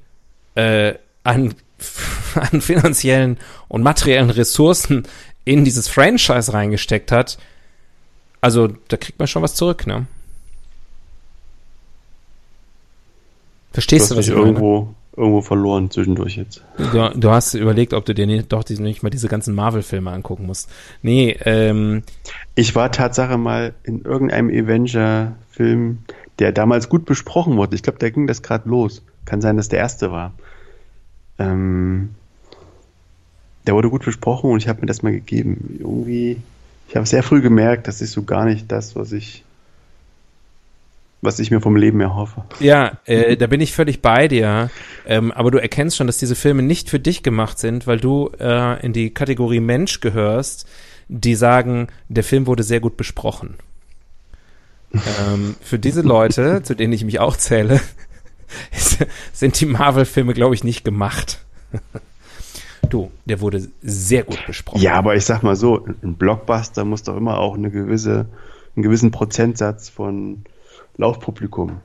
äh, 0.57 0.95
an, 1.23 1.55
an 2.35 2.61
finanziellen 2.61 3.39
und 3.69 3.85
materiellen 3.85 4.31
Ressourcen 4.31 5.07
in 5.45 5.65
dieses 5.65 5.87
Franchise 5.87 6.53
reingesteckt 6.53 7.13
hat, 7.13 7.39
also 8.41 8.67
da 8.89 8.97
kriegt 8.97 9.21
man 9.21 9.29
schon 9.29 9.45
was 9.45 9.55
zurück, 9.55 9.87
ne? 9.87 10.09
Verstehst 13.79 14.11
du, 14.11 14.17
was 14.17 14.27
ich 14.27 14.35
irgendwo, 14.35 14.81
meine? 14.81 14.95
irgendwo 15.17 15.43
verloren 15.43 15.91
zwischendurch 15.91 16.37
jetzt. 16.37 16.63
Du, 16.77 17.11
du, 17.15 17.31
hast 17.31 17.55
überlegt, 17.55 17.95
ob 17.95 18.05
du 18.05 18.15
dir 18.15 18.27
nicht, 18.27 18.53
doch 18.53 18.65
diese, 18.65 18.83
nicht 18.83 19.03
mal 19.03 19.11
diese 19.11 19.29
ganzen 19.29 19.55
Marvel-Filme 19.55 20.11
angucken 20.11 20.47
musst. 20.47 20.69
Nee, 21.03 21.37
ähm. 21.45 22.03
Ich 22.55 22.75
war 22.75 22.91
Tatsache 22.91 23.39
mal 23.39 23.75
in 23.85 24.03
irgendeinem 24.03 24.49
Avenger-Film, 24.51 25.99
der 26.39 26.53
damals 26.53 26.89
gut 26.89 27.05
besprochen 27.05 27.57
wurde. 27.57 27.77
Ich 27.77 27.83
glaube, 27.83 27.99
da 27.99 28.11
ging 28.11 28.27
das 28.27 28.43
gerade 28.43 28.69
los. 28.69 29.03
Kann 29.25 29.41
sein, 29.41 29.57
dass 29.57 29.69
der 29.69 29.79
erste 29.79 30.11
war. 30.11 30.33
Ähm, 31.39 32.11
der 33.67 33.75
wurde 33.75 33.91
gut 33.91 34.05
besprochen 34.05 34.51
und 34.51 34.59
ich 34.63 34.69
habe 34.69 34.81
mir 34.81 34.87
das 34.87 35.03
mal 35.03 35.13
gegeben. 35.13 35.77
Irgendwie 35.79 36.39
ich 36.89 36.97
habe 36.97 37.07
sehr 37.07 37.23
früh 37.23 37.43
gemerkt, 37.43 37.87
das 37.87 38.01
ist 38.01 38.13
so 38.13 38.23
gar 38.23 38.47
nicht 38.47 38.73
das, 38.73 38.97
was 38.97 39.13
ich, 39.13 39.45
was 41.21 41.39
ich 41.39 41.51
mir 41.51 41.61
vom 41.61 41.77
Leben 41.77 42.01
erhoffe. 42.01 42.45
Ja, 42.61 42.99
äh, 43.05 43.37
da 43.37 43.47
bin 43.47 43.61
ich 43.61 43.73
völlig 43.73 44.03
bei 44.03 44.29
dir. 44.29 44.71
Ähm, 45.07 45.33
aber 45.33 45.51
du 45.51 45.59
erkennst 45.59 45.97
schon, 45.97 46.07
dass 46.07 46.19
diese 46.19 46.37
Filme 46.37 46.63
nicht 46.63 46.91
für 46.91 47.01
dich 47.01 47.23
gemacht 47.23 47.59
sind, 47.59 47.87
weil 47.87 47.99
du 47.99 48.31
äh, 48.39 48.85
in 48.85 48.93
die 48.93 49.11
Kategorie 49.11 49.61
Mensch 49.61 50.01
gehörst, 50.01 50.69
die 51.09 51.35
sagen, 51.35 51.89
der 52.09 52.25
Film 52.25 52.47
wurde 52.47 52.63
sehr 52.63 52.81
gut 52.81 52.97
besprochen. 52.97 53.55
ähm, 54.95 55.57
für 55.61 55.79
diese 55.79 56.03
Leute, 56.03 56.63
zu 56.65 56.75
denen 56.75 56.93
ich 56.93 57.05
mich 57.05 57.19
auch 57.19 57.37
zähle, 57.37 57.81
sind 59.33 59.61
die 59.61 59.67
Marvel-Filme, 59.67 60.35
glaube 60.35 60.55
ich, 60.55 60.63
nicht 60.65 60.85
gemacht. 60.85 61.41
Du, 62.89 63.11
der 63.25 63.41
wurde 63.41 63.69
sehr 63.83 64.23
gut 64.23 64.39
besprochen. 64.47 64.81
Ja, 64.81 64.95
aber 64.95 65.17
ich 65.17 65.25
sag 65.25 65.43
mal 65.43 65.57
so, 65.57 65.85
ein 66.03 66.15
Blockbuster 66.15 66.85
muss 66.85 67.03
doch 67.03 67.17
immer 67.17 67.39
auch 67.39 67.57
eine 67.57 67.71
gewisse, 67.71 68.27
einen 68.77 68.83
gewissen 68.83 69.11
Prozentsatz 69.11 69.89
von 69.89 70.45
Laufpublikum 70.99 71.81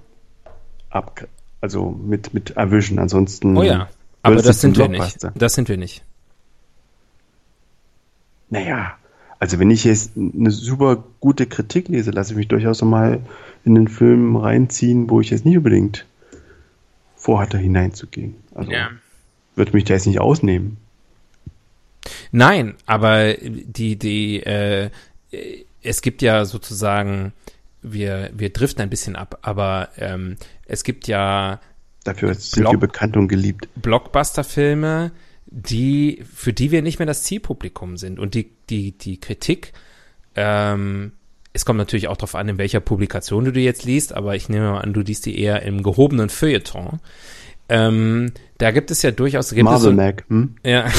ab, 0.89 1.28
also 1.61 1.89
mit, 1.91 2.34
mit 2.34 2.51
erwischen. 2.51 2.99
Ansonsten. 2.99 3.55
Oh 3.55 3.64
ja, 3.64 3.88
aber 4.22 4.41
das 4.41 4.59
sind 4.59 4.78
wir 4.78 4.89
nicht. 4.89 5.26
Das 5.36 5.53
sind 5.53 5.70
wir 5.70 5.78
nicht. 5.78 6.03
Naja, 8.49 8.97
also 9.39 9.59
wenn 9.59 9.72
ich 9.72 9.84
jetzt 9.84 10.11
eine 10.16 10.51
super 10.51 11.03
gute 11.20 11.47
Kritik 11.47 11.88
lese, 11.88 12.11
lasse 12.11 12.34
ich 12.34 12.38
mich 12.38 12.47
durchaus 12.47 12.82
mal 12.82 13.22
in 13.66 13.76
den 13.76 13.88
Film 13.88 14.36
reinziehen, 14.36 15.09
wo 15.09 15.22
ich 15.22 15.32
jetzt 15.32 15.45
nicht 15.45 15.57
unbedingt 15.57 16.05
vorhatte, 17.16 17.57
hineinzugehen. 17.57 18.36
Also 18.53 18.72
ja. 18.72 18.89
würde 19.55 19.74
mich 19.74 19.86
da 19.86 19.95
jetzt 19.95 20.07
nicht 20.07 20.20
ausnehmen. 20.20 20.78
Nein, 22.32 22.76
aber 22.86 23.34
die, 23.34 23.97
die, 23.97 24.43
äh, 24.43 24.89
es 25.82 26.01
gibt 26.01 26.22
ja 26.22 26.45
sozusagen, 26.45 27.34
wir, 27.84 28.31
wir 28.34 28.51
driften 28.51 28.81
ein 28.81 28.89
bisschen 28.89 29.15
ab, 29.15 29.39
aber 29.41 29.89
ähm, 29.97 30.38
es 30.65 30.84
gibt 30.84 31.07
ja 31.07 31.59
Dafür 32.03 32.34
sind 32.34 32.63
Block 32.63 32.73
wir 32.73 32.79
bekannt 32.79 33.15
und 33.15 33.27
geliebt. 33.27 33.67
Blockbuster-Filme, 33.75 35.11
die, 35.45 36.23
für 36.34 36.51
die 36.51 36.71
wir 36.71 36.81
nicht 36.81 36.99
mehr 36.99 37.05
das 37.05 37.23
Zielpublikum 37.23 37.97
sind. 37.97 38.19
Und 38.19 38.34
die, 38.34 38.51
die, 38.69 38.97
die 38.97 39.19
Kritik, 39.19 39.73
ähm, 40.36 41.13
es 41.53 41.65
kommt 41.65 41.77
natürlich 41.77 42.07
auch 42.07 42.17
darauf 42.17 42.36
an, 42.36 42.49
in 42.49 42.57
welcher 42.57 42.79
Publikation 42.79 43.45
du 43.45 43.51
die 43.51 43.63
jetzt 43.63 43.86
liest, 43.86 44.13
aber 44.13 44.36
ich 44.36 44.49
nehme 44.49 44.71
mal 44.71 44.81
an, 44.81 44.93
du 44.93 45.01
liest 45.01 45.25
die 45.25 45.39
eher 45.39 45.61
im 45.61 45.84
gehobenen 45.84 46.29
Feuilleton. 46.29 46.99
Ähm, 47.69 48.31
da 48.57 48.71
gibt 48.71 48.91
es 48.91 49.01
ja 49.03 49.11
durchaus. 49.11 49.51
Gibt 49.51 49.63
Marvel 49.63 49.91
so, 49.91 49.93
Mac, 49.93 50.25
hm? 50.27 50.55
Ja. 50.65 50.91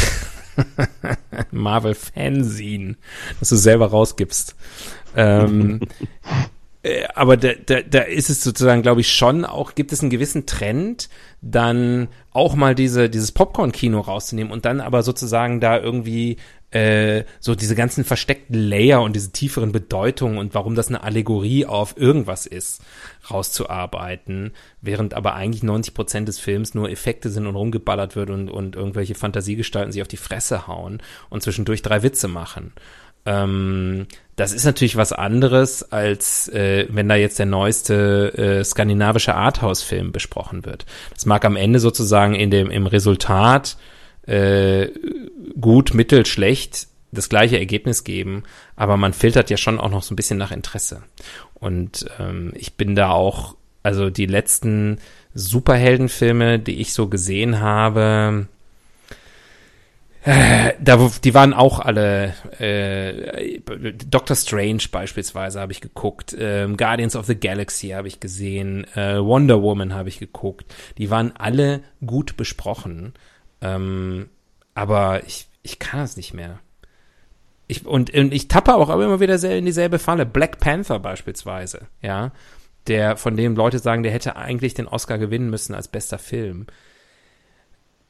Marvel 1.51 1.95
Fanzine, 1.95 2.97
das 3.41 3.49
du 3.49 3.57
selber 3.57 3.89
rausgibst. 3.89 4.55
Ähm, 5.17 5.81
äh, 5.83 5.87
aber 7.15 7.37
da, 7.37 7.53
da, 7.67 7.81
da 7.81 8.01
ist 8.01 8.29
es 8.29 8.43
sozusagen, 8.43 8.83
glaube 8.83 9.01
ich, 9.01 9.11
schon 9.11 9.45
auch, 9.45 9.75
gibt 9.75 9.93
es 9.93 10.01
einen 10.01 10.11
gewissen 10.11 10.45
Trend, 10.47 11.09
dann 11.41 12.09
auch 12.31 12.55
mal 12.55 12.75
diese, 12.75 13.09
dieses 13.09 13.33
Popcorn-Kino 13.33 14.01
rauszunehmen 14.01 14.53
und 14.53 14.65
dann 14.65 14.81
aber 14.81 15.03
sozusagen 15.03 15.61
da 15.61 15.79
irgendwie 15.79 16.37
äh, 16.75 17.25
so 17.39 17.55
diese 17.55 17.77
ganzen 17.77 18.05
versteckten 18.05 18.59
Layer 18.59 19.01
und 19.01 19.15
diese 19.15 19.31
tieferen 19.31 19.71
Bedeutungen 19.73 20.39
und 20.39 20.55
warum 20.55 20.75
das 20.75 20.89
eine 20.89 21.05
Allegorie 21.05 21.67
auf 21.67 21.97
irgendwas 21.97 22.47
ist, 22.47 22.83
rauszuarbeiten, 23.31 24.53
während 24.81 25.15
aber 25.15 25.35
eigentlich 25.35 25.63
90 25.63 25.95
Prozent 25.95 26.29
des 26.29 26.41
Films 26.41 26.75
nur 26.75 26.91
Effekte 26.91 27.31
sind 27.31 27.47
und 27.47 27.57
rumgeballert 27.57 28.17
wird 28.17 28.31
und, 28.31 28.51
und 28.51 28.75
irgendwelche 28.75 29.15
Fantasiegestalten 29.15 29.93
sich 29.93 30.03
auf 30.03 30.09
die 30.09 30.17
Fresse 30.17 30.67
hauen 30.67 31.01
und 31.31 31.43
zwischendurch 31.43 31.83
drei 31.83 32.03
Witze 32.03 32.27
machen. 32.27 32.73
Ähm, 33.27 34.07
das 34.37 34.53
ist 34.53 34.65
natürlich 34.65 34.97
was 34.97 35.13
anderes, 35.13 35.93
als 35.93 36.49
äh, 36.49 36.87
wenn 36.91 37.09
da 37.09 37.15
jetzt 37.15 37.39
der 37.39 37.47
neueste 37.47 38.33
äh, 38.37 38.65
skandinavische 38.65 39.35
Arthouse-Film 39.35 40.13
besprochen 40.13 40.65
wird. 40.65 40.87
Das 41.15 41.25
mag 41.25 41.45
am 41.45 41.57
Ende 41.57 41.79
sozusagen 41.79 42.35
in 42.35 42.51
dem 42.51 42.71
im 42.71 42.87
Resultat 42.87 43.77
äh, 44.27 44.89
gut, 45.61 45.95
mittel, 45.95 46.27
schlecht 46.27 46.89
das 47.13 47.29
gleiche 47.29 47.59
Ergebnis 47.59 48.03
geben, 48.03 48.43
aber 48.75 48.97
man 48.97 49.13
filtert 49.13 49.49
ja 49.49 49.57
schon 49.57 49.79
auch 49.79 49.91
noch 49.91 50.03
so 50.03 50.13
ein 50.13 50.17
bisschen 50.17 50.39
nach 50.39 50.51
Interesse. 50.51 51.03
Und 51.55 52.07
ähm, 52.19 52.53
ich 52.57 52.75
bin 52.75 52.97
da 52.97 53.11
auch 53.11 53.55
Also 53.85 54.09
die 54.09 54.27
letzten 54.27 54.99
Superheldenfilme, 55.35 56.59
die 56.59 56.81
ich 56.81 56.95
so 56.95 57.09
gesehen 57.09 57.61
habe, 57.61 58.49
da, 60.25 61.11
die 61.23 61.35
waren 61.35 61.53
auch 61.53 61.81
alle 61.81 62.35
äh, 62.59 63.61
Doctor 63.61 64.35
Strange 64.35 64.85
beispielsweise 64.91 65.61
habe 65.61 65.73
ich 65.73 65.83
geguckt, 65.83 66.35
ähm, 66.39 66.79
Guardians 66.79 67.15
of 67.15 67.27
the 67.27 67.39
Galaxy 67.39 67.89
habe 67.89 68.09
ich 68.09 68.21
gesehen, 68.21 68.85
äh, 68.95 69.23
Wonder 69.23 69.61
Woman 69.61 69.93
habe 69.93 70.09
ich 70.09 70.19
geguckt. 70.19 70.75
Die 70.97 71.11
waren 71.11 71.33
alle 71.37 71.83
gut 72.05 72.39
besprochen, 72.39 73.13
ähm, 73.61 74.31
aber 74.75 75.25
ich 75.27 75.49
ich 75.63 75.79
kann 75.79 76.01
es 76.01 76.17
nicht 76.17 76.33
mehr. 76.33 76.61
Ich, 77.67 77.87
und, 77.87 78.13
und 78.15 78.33
ich 78.33 78.49
tappe 78.49 78.75
auch 78.75 78.91
immer 78.91 79.21
wieder 79.21 79.43
in 79.43 79.65
dieselbe 79.65 79.99
Falle. 79.99 80.27
Black 80.27 80.61
Panther 80.61 80.99
beispielsweise, 81.01 81.87
ja, 82.03 82.33
der 82.87 83.17
von 83.17 83.37
dem 83.37 83.57
Leute 83.57 83.79
sagen, 83.79 84.03
der 84.03 84.13
hätte 84.13 84.37
eigentlich 84.37 84.75
den 84.75 84.87
Oscar 84.87 85.19
gewinnen 85.19 85.51
müssen 85.51 85.75
als 85.75 85.89
bester 85.89 86.19
Film 86.19 86.67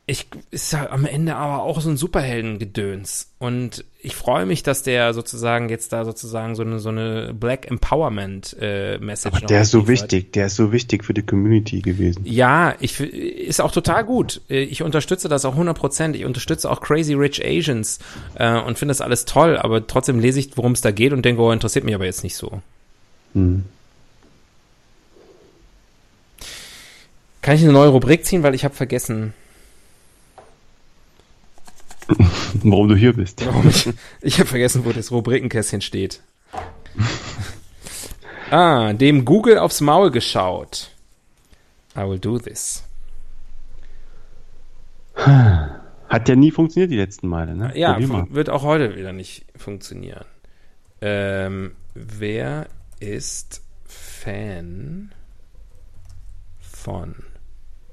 ich 0.07 0.27
ist 0.51 0.73
ja 0.75 0.91
am 0.91 1.07
Ende 1.07 1.35
aber 1.35 1.63
auch 1.63 1.81
so 1.81 1.89
ein 1.89 1.97
Superheldengedöns. 1.97 3.31
Und 3.39 3.87
ich 4.03 4.15
freue 4.15 4.45
mich, 4.45 4.63
dass 4.63 4.83
der 4.83 5.15
sozusagen 5.15 5.71
jetzt 5.71 5.95
da 5.95 6.05
sozusagen 6.05 6.55
so 6.55 6.63
eine, 6.63 6.79
so 6.79 6.91
eine 6.91 7.33
Black 7.33 7.71
Empowerment 7.71 8.55
äh, 8.61 8.99
Message. 8.99 9.35
Aber 9.35 9.47
der 9.47 9.63
ist 9.63 9.71
so 9.71 9.89
wichtig, 9.89 10.35
der 10.35 10.47
ist 10.47 10.57
so 10.57 10.73
wichtig 10.73 11.05
für 11.05 11.15
die 11.15 11.23
Community 11.23 11.81
gewesen. 11.81 12.21
Ja, 12.27 12.75
ich 12.81 13.01
ist 13.01 13.63
auch 13.63 13.73
total 13.73 14.05
gut. 14.05 14.43
Ich 14.49 14.83
unterstütze 14.83 15.31
das 15.31 15.47
auch 15.47 15.53
100 15.53 15.77
Prozent. 15.77 16.17
Ich 16.17 16.27
unterstütze 16.27 16.71
auch 16.71 16.83
Crazy 16.83 17.15
Rich 17.15 17.43
Asians 17.43 17.99
äh, 18.35 18.61
und 18.61 18.79
finde 18.79 18.91
das 18.91 19.01
alles 19.01 19.25
toll. 19.25 19.57
Aber 19.57 19.87
trotzdem 19.87 20.21
lese 20.21 20.39
ich, 20.39 20.55
worum 20.59 20.73
es 20.73 20.83
da 20.83 20.91
geht 20.91 21.15
und 21.15 21.25
denke, 21.25 21.41
oh, 21.41 21.51
interessiert 21.51 21.87
mich 21.87 21.95
aber 21.95 22.05
jetzt 22.05 22.25
nicht 22.25 22.37
so. 22.37 22.61
Hm. 23.33 23.65
Kann 27.41 27.57
ich 27.57 27.63
eine 27.63 27.73
neue 27.73 27.89
Rubrik 27.89 28.27
ziehen, 28.27 28.43
weil 28.43 28.55
ich 28.55 28.65
habe 28.65 28.75
vergessen 28.75 29.33
Warum 32.71 32.89
du 32.89 32.97
hier 32.97 33.13
bist. 33.13 33.47
ich 33.69 33.89
ich 34.23 34.39
habe 34.39 34.49
vergessen, 34.49 34.85
wo 34.85 34.93
das 34.93 35.11
Rubrikenkästchen 35.11 35.83
steht. 35.83 36.23
ah, 38.51 38.93
dem 38.95 39.25
Google 39.25 39.59
aufs 39.59 39.81
Maul 39.81 40.11
geschaut. 40.11 40.91
I 41.97 42.01
will 42.01 42.19
do 42.19 42.39
this. 42.39 42.83
Hat 45.15 46.29
ja 46.29 46.37
nie 46.37 46.51
funktioniert 46.51 46.91
die 46.91 46.97
letzten 46.97 47.29
Male, 47.29 47.55
ne? 47.55 47.73
Ja, 47.77 47.99
wird 48.31 48.51
auch 48.51 48.63
heute 48.63 48.97
wieder 48.97 49.13
nicht 49.13 49.45
funktionieren. 49.57 50.25
Ähm, 51.01 51.77
wer 51.95 52.69
ist 52.99 53.63
Fan 53.85 55.13
von? 56.61 57.17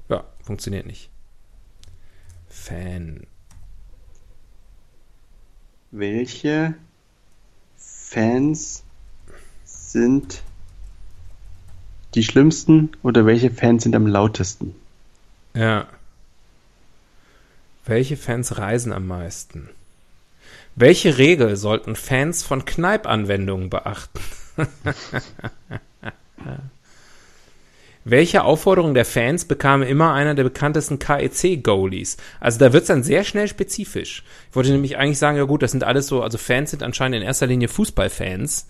Ja, 0.08 0.24
funktioniert 0.42 0.86
nicht. 0.86 1.10
Fan 2.48 3.26
welche 5.92 6.74
Fans 7.76 8.82
sind 9.64 10.42
die 12.14 12.24
schlimmsten 12.24 12.90
oder 13.02 13.26
welche 13.26 13.50
Fans 13.50 13.84
sind 13.84 13.94
am 13.94 14.06
lautesten? 14.06 14.74
Ja. 15.54 15.86
Welche 17.84 18.16
Fans 18.16 18.58
reisen 18.58 18.92
am 18.92 19.06
meisten? 19.06 19.68
Welche 20.74 21.18
Regel 21.18 21.56
sollten 21.56 21.94
Fans 21.94 22.42
von 22.42 22.64
Kneipp-Anwendungen 22.64 23.68
beachten? 23.68 24.20
Welche 28.04 28.42
Aufforderung 28.42 28.94
der 28.94 29.04
Fans 29.04 29.44
bekam 29.44 29.82
immer 29.82 30.12
einer 30.12 30.34
der 30.34 30.42
bekanntesten 30.42 30.98
KEC-Goalies? 30.98 32.16
Also 32.40 32.58
da 32.58 32.72
wird 32.72 32.82
es 32.82 32.88
dann 32.88 33.04
sehr 33.04 33.22
schnell 33.22 33.46
spezifisch. 33.46 34.24
Ich 34.50 34.56
wollte 34.56 34.72
nämlich 34.72 34.96
eigentlich 34.96 35.18
sagen, 35.18 35.36
ja 35.36 35.44
gut, 35.44 35.62
das 35.62 35.70
sind 35.70 35.84
alles 35.84 36.08
so, 36.08 36.22
also 36.22 36.36
Fans 36.36 36.70
sind 36.70 36.82
anscheinend 36.82 37.18
in 37.18 37.22
erster 37.22 37.46
Linie 37.46 37.68
Fußballfans. 37.68 38.66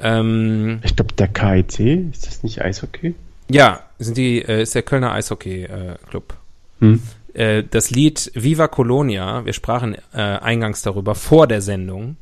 Ähm, 0.00 0.80
ich 0.82 0.94
glaube, 0.94 1.14
der 1.14 1.28
KEC, 1.28 2.10
ist 2.12 2.26
das 2.26 2.42
nicht 2.42 2.60
Eishockey? 2.60 3.14
Ja, 3.48 3.80
sind 3.98 4.18
die, 4.18 4.42
äh, 4.42 4.62
ist 4.62 4.74
der 4.74 4.82
Kölner 4.82 5.12
Eishockey-Club. 5.12 6.34
Äh, 6.80 6.84
hm. 6.84 7.02
äh, 7.32 7.62
das 7.70 7.90
Lied 7.90 8.30
Viva 8.34 8.68
Colonia, 8.68 9.46
wir 9.46 9.54
sprachen 9.54 9.96
äh, 10.12 10.18
eingangs 10.18 10.82
darüber, 10.82 11.14
vor 11.14 11.46
der 11.46 11.62
Sendung, 11.62 12.16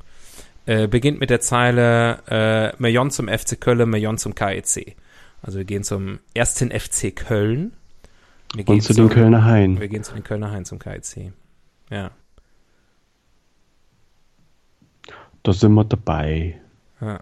äh, 0.67 0.87
beginnt 0.87 1.19
mit 1.19 1.31
der 1.31 1.41
Zeile 1.41 2.21
äh, 2.29 2.81
Million 2.81 3.11
zum 3.11 3.27
FC 3.27 3.61
Köln, 3.61 3.91
Million 3.91 4.19
zum 4.19 4.37
KEC. 4.37 4.95
Also 5.45 5.59
wir 5.59 5.67
gehen 5.67 5.85
zum 5.85 6.21
ersten 6.33 6.71
FC 6.71 7.15
Köln. 7.15 7.75
Wir 8.55 8.67
Und 8.67 8.81
zu 8.83 8.95
zum, 8.95 9.09
den 9.09 9.15
Kölner 9.15 9.45
Hain. 9.45 9.79
Wir 9.79 9.89
gehen 9.89 10.03
zu 10.03 10.15
den 10.15 10.25
Kölner 10.25 10.51
Hain 10.51 10.65
zum 10.65 10.79
KIC. 10.79 11.33
Ja. 11.91 12.13
Da 15.43 15.53
sind 15.53 15.75
wir 15.75 15.85
dabei. 15.85 16.59
Ja. 16.99 17.21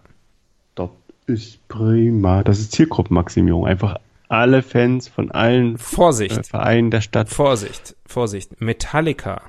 Das 0.75 0.89
ist 1.25 1.67
prima. 1.67 2.43
Das 2.43 2.59
ist 2.59 2.71
Zielgruppenmaximierung. 2.71 3.67
Einfach 3.67 3.99
alle 4.29 4.63
Fans 4.63 5.09
von 5.09 5.29
allen 5.29 5.77
Vorsicht. 5.77 6.37
Äh, 6.37 6.43
Vereinen 6.43 6.91
der 6.91 7.01
Stadt. 7.01 7.27
Vorsicht, 7.27 7.97
Vorsicht. 8.05 8.61
Metallica 8.61 9.41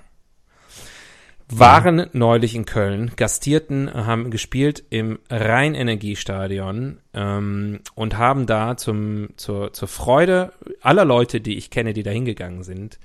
waren 1.49 2.09
neulich 2.12 2.55
in 2.55 2.64
Köln, 2.64 3.12
gastierten, 3.16 3.92
haben 3.92 4.30
gespielt 4.30 4.82
im 4.90 5.18
Rheinenergiestadion 5.28 7.01
ähm, 7.12 7.80
und 7.95 8.16
haben 8.16 8.47
da 8.47 8.76
zum, 8.76 9.28
zur, 9.36 9.72
zur 9.72 9.88
Freude 9.88 10.53
aller 10.80 11.05
Leute, 11.05 11.40
die 11.40 11.57
ich 11.57 11.70
kenne, 11.70 11.92
die 11.92 12.03
da 12.03 12.11
hingegangen 12.11 12.62
sind, 12.62 12.99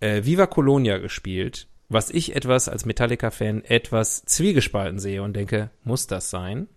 äh, 0.00 0.24
Viva 0.24 0.46
Colonia 0.46 0.98
gespielt, 0.98 1.68
was 1.88 2.10
ich 2.10 2.34
etwas 2.34 2.68
als 2.68 2.86
Metallica-Fan 2.86 3.64
etwas 3.64 4.24
zwiegespalten 4.24 4.98
sehe 4.98 5.22
und 5.22 5.34
denke, 5.34 5.70
muss 5.84 6.06
das 6.06 6.30
sein? 6.30 6.68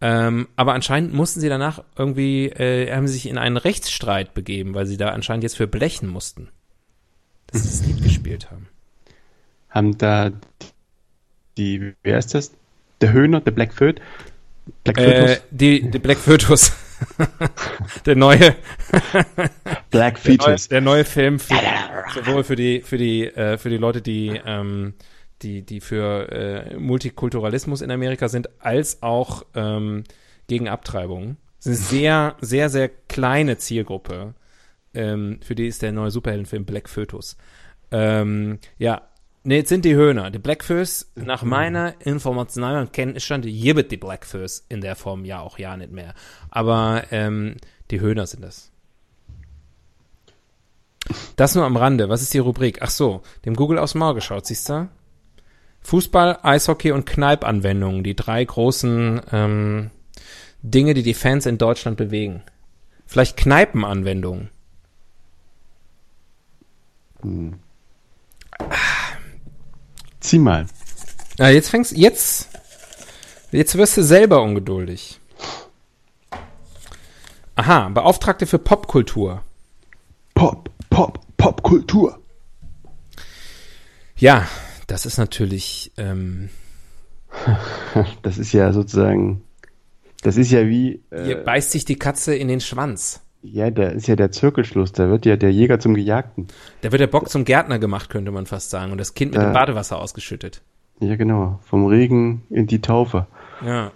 Ähm, 0.00 0.48
aber 0.56 0.72
anscheinend 0.72 1.12
mussten 1.12 1.40
sie 1.40 1.50
danach 1.50 1.84
irgendwie, 1.96 2.46
äh, 2.46 2.92
haben 2.92 3.06
sie 3.06 3.14
sich 3.14 3.26
in 3.26 3.38
einen 3.38 3.58
Rechtsstreit 3.58 4.34
begeben, 4.34 4.74
weil 4.74 4.86
sie 4.86 4.96
da 4.96 5.10
anscheinend 5.10 5.44
jetzt 5.44 5.56
für 5.56 5.68
blechen 5.68 6.08
mussten, 6.08 6.48
dass 7.48 7.62
sie 7.62 7.68
das 7.68 7.86
Lied 7.86 8.02
gespielt 8.02 8.50
haben 8.50 8.71
haben 9.72 9.98
da 9.98 10.30
die, 11.56 11.94
wer 12.02 12.18
ist 12.18 12.34
das? 12.34 12.52
Der 13.00 13.12
Höhner, 13.12 13.40
der 13.40 13.50
Black 13.50 13.74
Föt? 13.74 14.00
Black 14.84 14.98
äh, 14.98 15.40
die, 15.50 15.90
die 15.90 15.98
Black 15.98 16.18
Fötus. 16.18 16.72
der 18.06 18.14
neue 18.14 18.54
Black 19.90 20.18
Fetus. 20.18 20.68
Der 20.68 20.80
neue, 20.80 21.02
der 21.02 21.02
neue 21.02 21.04
Film 21.04 21.38
für, 21.40 21.58
sowohl 22.14 22.44
für 22.44 22.56
die 22.56 22.80
für 22.80 22.96
die 22.96 23.26
äh, 23.26 23.58
für 23.58 23.70
die 23.70 23.76
Leute, 23.76 24.02
die 24.02 24.40
ähm, 24.46 24.94
die 25.42 25.62
die 25.62 25.80
für 25.80 26.30
äh, 26.30 26.76
Multikulturalismus 26.76 27.80
in 27.80 27.90
Amerika 27.90 28.28
sind, 28.28 28.50
als 28.60 29.02
auch 29.02 29.44
ähm, 29.54 30.04
gegen 30.46 30.68
Abtreibung. 30.68 31.36
Das 31.58 31.66
ist 31.66 31.90
eine 31.90 32.00
sehr 32.00 32.36
sehr 32.40 32.68
sehr 32.68 32.88
kleine 32.88 33.58
Zielgruppe. 33.58 34.34
Ähm, 34.94 35.40
für 35.42 35.54
die 35.54 35.66
ist 35.66 35.82
der 35.82 35.92
neue 35.92 36.10
Superheldenfilm 36.10 36.64
Black 36.64 36.88
Fötus. 36.88 37.36
Ähm, 37.90 38.58
ja, 38.78 39.02
Ne, 39.44 39.56
jetzt 39.56 39.70
sind 39.70 39.84
die 39.84 39.96
Höhner. 39.96 40.30
Die 40.30 40.38
Blackfurs, 40.38 41.10
nach 41.16 41.42
meiner 41.42 41.94
informationalen 42.00 42.92
Kenntnisstand, 42.92 43.44
gibt 43.44 43.90
die 43.90 43.96
Blackfurs 43.96 44.64
in 44.68 44.80
der 44.80 44.94
Form 44.94 45.24
ja 45.24 45.40
auch 45.40 45.58
ja 45.58 45.76
nicht 45.76 45.90
mehr. 45.90 46.14
Aber 46.48 47.04
ähm, 47.10 47.56
die 47.90 48.00
Höhner 48.00 48.26
sind 48.26 48.44
das. 48.44 48.70
Das 51.34 51.56
nur 51.56 51.64
am 51.64 51.76
Rande. 51.76 52.08
Was 52.08 52.22
ist 52.22 52.34
die 52.34 52.38
Rubrik? 52.38 52.78
Ach 52.82 52.90
so, 52.90 53.22
dem 53.44 53.56
Google 53.56 53.78
aus 53.78 53.96
Maul 53.96 54.14
geschaut, 54.14 54.46
siehst 54.46 54.68
du? 54.68 54.88
Fußball, 55.80 56.38
Eishockey 56.42 56.92
und 56.92 57.06
Kneipp-Anwendungen, 57.06 58.04
die 58.04 58.14
drei 58.14 58.44
großen 58.44 59.20
ähm, 59.32 59.90
Dinge, 60.62 60.94
die 60.94 61.02
die 61.02 61.14
Fans 61.14 61.46
in 61.46 61.58
Deutschland 61.58 61.96
bewegen. 61.96 62.42
Vielleicht 63.06 63.36
Kneipenanwendungen. 63.36 64.50
Hm. 67.22 67.58
Zieh 70.22 70.38
mal. 70.38 70.66
Ja, 71.38 71.48
jetzt 71.50 71.68
fängst 71.68 71.92
jetzt 71.92 72.48
jetzt 73.50 73.76
wirst 73.76 73.96
du 73.96 74.02
selber 74.02 74.42
ungeduldig. 74.42 75.20
Aha, 77.56 77.88
Beauftragte 77.90 78.46
für 78.46 78.58
Popkultur. 78.58 79.42
Pop, 80.34 80.70
Pop, 80.88 81.20
Popkultur. 81.36 82.18
Ja, 84.16 84.48
das 84.86 85.04
ist 85.04 85.18
natürlich. 85.18 85.92
Ähm, 85.96 86.48
das 88.22 88.38
ist 88.38 88.52
ja 88.52 88.72
sozusagen. 88.72 89.42
Das 90.22 90.36
ist 90.36 90.52
ja 90.52 90.66
wie. 90.66 91.02
Äh, 91.10 91.24
Hier 91.24 91.36
beißt 91.44 91.72
sich 91.72 91.84
die 91.84 91.98
Katze 91.98 92.34
in 92.34 92.48
den 92.48 92.60
Schwanz. 92.60 93.21
Ja, 93.42 93.70
da 93.70 93.88
ist 93.88 94.06
ja 94.06 94.14
der 94.16 94.30
Zirkelschluss. 94.30 94.92
Da 94.92 95.08
wird 95.08 95.26
ja 95.26 95.36
der 95.36 95.52
Jäger 95.52 95.80
zum 95.80 95.94
Gejagten. 95.94 96.46
Da 96.82 96.92
wird 96.92 97.00
der 97.00 97.08
Bock 97.08 97.28
zum 97.28 97.44
Gärtner 97.44 97.78
gemacht, 97.80 98.08
könnte 98.08 98.30
man 98.30 98.46
fast 98.46 98.70
sagen. 98.70 98.92
Und 98.92 98.98
das 98.98 99.14
Kind 99.14 99.32
mit 99.32 99.40
äh, 99.42 99.44
dem 99.44 99.52
Badewasser 99.52 99.98
ausgeschüttet. 100.00 100.62
Ja, 101.00 101.16
genau. 101.16 101.58
Vom 101.64 101.86
Regen 101.86 102.42
in 102.50 102.68
die 102.68 102.80
Taufe. 102.80 103.26
Ja. 103.66 103.90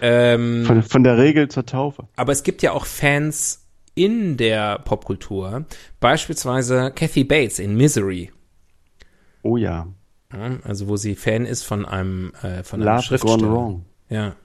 Ähm, 0.00 0.64
Von, 0.66 0.82
von 0.82 1.04
der 1.04 1.18
Regel 1.18 1.48
zur 1.48 1.66
Taufe. 1.66 2.04
aber 2.16 2.32
es 2.32 2.42
gibt 2.42 2.62
ja 2.62 2.72
auch 2.72 2.86
Fans 2.86 3.66
in 3.94 4.38
der 4.38 4.78
Popkultur. 4.78 5.66
Beispielsweise 6.00 6.90
Kathy 6.94 7.22
Bates 7.24 7.58
in 7.58 7.76
Misery. 7.76 8.30
Oh 9.42 9.56
ja. 9.58 9.88
Also 10.64 10.88
wo 10.88 10.96
sie 10.96 11.16
Fan 11.16 11.44
ist 11.44 11.64
von 11.64 11.84
einem, 11.84 12.32
äh, 12.42 12.62
von 12.62 12.80
einem 12.80 12.94
Love 12.94 13.02
Schriftsteller. 13.02 13.36
Gone 13.38 13.52
Wrong. 13.52 13.84
Ja, 14.08 14.36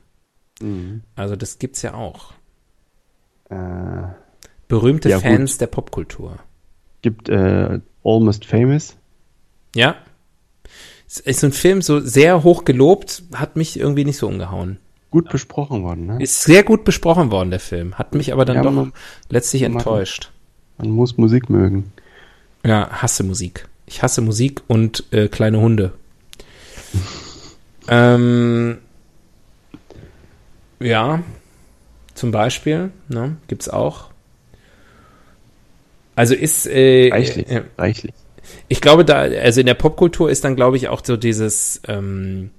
Mhm. 0.61 1.03
also 1.15 1.35
das 1.35 1.59
gibt's 1.59 1.81
ja 1.81 1.93
auch. 1.93 2.33
Äh, 3.49 3.55
Berühmte 4.67 5.09
Ja, 5.09 5.19
Fans 5.19 5.57
der 5.57 5.67
Popkultur. 5.67 6.37
gibt 7.01 7.29
äh, 7.29 7.79
Almost 8.03 8.45
Famous. 8.45 8.95
Ja. 9.75 9.95
Ist 11.23 11.39
so 11.41 11.47
ein 11.47 11.53
Film 11.53 11.81
so 11.83 11.99
sehr 11.99 12.43
hoch 12.43 12.65
gelobt, 12.65 13.23
hat 13.35 13.55
mich 13.55 13.79
irgendwie 13.79 14.05
nicht 14.05 14.17
so 14.17 14.27
umgehauen. 14.27 14.79
Gut 15.11 15.29
besprochen 15.29 15.83
worden, 15.83 16.07
ne? 16.07 16.21
Ist 16.21 16.41
sehr 16.43 16.63
gut 16.63 16.83
besprochen 16.83 17.29
worden, 17.31 17.51
der 17.51 17.59
Film. 17.59 17.93
Hat 17.95 18.15
mich 18.15 18.33
aber 18.33 18.43
dann 18.43 18.57
Ja, 18.57 18.63
doch 18.63 18.71
man- 18.71 18.91
letztlich 19.29 19.61
man- 19.61 19.73
enttäuscht. 19.73 20.31
Man 20.77 20.89
muss 20.89 21.17
Musik 21.17 21.49
mögen. 21.49 21.93
Ja, 22.65 22.89
hasse 22.89 23.23
Musik. 23.23 23.67
Ich 23.85 24.01
hasse 24.01 24.21
Musik 24.21 24.61
und 24.67 25.03
äh, 25.11 25.27
kleine 25.27 25.59
Hunde. 25.61 25.93
ähm, 27.87 28.79
ja, 30.79 31.23
zum 32.15 32.31
Beispiel, 32.31 32.91
ne, 33.07 33.37
gibt's 33.47 33.69
auch. 33.69 34.09
Also 36.15 36.33
ist, 36.33 36.65
äh, 36.65 37.09
Reichlich. 37.11 37.47
äh, 37.49 37.61
Reichlich. 37.77 38.15
ich 38.67 38.81
glaube, 38.81 39.05
da, 39.05 39.17
also 39.19 39.59
in 39.59 39.67
der 39.67 39.75
Popkultur 39.75 40.31
ist 40.31 40.43
dann, 40.45 40.55
glaube 40.55 40.77
ich, 40.77 40.87
auch 40.87 41.01
so 41.03 41.17
dieses, 41.17 41.81
ähm, 41.87 42.49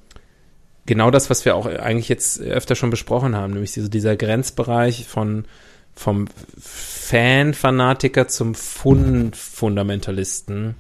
genau 0.85 1.11
das, 1.11 1.31
was 1.31 1.45
wir 1.45 1.57
auch 1.57 1.67
eigentlich 1.67 2.09
jetzt 2.09 2.41
öfter 2.41 2.77
schon 2.77 2.91
besprochen 2.91 3.35
haben, 3.35 3.55
nämlich 3.55 3.73
diese, 3.73 3.91
dieser 3.91 4.15
Grenzbereich 4.17 5.09
von, 5.09 5.47
vom 5.95 6.29
Fan-Fanatiker 6.59 8.29
zum 8.29 8.55
Fun-Fundamentalisten 8.55 10.77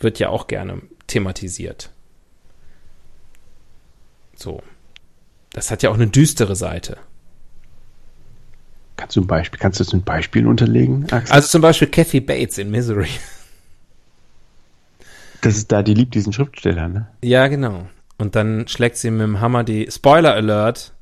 wird 0.00 0.18
ja 0.18 0.28
auch 0.30 0.48
gerne 0.48 0.82
thematisiert. 1.06 1.90
So. 4.36 4.62
Das 5.52 5.70
hat 5.70 5.82
ja 5.82 5.88
auch 5.90 5.94
eine 5.94 6.08
düstere 6.08 6.56
Seite. 6.56 6.98
Kannst 8.98 9.14
du 9.16 9.20
ein 9.22 9.26
Beispiel, 9.28 9.58
kannst 9.60 9.78
du 9.80 9.84
das 9.84 9.92
mit 9.94 10.04
Beispielen 10.04 10.46
unterlegen, 10.48 11.04
Axel? 11.10 11.32
Also 11.34 11.48
zum 11.48 11.62
Beispiel 11.62 11.88
Kathy 11.88 12.20
Bates 12.20 12.58
in 12.58 12.70
Misery. 12.70 13.08
das 15.40 15.56
ist 15.56 15.70
da, 15.72 15.82
die 15.84 15.94
liebt 15.94 16.14
diesen 16.14 16.32
Schriftsteller, 16.32 16.88
ne? 16.88 17.06
Ja, 17.22 17.46
genau. 17.46 17.88
Und 18.18 18.34
dann 18.34 18.66
schlägt 18.66 18.96
sie 18.96 19.10
mit 19.12 19.20
dem 19.22 19.40
Hammer 19.40 19.62
die 19.62 19.88
Spoiler 19.90 20.34
Alert, 20.34 20.92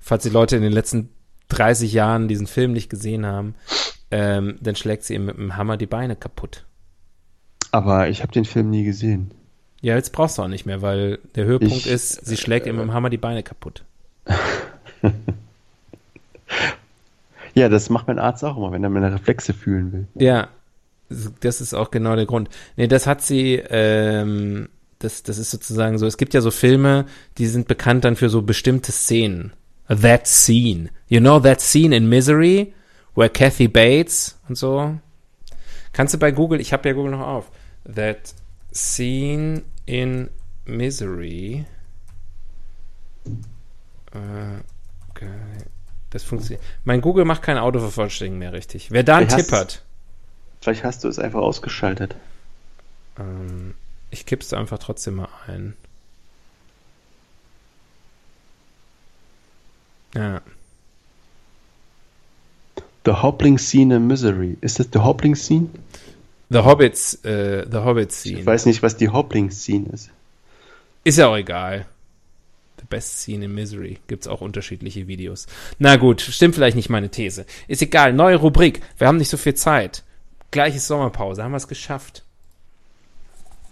falls 0.00 0.22
die 0.22 0.30
Leute 0.30 0.56
in 0.56 0.62
den 0.62 0.72
letzten 0.72 1.10
30 1.50 1.92
Jahren 1.92 2.28
diesen 2.28 2.46
Film 2.46 2.72
nicht 2.72 2.88
gesehen 2.88 3.26
haben, 3.26 3.54
ähm, 4.10 4.56
dann 4.62 4.74
schlägt 4.74 5.04
sie 5.04 5.14
ihm 5.14 5.26
mit 5.26 5.36
dem 5.36 5.56
Hammer 5.58 5.76
die 5.76 5.84
Beine 5.86 6.16
kaputt. 6.16 6.64
Aber 7.72 8.08
ich 8.08 8.22
habe 8.22 8.32
den 8.32 8.46
Film 8.46 8.70
nie 8.70 8.84
gesehen. 8.84 9.32
Ja, 9.82 9.96
jetzt 9.96 10.12
brauchst 10.12 10.38
du 10.38 10.42
auch 10.42 10.48
nicht 10.48 10.64
mehr, 10.64 10.80
weil 10.80 11.18
der 11.34 11.44
Höhepunkt 11.44 11.74
Ich- 11.76 11.86
ist, 11.86 12.24
sie 12.24 12.38
schlägt 12.38 12.66
ihm 12.66 12.76
mit 12.76 12.84
dem 12.86 12.94
Hammer 12.94 13.10
die 13.10 13.18
Beine 13.18 13.42
kaputt. 13.42 13.84
Ja, 17.54 17.68
das 17.68 17.88
macht 17.90 18.08
mein 18.08 18.18
Arzt 18.18 18.44
auch 18.44 18.56
immer, 18.56 18.72
wenn 18.72 18.82
er 18.82 18.90
meine 18.90 19.12
Reflexe 19.12 19.54
fühlen 19.54 19.92
will. 19.92 20.08
Ja, 20.16 20.48
das 21.40 21.60
ist 21.60 21.74
auch 21.74 21.90
genau 21.90 22.16
der 22.16 22.26
Grund. 22.26 22.48
Nee, 22.76 22.88
das 22.88 23.06
hat 23.06 23.22
sie, 23.22 23.62
ähm, 23.68 24.68
das, 24.98 25.22
das 25.22 25.38
ist 25.38 25.50
sozusagen 25.50 25.98
so, 25.98 26.06
es 26.06 26.16
gibt 26.16 26.34
ja 26.34 26.40
so 26.40 26.50
Filme, 26.50 27.06
die 27.38 27.46
sind 27.46 27.68
bekannt 27.68 28.04
dann 28.04 28.16
für 28.16 28.28
so 28.28 28.42
bestimmte 28.42 28.90
Szenen. 28.90 29.52
That 29.88 30.26
scene. 30.26 30.88
You 31.08 31.20
know 31.20 31.38
that 31.40 31.60
scene 31.60 31.94
in 31.94 32.08
Misery, 32.08 32.72
where 33.14 33.28
Kathy 33.28 33.68
Bates 33.68 34.38
und 34.48 34.56
so. 34.56 34.98
Kannst 35.92 36.14
du 36.14 36.18
bei 36.18 36.32
Google, 36.32 36.60
ich 36.60 36.72
habe 36.72 36.88
ja 36.88 36.94
Google 36.94 37.12
noch 37.12 37.26
auf. 37.26 37.50
That 37.94 38.34
scene 38.72 39.62
in 39.86 40.30
Misery. 40.64 41.66
Äh, 44.12 44.60
okay. 45.10 45.28
Das 46.14 46.22
funktioniert. 46.22 46.62
Mein 46.84 47.00
Google 47.00 47.24
macht 47.24 47.42
kein 47.42 47.58
Autovervollständigen 47.58 48.38
mehr 48.38 48.52
richtig. 48.52 48.90
Wer 48.92 49.02
da 49.02 49.16
einen 49.16 49.28
Vielleicht 49.28 49.46
Tipp 49.46 49.52
hast- 49.52 49.60
hat, 49.60 49.82
Vielleicht 50.60 50.84
hast 50.84 51.04
du 51.04 51.08
es 51.08 51.18
einfach 51.18 51.40
ausgeschaltet. 51.40 52.14
ähm, 53.18 53.74
ich 54.10 54.24
kipp's 54.24 54.52
einfach 54.54 54.78
trotzdem 54.78 55.16
mal 55.16 55.28
ein. 55.48 55.74
Ja. 60.14 60.40
The 63.04 63.10
Hobbling 63.12 63.58
Scene 63.58 63.96
in 63.96 64.06
Misery. 64.06 64.56
Ist 64.60 64.78
das 64.78 64.88
The 64.92 65.00
Hobbling 65.00 65.34
Scene? 65.34 65.68
The 66.50 66.60
Hobbits, 66.60 67.14
äh, 67.24 67.66
The 67.70 67.78
Hobbit 67.78 68.10
Ich 68.10 68.16
Scene. 68.16 68.46
weiß 68.46 68.66
nicht, 68.66 68.82
was 68.82 68.96
die 68.96 69.08
Hobbling 69.08 69.50
Scene 69.50 69.86
ist. 69.92 70.10
Ist 71.02 71.18
ja 71.18 71.26
auch 71.26 71.36
egal. 71.36 71.86
Best 72.94 73.22
Scene 73.22 73.44
in 73.44 73.52
Misery. 73.52 73.98
Gibt's 74.06 74.28
auch 74.28 74.40
unterschiedliche 74.40 75.08
Videos. 75.08 75.48
Na 75.80 75.96
gut, 75.96 76.20
stimmt 76.20 76.54
vielleicht 76.54 76.76
nicht 76.76 76.90
meine 76.90 77.08
These. 77.08 77.44
Ist 77.66 77.82
egal, 77.82 78.12
neue 78.12 78.36
Rubrik. 78.36 78.82
Wir 78.98 79.08
haben 79.08 79.16
nicht 79.16 79.30
so 79.30 79.36
viel 79.36 79.54
Zeit. 79.54 80.04
Gleiches 80.52 80.86
Sommerpause, 80.86 81.42
haben 81.42 81.50
wir 81.50 81.56
es 81.56 81.66
geschafft. 81.66 82.22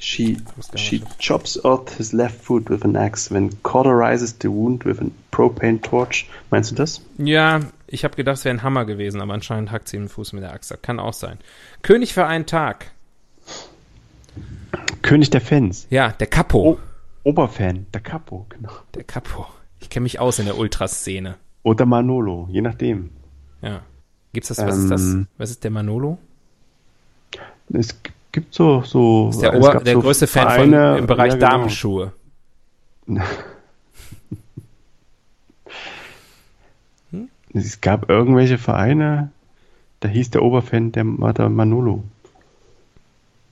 She, 0.00 0.38
she 0.74 1.00
chops 1.20 1.64
off 1.64 1.96
his 1.96 2.12
left 2.12 2.42
foot 2.42 2.68
with 2.68 2.82
an 2.82 2.96
axe, 2.96 3.28
then 3.28 3.50
cauterizes 3.62 4.34
the 4.42 4.48
wound 4.48 4.84
with 4.84 5.00
a 5.00 5.06
propane 5.30 5.80
torch. 5.80 6.28
Meinst 6.50 6.72
du 6.72 6.74
das? 6.74 7.00
Ja, 7.18 7.60
ich 7.86 8.02
habe 8.02 8.16
gedacht, 8.16 8.38
es 8.38 8.44
wäre 8.44 8.56
ein 8.56 8.64
Hammer 8.64 8.86
gewesen, 8.86 9.20
aber 9.20 9.34
anscheinend 9.34 9.70
hackt 9.70 9.86
sie 9.86 9.98
den 9.98 10.08
Fuß 10.08 10.32
mit 10.32 10.42
der 10.42 10.52
Axt. 10.52 10.76
Kann 10.82 10.98
auch 10.98 11.12
sein. 11.12 11.38
König 11.82 12.12
für 12.12 12.26
einen 12.26 12.46
Tag. 12.46 12.90
König 15.02 15.30
der 15.30 15.40
Fans. 15.40 15.86
Ja, 15.90 16.10
der 16.10 16.26
Capo. 16.26 16.70
Oh. 16.72 16.78
Oberfan, 17.24 17.86
der 17.94 18.00
Capo, 18.00 18.46
genau. 18.48 18.72
Der 18.94 19.04
Capo. 19.04 19.46
Ich 19.80 19.90
kenne 19.90 20.04
mich 20.04 20.18
aus 20.18 20.38
in 20.38 20.46
der 20.46 20.58
Ultraszene. 20.58 21.36
Oder 21.62 21.86
Manolo, 21.86 22.48
je 22.50 22.60
nachdem. 22.60 23.10
Ja. 23.60 23.82
Gibt's 24.32 24.48
das? 24.48 24.58
Was 24.58 24.76
ist 24.78 24.90
das? 24.90 25.02
Ähm, 25.02 25.26
Was 25.38 25.50
ist 25.50 25.62
der 25.62 25.70
Manolo? 25.70 26.18
Es 27.72 27.96
gibt 28.32 28.52
so, 28.54 28.82
so. 28.82 29.28
Ist 29.30 29.40
der, 29.42 29.54
Ober, 29.54 29.80
der 29.80 29.94
so 29.94 30.00
größte 30.00 30.26
Fan 30.26 30.42
Vereine- 30.48 30.90
von, 30.92 30.98
im 30.98 31.06
Bereich 31.06 31.32
ja, 31.32 31.38
genau. 31.38 31.50
Damenschuhe. 31.50 32.12
Es 37.54 37.80
gab 37.82 38.08
irgendwelche 38.08 38.56
Vereine, 38.56 39.30
da 40.00 40.08
hieß 40.08 40.30
der 40.30 40.42
Oberfan 40.42 40.92
der, 40.92 41.04
war 41.06 41.34
der 41.34 41.48
Manolo. 41.50 42.02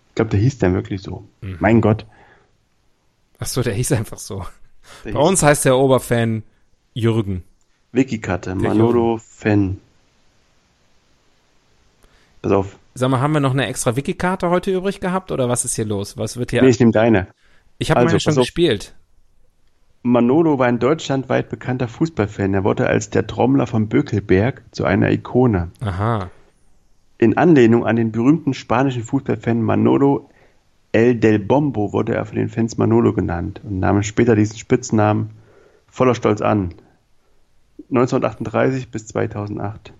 Ich 0.09 0.14
glaube, 0.14 0.31
der 0.31 0.41
hieß 0.41 0.59
der 0.59 0.73
wirklich 0.73 1.03
so. 1.03 1.25
Mhm. 1.43 1.57
Mein 1.61 1.81
Gott. 1.81 2.07
Ach 3.41 3.47
so, 3.47 3.62
der 3.62 3.72
hieß 3.72 3.93
einfach 3.93 4.18
so. 4.18 4.45
Der 5.05 5.12
Bei 5.12 5.20
uns 5.20 5.43
heißt 5.43 5.64
der 5.64 5.76
Oberfan 5.76 6.43
Jürgen. 6.93 7.43
Wikikarte, 7.93 8.55
Manolo 8.55 9.18
Fan. 9.18 9.78
Pass 12.43 12.53
auf. 12.53 12.78
Sag 12.95 13.11
mal, 13.11 13.20
haben 13.20 13.32
wir 13.32 13.41
noch 13.41 13.53
eine 13.53 13.66
extra 13.66 13.97
Wiki-Karte 13.97 14.51
heute 14.51 14.72
übrig 14.72 15.01
gehabt 15.01 15.32
oder 15.32 15.49
was 15.49 15.64
ist 15.64 15.74
hier 15.74 15.84
los? 15.84 16.16
Was 16.16 16.36
wird 16.36 16.51
hier? 16.51 16.62
Nee, 16.62 16.68
ich 16.68 16.80
nehme 16.80 16.93
deine. 16.93 17.28
ich 17.78 17.91
habe 17.91 18.01
also, 18.01 18.11
meine 18.11 18.20
schon 18.20 18.34
gespielt. 18.34 18.95
Manolo 20.03 20.59
war 20.59 20.66
ein 20.66 20.78
deutschlandweit 20.78 21.49
bekannter 21.51 21.88
Fußballfan. 21.88 22.55
Er 22.55 22.64
wurde 22.64 22.86
als 22.86 23.11
der 23.11 23.26
Trommler 23.26 23.66
von 23.66 23.88
Bökelberg 23.88 24.62
zu 24.70 24.84
einer 24.84 25.11
Ikone. 25.11 25.70
Aha. 25.80 26.30
In 27.18 27.36
Anlehnung 27.36 27.86
an 27.86 27.97
den 27.97 28.12
berühmten 28.12 28.55
spanischen 28.55 29.03
Fußballfan 29.03 29.62
Manolo 29.62 30.30
El 30.93 31.20
del 31.20 31.38
Bombo 31.38 31.93
wurde 31.93 32.14
er 32.14 32.24
von 32.26 32.36
den 32.36 32.49
Fans 32.49 32.76
Manolo 32.76 33.12
genannt 33.12 33.61
und 33.64 33.78
nahm 33.78 34.03
später 34.03 34.34
diesen 34.34 34.59
Spitznamen 34.59 35.30
voller 35.88 36.14
Stolz 36.14 36.41
an. 36.41 36.74
1938 37.91 38.91
bis 38.91 39.07
2008. 39.09 39.93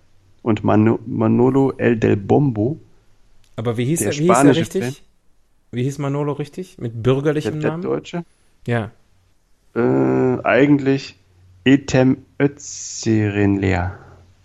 Und 0.43 0.64
Mano 0.64 0.99
Manolo 1.07 1.72
El 1.76 1.97
del 1.97 2.16
Bombo, 2.16 2.78
Aber 3.57 3.76
wie 3.76 3.84
hieß 3.84 4.01
Der 4.01 4.09
er, 4.09 4.18
wie 4.18 4.22
hieß 4.28 4.38
er 4.45 4.57
richtig? 4.57 4.84
Fan. 4.84 4.95
Wie 5.72 5.82
hieß 5.84 5.99
Manolo 5.99 6.32
richtig? 6.32 6.78
Mit 6.78 6.95
der, 6.95 7.01
bürgerlichem 7.01 7.61
der 7.61 7.70
Namen? 7.72 7.82
Deutsche, 7.82 8.24
Ja. 8.66 8.91
äh, 9.74 10.38
eigentlich 10.45 11.16
Etem 11.64 12.18
Özerinler. 12.41 13.99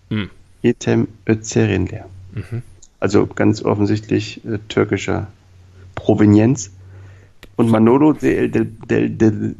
Hm. 0.09 0.29
Etem 0.61 1.07
Özerinler. 1.27 2.05
Mhm. 2.33 2.61
Also 2.99 3.25
ganz 3.25 3.63
offensichtlich 3.63 4.43
äh, 4.45 4.59
türkischer 4.67 5.27
Provenienz. 5.95 6.71
Und 7.55 7.69
Manolo 7.69 8.13
del, 8.13 8.51
del, 8.51 8.65
del, 8.65 9.09
del, 9.17 9.55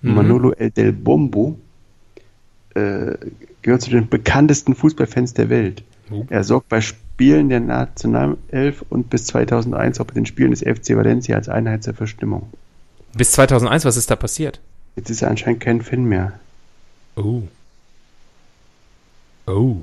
Mhm. 0.00 0.14
Manolo 0.14 0.52
El 0.52 0.70
del 0.70 0.92
Bombo 0.92 1.58
äh, 2.74 3.14
gehört 3.62 3.82
zu 3.82 3.90
den 3.90 4.08
bekanntesten 4.08 4.74
Fußballfans 4.74 5.34
der 5.34 5.48
Welt. 5.48 5.82
Oh. 6.10 6.24
Er 6.28 6.44
sorgt 6.44 6.68
bei 6.68 6.80
Spielen 6.80 7.48
der 7.48 7.60
Nationalelf 7.60 8.84
und 8.88 9.10
bis 9.10 9.26
2001 9.26 9.98
auch 10.00 10.04
bei 10.04 10.14
den 10.14 10.26
Spielen 10.26 10.50
des 10.50 10.60
FC 10.60 10.96
Valencia 10.96 11.36
als 11.36 11.48
Einheit 11.48 11.82
zur 11.82 11.94
Verstimmung. 11.94 12.48
Bis 13.16 13.32
2001, 13.32 13.84
was 13.84 13.96
ist 13.96 14.10
da 14.10 14.16
passiert? 14.16 14.60
Jetzt 14.96 15.10
ist 15.10 15.22
er 15.22 15.30
anscheinend 15.30 15.60
kein 15.60 15.80
Fan 15.82 16.04
mehr. 16.04 16.38
Oh. 17.16 17.42
Oh. 19.46 19.82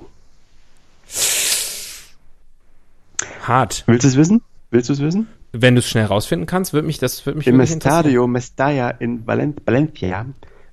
Hart. 3.44 3.84
Willst 3.88 4.04
du 4.04 4.08
es 4.10 4.16
wissen? 4.16 4.42
Willst 4.72 4.90
du 4.90 4.94
es 4.94 5.00
wissen? 5.00 5.28
Wenn 5.62 5.76
du 5.76 5.80
es 5.80 5.88
schnell 5.90 6.06
rausfinden 6.06 6.46
kannst, 6.46 6.74
würde 6.74 6.86
mich 6.88 6.98
das 6.98 7.26
würde 7.26 7.38
mich 7.38 7.48
Im. 7.48 7.60
Estadio 7.60 8.28
Mestalla 8.28 8.90
in 8.90 9.26
Valen 9.26 9.56
Valencia 9.66 10.26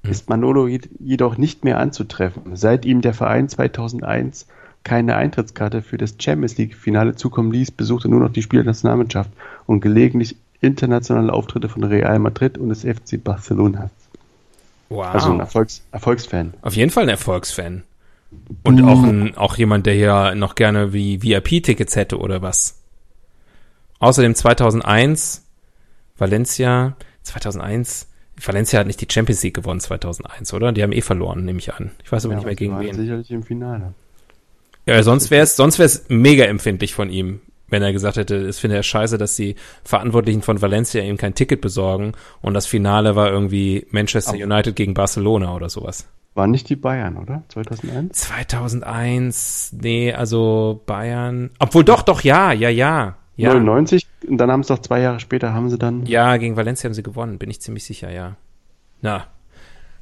ist 0.09 0.29
Manolo 0.29 0.67
je- 0.67 0.81
jedoch 0.99 1.37
nicht 1.39 1.65
mehr 1.65 1.79
anzutreffen. 1.79 2.57
Seit 2.57 2.85
ihm 2.85 3.01
der 3.03 3.15
Verein 3.15 3.49
2001 3.49 4.47
keine 4.85 5.15
Eintrittskarte 5.15 5.81
für 5.83 5.97
das 5.97 6.17
Champions 6.19 6.57
League 6.59 6.75
Finale 6.75 7.15
zukommen 7.15 7.53
ließ, 7.53 7.71
besuchte 7.71 8.09
nur 8.09 8.19
noch 8.21 8.33
die 8.33 8.43
Spieler 8.43 8.63
der 8.65 8.71
Nationalmannschaft 8.73 9.31
und 9.67 9.81
gelegentlich 9.81 10.35
internationale 10.61 11.33
Auftritte 11.33 11.69
von 11.69 11.85
Real 11.85 12.19
Madrid 12.19 12.59
und 12.59 12.71
des 12.71 12.81
FC 12.83 13.23
Barcelona. 13.23 13.91
Wow. 14.89 15.07
Also 15.07 15.33
ein 15.33 15.41
Erfolgs 15.41 15.83
Erfolgsfan. 15.93 16.53
Auf 16.63 16.75
jeden 16.75 16.91
Fall 16.91 17.05
ein 17.05 17.09
Erfolgsfan. 17.09 17.83
Und 18.65 18.83
auch, 18.83 19.03
ein, 19.03 19.37
auch 19.37 19.57
jemand, 19.57 19.87
der 19.87 19.95
hier 19.95 20.35
noch 20.35 20.55
gerne 20.55 20.93
wie 20.93 21.23
VIP-Tickets 21.23 21.97
hätte 21.97 22.19
oder 22.19 22.43
was. 22.43 22.79
Außerdem 24.03 24.35
2001, 24.35 25.47
Valencia, 26.19 26.97
2001, 27.23 28.09
Valencia 28.45 28.81
hat 28.81 28.89
nicht 28.89 29.01
die 29.01 29.07
Champions 29.09 29.45
League 29.45 29.55
gewonnen 29.55 29.79
2001, 29.79 30.53
oder? 30.55 30.73
Die 30.73 30.83
haben 30.83 30.91
eh 30.91 31.03
verloren, 31.03 31.45
nehme 31.45 31.61
ich 31.61 31.73
an. 31.73 31.93
Ich 32.03 32.11
weiß 32.11 32.25
aber 32.25 32.35
nicht 32.35 32.45
mehr 32.45 32.57
die 32.57 32.65
gegen 32.65 32.81
wen. 32.81 32.97
Sicherlich 32.97 33.31
im 33.31 33.45
Finale. 33.45 33.95
Ja, 34.87 35.01
sonst 35.05 35.31
wäre 35.31 35.45
es 35.45 35.55
sonst 35.55 35.79
wär's 35.79 36.07
mega 36.09 36.43
empfindlich 36.47 36.95
von 36.95 37.11
ihm, 37.11 37.43
wenn 37.69 37.85
er 37.85 37.93
gesagt 37.93 38.17
hätte, 38.17 38.35
es 38.35 38.59
finde 38.59 38.75
er 38.75 38.83
scheiße, 38.83 39.19
dass 39.19 39.37
die 39.37 39.55
Verantwortlichen 39.85 40.43
von 40.43 40.61
Valencia 40.61 41.01
ihm 41.01 41.17
kein 41.17 41.37
Ticket 41.37 41.61
besorgen 41.61 42.15
und 42.41 42.55
das 42.55 42.67
Finale 42.67 43.15
war 43.15 43.31
irgendwie 43.31 43.87
Manchester 43.93 44.33
Auch. 44.33 44.43
United 44.43 44.75
gegen 44.75 44.95
Barcelona 44.95 45.55
oder 45.55 45.69
sowas. 45.69 46.09
Waren 46.35 46.51
nicht 46.51 46.69
die 46.69 46.77
Bayern, 46.77 47.19
oder? 47.19 47.45
2001? 47.51 48.19
2001, 48.19 49.77
nee, 49.81 50.13
also 50.13 50.83
Bayern. 50.87 51.51
Obwohl 51.61 51.85
doch, 51.85 52.03
doch, 52.03 52.23
ja, 52.23 52.51
ja, 52.51 52.69
ja. 52.69 53.19
Ja, 53.37 53.55
99 53.55 54.07
und 54.29 54.39
dann 54.39 54.51
haben 54.51 54.63
sie 54.63 54.69
doch 54.69 54.81
zwei 54.81 55.01
Jahre 55.01 55.21
später 55.21 55.55
haben 55.55 55.71
sie 55.71 55.79
dann 55.79 56.05
ja 56.07 56.37
gegen 56.37 56.57
Valencia 56.57 56.89
haben 56.89 56.95
sie 56.95 57.03
gewonnen, 57.03 57.39
bin 57.39 57.51
ich 57.51 57.61
ziemlich 57.61 57.85
sicher, 57.85 58.11
ja. 58.11 58.37
Na, 59.01 59.27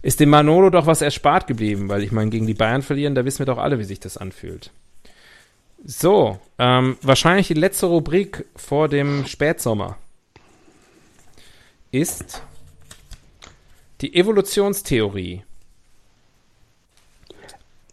ist 0.02 0.20
dem 0.20 0.30
Manolo 0.30 0.70
doch 0.70 0.86
was 0.86 1.02
erspart 1.02 1.46
geblieben, 1.46 1.88
weil 1.88 2.02
ich 2.02 2.12
meine, 2.12 2.30
gegen 2.30 2.46
die 2.46 2.54
Bayern 2.54 2.82
verlieren, 2.82 3.14
da 3.14 3.24
wissen 3.24 3.40
wir 3.40 3.46
doch 3.46 3.58
alle, 3.58 3.78
wie 3.78 3.84
sich 3.84 4.00
das 4.00 4.16
anfühlt. 4.16 4.72
So, 5.84 6.38
ähm, 6.58 6.96
wahrscheinlich 7.02 7.48
die 7.48 7.54
letzte 7.54 7.86
Rubrik 7.86 8.46
vor 8.56 8.88
dem 8.88 9.26
Spätsommer 9.26 9.96
ist 11.90 12.42
die 14.00 14.14
Evolutionstheorie. 14.14 15.42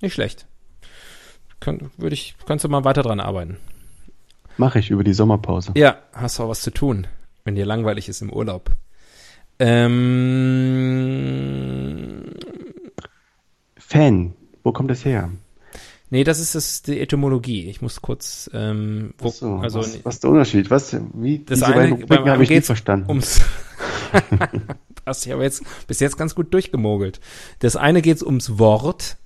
Nicht 0.00 0.14
schlecht. 0.14 0.46
Könnt, 1.60 1.82
würde 1.98 2.14
ich, 2.14 2.34
kannst 2.46 2.64
du 2.64 2.68
mal 2.68 2.84
weiter 2.84 3.02
dran 3.02 3.20
arbeiten. 3.20 3.56
Mache 4.58 4.78
ich 4.78 4.90
über 4.90 5.04
die 5.04 5.12
Sommerpause. 5.12 5.72
Ja, 5.76 5.98
hast 6.12 6.40
auch 6.40 6.48
was 6.48 6.62
zu 6.62 6.70
tun, 6.70 7.06
wenn 7.44 7.54
dir 7.54 7.66
langweilig 7.66 8.08
ist 8.08 8.22
im 8.22 8.32
Urlaub. 8.32 8.70
Ähm, 9.58 9.94
Fan, 13.78 14.34
wo 14.62 14.72
kommt 14.72 14.90
das 14.90 15.04
her? 15.04 15.30
nee, 16.10 16.24
das 16.24 16.40
ist 16.40 16.54
das, 16.54 16.82
die 16.82 17.00
Etymologie. 17.00 17.68
Ich 17.68 17.82
muss 17.82 18.02
kurz, 18.02 18.50
ähm, 18.52 19.14
wo, 19.18 19.28
so, 19.28 19.56
also 19.56 19.80
was, 19.80 20.04
was 20.04 20.14
ist 20.16 20.24
der 20.24 20.30
Unterschied? 20.30 20.70
Was, 20.70 20.96
wie, 21.14 21.44
das 21.44 21.62
eine, 21.62 21.96
beim 21.96 22.28
habe 22.28 22.42
ich 22.42 22.50
nicht 22.50 22.66
verstanden. 22.66 23.08
ums, 23.08 23.40
hast 25.06 25.24
dich 25.24 25.32
aber 25.32 25.42
jetzt 25.42 25.62
bis 25.86 26.00
jetzt 26.00 26.16
ganz 26.16 26.34
gut 26.34 26.52
durchgemogelt. 26.54 27.20
Das 27.58 27.76
eine 27.76 28.02
geht's 28.02 28.22
ums 28.22 28.58
Wort 28.58 29.16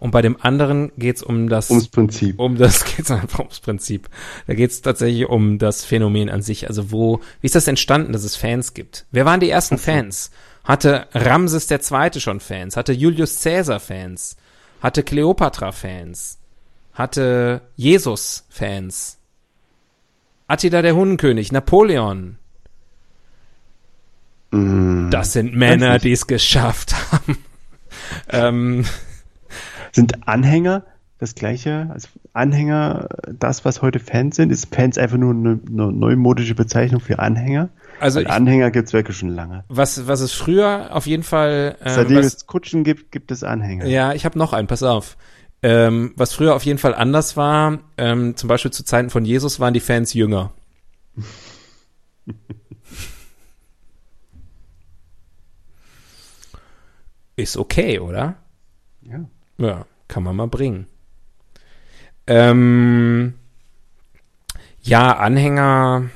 und 0.00 0.12
bei 0.12 0.22
dem 0.22 0.40
anderen 0.40 0.90
geht's 0.96 1.22
um 1.22 1.50
das, 1.50 1.68
Ums 1.68 1.88
Prinzip. 1.88 2.40
um 2.40 2.56
das 2.56 2.84
geht's 2.96 3.10
einfach 3.10 3.40
ums 3.40 3.60
Prinzip. 3.60 4.08
Da 4.46 4.54
geht's 4.54 4.80
tatsächlich 4.80 5.28
um 5.28 5.58
das 5.58 5.84
Phänomen 5.84 6.30
an 6.30 6.40
sich. 6.40 6.68
Also 6.68 6.90
wo, 6.90 7.20
wie 7.42 7.46
ist 7.46 7.54
das 7.54 7.68
entstanden, 7.68 8.14
dass 8.14 8.24
es 8.24 8.34
Fans 8.34 8.72
gibt? 8.72 9.04
Wer 9.12 9.26
waren 9.26 9.40
die 9.40 9.50
ersten 9.50 9.76
Fans? 9.76 10.30
Hatte 10.64 11.06
Ramses 11.12 11.66
der 11.66 11.82
Zweite 11.82 12.18
schon 12.18 12.40
Fans? 12.40 12.78
Hatte 12.78 12.94
Julius 12.94 13.42
Caesar 13.42 13.78
Fans? 13.78 14.36
Hatte 14.80 15.02
Kleopatra 15.02 15.70
Fans? 15.72 16.38
Hatte 16.94 17.60
Jesus 17.76 18.46
Fans? 18.48 19.18
Attila 20.46 20.80
der 20.80 20.96
Hundenkönig? 20.96 21.52
Napoleon? 21.52 22.38
Mm, 24.50 25.10
Das 25.10 25.34
sind 25.34 25.54
Männer, 25.54 25.98
die 25.98 26.12
es 26.12 26.26
geschafft 26.26 26.94
haben. 27.12 27.36
ähm, 28.30 28.84
Sind 29.92 30.28
Anhänger 30.28 30.84
das 31.18 31.34
gleiche? 31.34 31.88
Also 31.92 32.08
Anhänger, 32.32 33.08
das, 33.38 33.64
was 33.64 33.82
heute 33.82 34.00
Fans 34.00 34.36
sind? 34.36 34.50
Ist 34.50 34.74
Fans 34.74 34.96
einfach 34.98 35.18
nur 35.18 35.34
eine, 35.34 35.60
eine 35.66 35.92
neumodische 35.92 36.54
Bezeichnung 36.54 37.00
für 37.00 37.18
Anhänger? 37.18 37.68
also 38.00 38.20
ich, 38.20 38.28
Anhänger 38.28 38.70
gibt's 38.70 38.92
wirklich 38.92 39.16
schon 39.16 39.30
lange. 39.30 39.64
was, 39.68 40.06
was 40.06 40.20
es 40.20 40.32
früher 40.32 40.94
auf 40.94 41.06
jeden 41.06 41.22
Fall 41.22 41.76
ähm, 41.84 41.94
Seitdem 41.94 42.18
was, 42.18 42.26
es 42.26 42.46
Kutschen 42.46 42.84
gibt, 42.84 43.12
gibt 43.12 43.30
es 43.30 43.44
Anhänger. 43.44 43.86
Ja, 43.86 44.12
ich 44.14 44.24
habe 44.24 44.38
noch 44.38 44.52
einen, 44.54 44.66
pass 44.66 44.82
auf. 44.82 45.16
Ähm, 45.62 46.14
was 46.16 46.32
früher 46.32 46.54
auf 46.54 46.64
jeden 46.64 46.78
Fall 46.78 46.94
anders 46.94 47.36
war, 47.36 47.80
ähm, 47.98 48.34
zum 48.36 48.48
Beispiel 48.48 48.70
zu 48.70 48.82
Zeiten 48.82 49.10
von 49.10 49.26
Jesus 49.26 49.60
waren 49.60 49.74
die 49.74 49.80
Fans 49.80 50.14
jünger. 50.14 50.52
Ist 57.36 57.58
okay, 57.58 57.98
oder? 57.98 58.36
Ja. 59.02 59.26
Ja, 59.60 59.86
kann 60.08 60.22
man 60.22 60.36
mal 60.36 60.48
bringen. 60.48 60.86
Ähm, 62.26 63.34
ja, 64.80 65.16
Anhänger. 65.16 66.10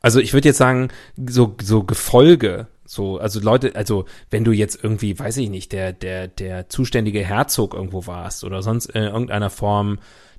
Also 0.00 0.20
ich 0.20 0.32
würde 0.32 0.48
jetzt 0.48 0.58
sagen, 0.58 0.88
so, 1.16 1.54
so 1.60 1.84
Gefolge, 1.84 2.66
so, 2.84 3.18
also 3.18 3.40
Leute, 3.40 3.76
also 3.76 4.06
wenn 4.30 4.42
du 4.42 4.52
jetzt 4.52 4.82
irgendwie, 4.82 5.18
weiß 5.18 5.36
ich 5.36 5.50
nicht, 5.50 5.72
der, 5.72 5.92
der, 5.92 6.28
der 6.28 6.68
zuständige 6.68 7.24
Herzog 7.24 7.74
irgendwo 7.74 8.06
warst 8.06 8.44
oder 8.44 8.62
sonst 8.62 8.86
in 8.86 9.02
irgendeiner 9.02 9.50
Form 9.50 9.98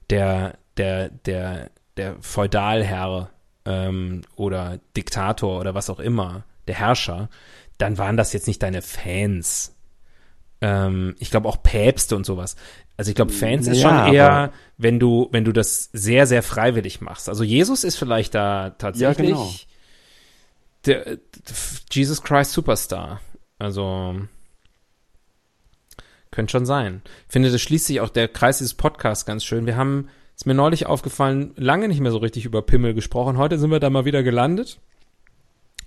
der, 0.09 0.57
der, 0.77 1.09
der, 1.09 1.69
der 1.97 2.15
Feudalherr 2.19 3.29
ähm, 3.65 4.23
oder 4.35 4.79
Diktator 4.97 5.59
oder 5.59 5.75
was 5.75 5.89
auch 5.89 5.99
immer, 5.99 6.43
der 6.67 6.75
Herrscher, 6.75 7.29
dann 7.77 7.97
waren 7.97 8.17
das 8.17 8.33
jetzt 8.33 8.47
nicht 8.47 8.61
deine 8.63 8.81
Fans. 8.81 9.75
Ähm, 10.61 11.15
ich 11.19 11.31
glaube 11.31 11.47
auch 11.49 11.61
Päpste 11.61 12.15
und 12.15 12.25
sowas. 12.25 12.55
Also 12.95 13.09
ich 13.09 13.15
glaube, 13.15 13.33
Fans 13.33 13.67
ist 13.67 13.81
Ja, 13.81 14.05
schon 14.05 14.13
eher, 14.13 14.53
wenn 14.77 14.99
du, 14.99 15.27
wenn 15.31 15.43
du 15.43 15.51
das 15.51 15.89
sehr, 15.93 16.27
sehr 16.27 16.43
freiwillig 16.43 17.01
machst. 17.01 17.27
Also 17.27 17.43
Jesus 17.43 17.83
ist 17.83 17.95
vielleicht 17.97 18.35
da 18.35 18.71
tatsächlich 18.71 19.29
genau. 19.29 19.51
der, 20.85 21.05
der 21.05 21.17
Jesus 21.91 22.21
Christ 22.21 22.51
Superstar. 22.51 23.19
Also 23.57 24.15
könnte 26.31 26.51
schon 26.51 26.65
sein. 26.65 27.01
Ich 27.27 27.33
finde, 27.33 27.51
das 27.51 27.61
schließt 27.61 27.85
sich 27.87 28.01
auch 28.01 28.09
der 28.09 28.27
Kreis 28.27 28.57
dieses 28.57 28.73
Podcasts 28.73 29.25
ganz 29.25 29.43
schön. 29.43 29.65
Wir 29.65 29.75
haben, 29.75 30.09
ist 30.35 30.45
mir 30.45 30.53
neulich 30.53 30.85
aufgefallen, 30.85 31.53
lange 31.55 31.87
nicht 31.87 31.99
mehr 31.99 32.11
so 32.11 32.17
richtig 32.17 32.45
über 32.45 32.61
Pimmel 32.61 32.93
gesprochen. 32.93 33.37
Heute 33.37 33.57
sind 33.59 33.71
wir 33.71 33.79
da 33.79 33.89
mal 33.89 34.05
wieder 34.05 34.23
gelandet. 34.23 34.79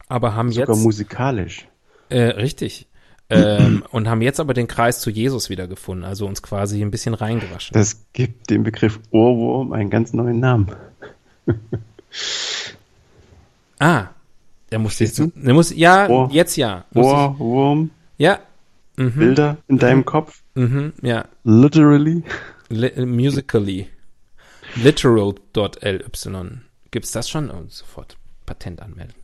Aber 0.08 0.34
haben 0.34 0.52
Sogar 0.52 0.74
jetzt. 0.74 0.84
musikalisch. 0.84 1.68
Äh, 2.08 2.20
richtig. 2.22 2.86
ähm, 3.30 3.84
und 3.90 4.08
haben 4.08 4.22
jetzt 4.22 4.40
aber 4.40 4.54
den 4.54 4.68
Kreis 4.68 5.00
zu 5.00 5.10
Jesus 5.10 5.50
wieder 5.50 5.66
gefunden, 5.66 6.04
also 6.04 6.26
uns 6.26 6.42
quasi 6.42 6.82
ein 6.82 6.90
bisschen 6.90 7.14
reingewaschen. 7.14 7.74
Das 7.74 8.04
gibt 8.12 8.50
dem 8.50 8.62
Begriff 8.62 9.00
Ohrwurm 9.10 9.72
einen 9.72 9.90
ganz 9.90 10.12
neuen 10.12 10.38
Namen. 10.40 10.70
ah, 13.78 14.06
der 14.70 14.78
muss 14.78 14.98
jetzt, 14.98 15.18
der 15.18 15.54
muss, 15.54 15.74
ja, 15.74 16.08
Ohr- 16.08 16.28
jetzt 16.32 16.56
ja. 16.56 16.84
Ohrwurm, 16.94 17.90
ja. 18.18 18.38
Mhm, 18.96 19.12
Bilder 19.12 19.56
in 19.68 19.78
deinem 19.78 20.04
Kopf. 20.04 20.42
mhm, 20.54 20.92
ja. 21.02 21.26
Literally. 21.44 22.22
Li 22.68 23.04
musically. 23.04 23.88
Literal.ly. 24.74 26.00
Gibt's 26.90 27.12
das 27.12 27.28
schon? 27.28 27.50
Oh, 27.50 27.64
sofort 27.68 28.16
Patent 28.46 28.80
anmelden. 28.80 29.14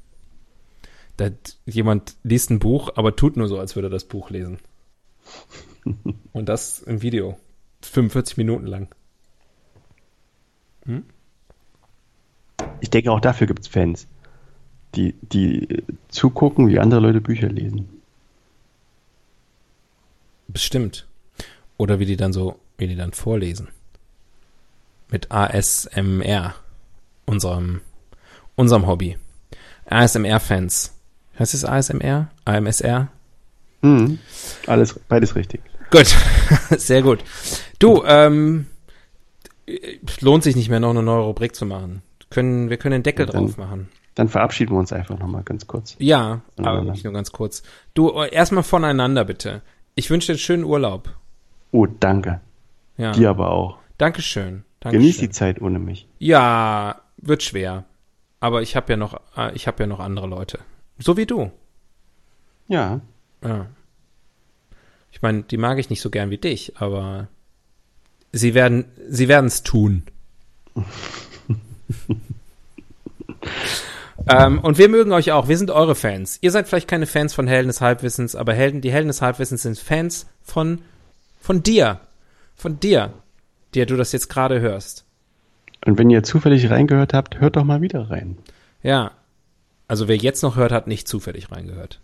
Da 1.17 1.31
jemand 1.67 2.17
liest 2.23 2.51
ein 2.51 2.59
Buch, 2.59 2.91
aber 2.97 3.17
tut 3.17 3.37
nur 3.37 3.49
so, 3.49 3.59
als 3.59 3.77
würde 3.77 3.89
er 3.89 3.91
das 3.91 4.05
Buch 4.05 4.31
lesen. 4.31 4.59
Und 6.33 6.49
das 6.49 6.81
im 6.81 7.03
Video. 7.03 7.39
45 7.83 8.37
Minuten 8.37 8.67
lang. 8.67 8.89
Ich 12.81 12.91
denke, 12.91 13.13
auch 13.13 13.21
dafür 13.21 13.47
gibt's 13.47 13.69
Fans, 13.69 14.07
die, 14.95 15.15
die 15.23 15.83
zugucken, 16.09 16.69
wie 16.69 16.79
andere 16.79 17.01
Leute 17.01 17.21
Bücher 17.21 17.49
lesen. 17.49 17.89
Bestimmt. 20.49 21.07
Oder 21.77 21.99
wie 21.99 22.07
die 22.07 22.17
dann 22.17 22.33
so, 22.33 22.59
wie 22.79 22.87
die 22.87 22.97
dann 22.97 23.13
vorlesen. 23.13 23.69
Mit 25.11 25.31
ASMR. 25.31 26.55
Unserem, 27.25 27.81
unserem 28.57 28.87
Hobby. 28.87 29.17
ASMR-Fans. 29.87 30.93
Heißt 31.43 31.55
es 31.55 31.65
ASMR? 31.65 32.29
AMSR? 32.45 33.09
Hm. 33.83 34.21
Alles, 34.69 35.01
beides 35.09 35.35
richtig. 35.35 35.61
Gut, 35.91 36.07
sehr 36.79 37.03
gut. 37.03 37.19
Du, 37.81 38.05
ähm, 38.05 38.67
lohnt 40.21 40.45
sich 40.45 40.55
nicht 40.55 40.69
mehr 40.69 40.79
noch 40.79 40.91
eine 40.91 41.03
neue 41.03 41.23
Rubrik 41.25 41.57
zu 41.57 41.67
machen. 41.67 42.03
Können, 42.31 42.71
wir 42.71 42.77
können 42.77 42.93
den 42.93 43.03
Deckel 43.03 43.27
Dann- 43.27 43.47
drauf 43.49 43.57
machen. 43.57 43.89
Dann 44.15 44.29
verabschieden 44.29 44.71
wir 44.73 44.79
uns 44.79 44.93
einfach 44.93 45.19
nochmal 45.19 45.43
ganz 45.43 45.67
kurz. 45.67 45.97
Ja, 45.99 46.43
aber 46.59 46.83
nicht 46.83 47.03
nur 47.03 47.13
ganz 47.13 47.33
kurz. 47.33 47.65
Du, 47.95 48.11
äh, 48.21 48.33
erstmal 48.33 48.63
voneinander 48.63 49.25
bitte. 49.25 49.63
Ich 49.97 50.11
wünsche 50.11 50.27
dir 50.29 50.33
einen 50.35 50.39
schönen 50.39 50.65
Urlaub. 50.65 51.13
Oh, 51.73 51.87
danke. 51.87 52.41
Ja. 52.99 53.11
Dir 53.11 53.31
aber 53.31 53.51
auch. 53.51 53.79
Dankeschön. 53.99 54.63
Dankeschön. 54.79 55.01
Genieß 55.01 55.19
die 55.19 55.31
Zeit 55.31 55.61
ohne 55.61 55.81
mich. 55.81 56.07
Ja, 56.21 57.01
wird 57.17 57.43
schwer. 57.43 57.85
Aber 58.39 58.63
ich 58.63 58.77
habe 58.77 58.93
ja 58.93 58.97
noch, 58.97 59.19
äh, 59.37 59.53
ich 59.57 59.67
habe 59.67 59.83
ja 59.83 59.89
noch 59.89 59.99
andere 59.99 60.29
Leute. 60.29 60.61
So 61.03 61.17
wie 61.17 61.27
du. 61.27 61.51
Ja. 62.69 63.01
Ja. 63.43 63.67
Ich 65.11 65.21
meine, 65.21 65.43
die 65.43 65.57
mag 65.57 65.79
ich 65.79 65.91
nicht 65.91 66.01
so 66.01 66.11
gern 66.11 66.31
wie 66.31 66.39
dich, 66.39 66.75
aber 66.77 67.29
sie 68.33 68.55
werden, 68.55 68.87
sie 69.09 69.29
werden 69.29 69.47
es 69.47 69.63
tun. 69.63 70.05
ähm, 74.29 74.59
und 74.61 74.79
wir 74.79 74.89
mögen 74.89 75.13
euch 75.13 75.33
auch. 75.33 75.49
Wir 75.49 75.59
sind 75.59 75.71
eure 75.71 75.95
Fans. 75.95 76.39
Ihr 76.41 76.51
seid 76.51 76.67
vielleicht 76.69 76.89
keine 76.89 77.07
Fans 77.07 77.35
von 77.35 77.47
Helden 77.47 77.69
des 77.69 77.81
Halbwissens, 77.81 78.35
aber 78.35 78.55
Helden, 78.55 78.81
die 78.81 78.93
Helden 78.93 79.09
des 79.09 79.21
Halbwissens 79.21 79.63
sind 79.63 79.79
Fans 79.79 80.27
von, 80.41 80.81
von 81.41 81.63
dir. 81.63 82.01
Von 82.55 82.81
dir, 82.81 83.13
der 83.75 83.87
du 83.87 83.97
das 83.97 84.13
jetzt 84.13 84.29
gerade 84.29 84.61
hörst. 84.61 85.05
Und 85.85 85.99
wenn 85.99 86.11
ihr 86.11 86.23
zufällig 86.23 86.71
reingehört 86.71 87.13
habt, 87.13 87.41
hört 87.41 87.57
doch 87.57 87.65
mal 87.65 87.81
wieder 87.81 88.09
rein. 88.09 88.39
Ja. 88.83 89.11
Also 89.89 90.09
wer 90.09 90.17
jetzt 90.17 90.43
noch 90.43 90.57
hört, 90.57 90.73
hat 90.73 90.87
nicht 90.87 91.09
zufällig 91.09 91.51
reingehört. 91.51 92.01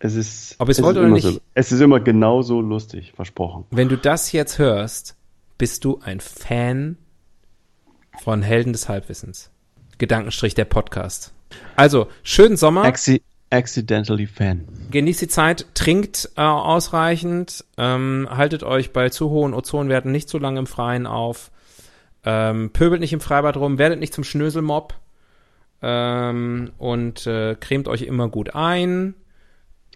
Es 0.00 0.14
ist, 0.14 0.54
Ob 0.58 0.68
ihr's 0.68 0.78
es 0.78 0.84
wollt 0.84 0.96
ist 0.96 0.98
oder 0.98 1.06
immer 1.06 1.16
nicht. 1.16 1.24
So, 1.24 1.40
es 1.54 1.72
ist 1.72 1.80
immer 1.80 2.00
genauso 2.00 2.60
lustig, 2.60 3.12
versprochen. 3.16 3.64
Wenn 3.70 3.88
du 3.88 3.96
das 3.96 4.32
jetzt 4.32 4.58
hörst, 4.58 5.16
bist 5.58 5.84
du 5.84 6.00
ein 6.02 6.20
Fan 6.20 6.96
von 8.22 8.42
Helden 8.42 8.72
des 8.72 8.88
Halbwissens. 8.88 9.50
Gedankenstrich 9.98 10.54
der 10.54 10.64
Podcast. 10.64 11.32
Also, 11.74 12.06
schönen 12.22 12.56
Sommer, 12.56 12.84
Acci 12.84 13.22
accidentally 13.50 14.26
Fan. 14.26 14.68
genießt 14.90 15.22
die 15.22 15.28
Zeit, 15.28 15.66
trinkt 15.74 16.30
äh, 16.36 16.42
ausreichend, 16.42 17.64
ähm, 17.76 18.28
haltet 18.30 18.62
euch 18.62 18.92
bei 18.92 19.08
zu 19.08 19.30
hohen 19.30 19.54
Ozonwerten 19.54 20.12
nicht 20.12 20.28
zu 20.28 20.38
lange 20.38 20.60
im 20.60 20.66
Freien 20.66 21.06
auf, 21.06 21.50
ähm, 22.24 22.70
pöbelt 22.70 23.00
nicht 23.00 23.12
im 23.12 23.20
Freibad 23.20 23.56
rum, 23.56 23.78
werdet 23.78 24.00
nicht 24.00 24.12
zum 24.12 24.24
Schnöselmob 24.24 24.94
ähm, 25.82 26.70
und 26.78 27.26
äh, 27.26 27.54
cremt 27.58 27.88
euch 27.88 28.02
immer 28.02 28.28
gut 28.28 28.54
ein. 28.54 29.14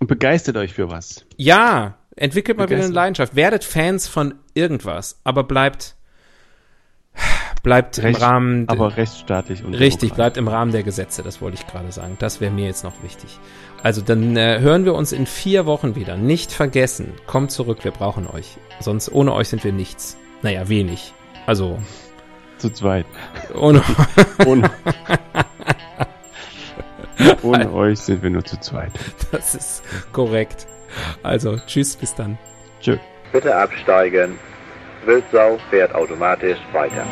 Und 0.00 0.06
begeistert 0.06 0.56
euch 0.56 0.74
für 0.74 0.90
was. 0.90 1.24
Ja, 1.36 1.98
entwickelt 2.16 2.58
mal 2.58 2.68
wieder 2.68 2.82
eine. 2.84 2.92
Leidenschaft. 2.92 3.36
Werdet 3.36 3.64
Fans 3.64 4.08
von 4.08 4.34
irgendwas, 4.54 5.20
aber 5.24 5.44
bleibt 5.44 5.96
bleibt 7.62 7.98
im 7.98 8.04
Recht- 8.04 8.20
Rahmen 8.22 8.68
Aber 8.68 8.96
rechtsstaatlich 8.96 9.62
und 9.64 9.74
richtig, 9.74 10.14
bleibt 10.14 10.36
im 10.36 10.48
Rahmen 10.48 10.72
der 10.72 10.82
Gesetze, 10.82 11.22
das 11.22 11.40
wollte 11.40 11.58
ich 11.60 11.66
gerade 11.66 11.92
sagen. 11.92 12.16
Das 12.18 12.40
wäre 12.40 12.50
mir 12.52 12.66
jetzt 12.66 12.82
noch 12.84 13.02
wichtig. 13.04 13.38
Also 13.84 14.00
dann 14.00 14.36
äh, 14.36 14.58
hören 14.60 14.84
wir 14.84 14.94
uns 14.94 15.12
in 15.12 15.26
vier 15.26 15.66
Wochen 15.66 15.94
wieder. 15.94 16.16
Nicht 16.16 16.50
vergessen, 16.52 17.12
kommt 17.26 17.50
zurück, 17.52 17.84
wir 17.84 17.90
brauchen 17.92 18.26
euch. 18.26 18.56
Sonst 18.80 19.12
ohne 19.12 19.32
euch 19.34 19.48
sind 19.48 19.62
wir 19.62 19.72
nichts. 19.72 20.16
Naja, 20.42 20.68
wenig. 20.68 21.12
Also 21.46 21.78
Zu 22.58 22.70
zweit. 22.70 23.06
ohne 23.54 23.82
Ohne, 24.46 24.70
ohne 27.42 27.72
euch 27.72 28.00
sind 28.00 28.22
wir 28.22 28.30
nur 28.30 28.44
zu 28.44 28.58
zweit. 28.60 28.92
das 29.30 29.54
ist 29.54 29.82
korrekt. 30.12 30.66
Also 31.22 31.56
tschüss, 31.66 31.96
bis 31.96 32.14
dann. 32.14 32.38
Tschö. 32.80 32.96
Bitte 33.32 33.54
absteigen. 33.54 34.38
Wildsau 35.04 35.58
fährt 35.70 35.94
automatisch 35.94 36.58
weiter. 36.72 37.04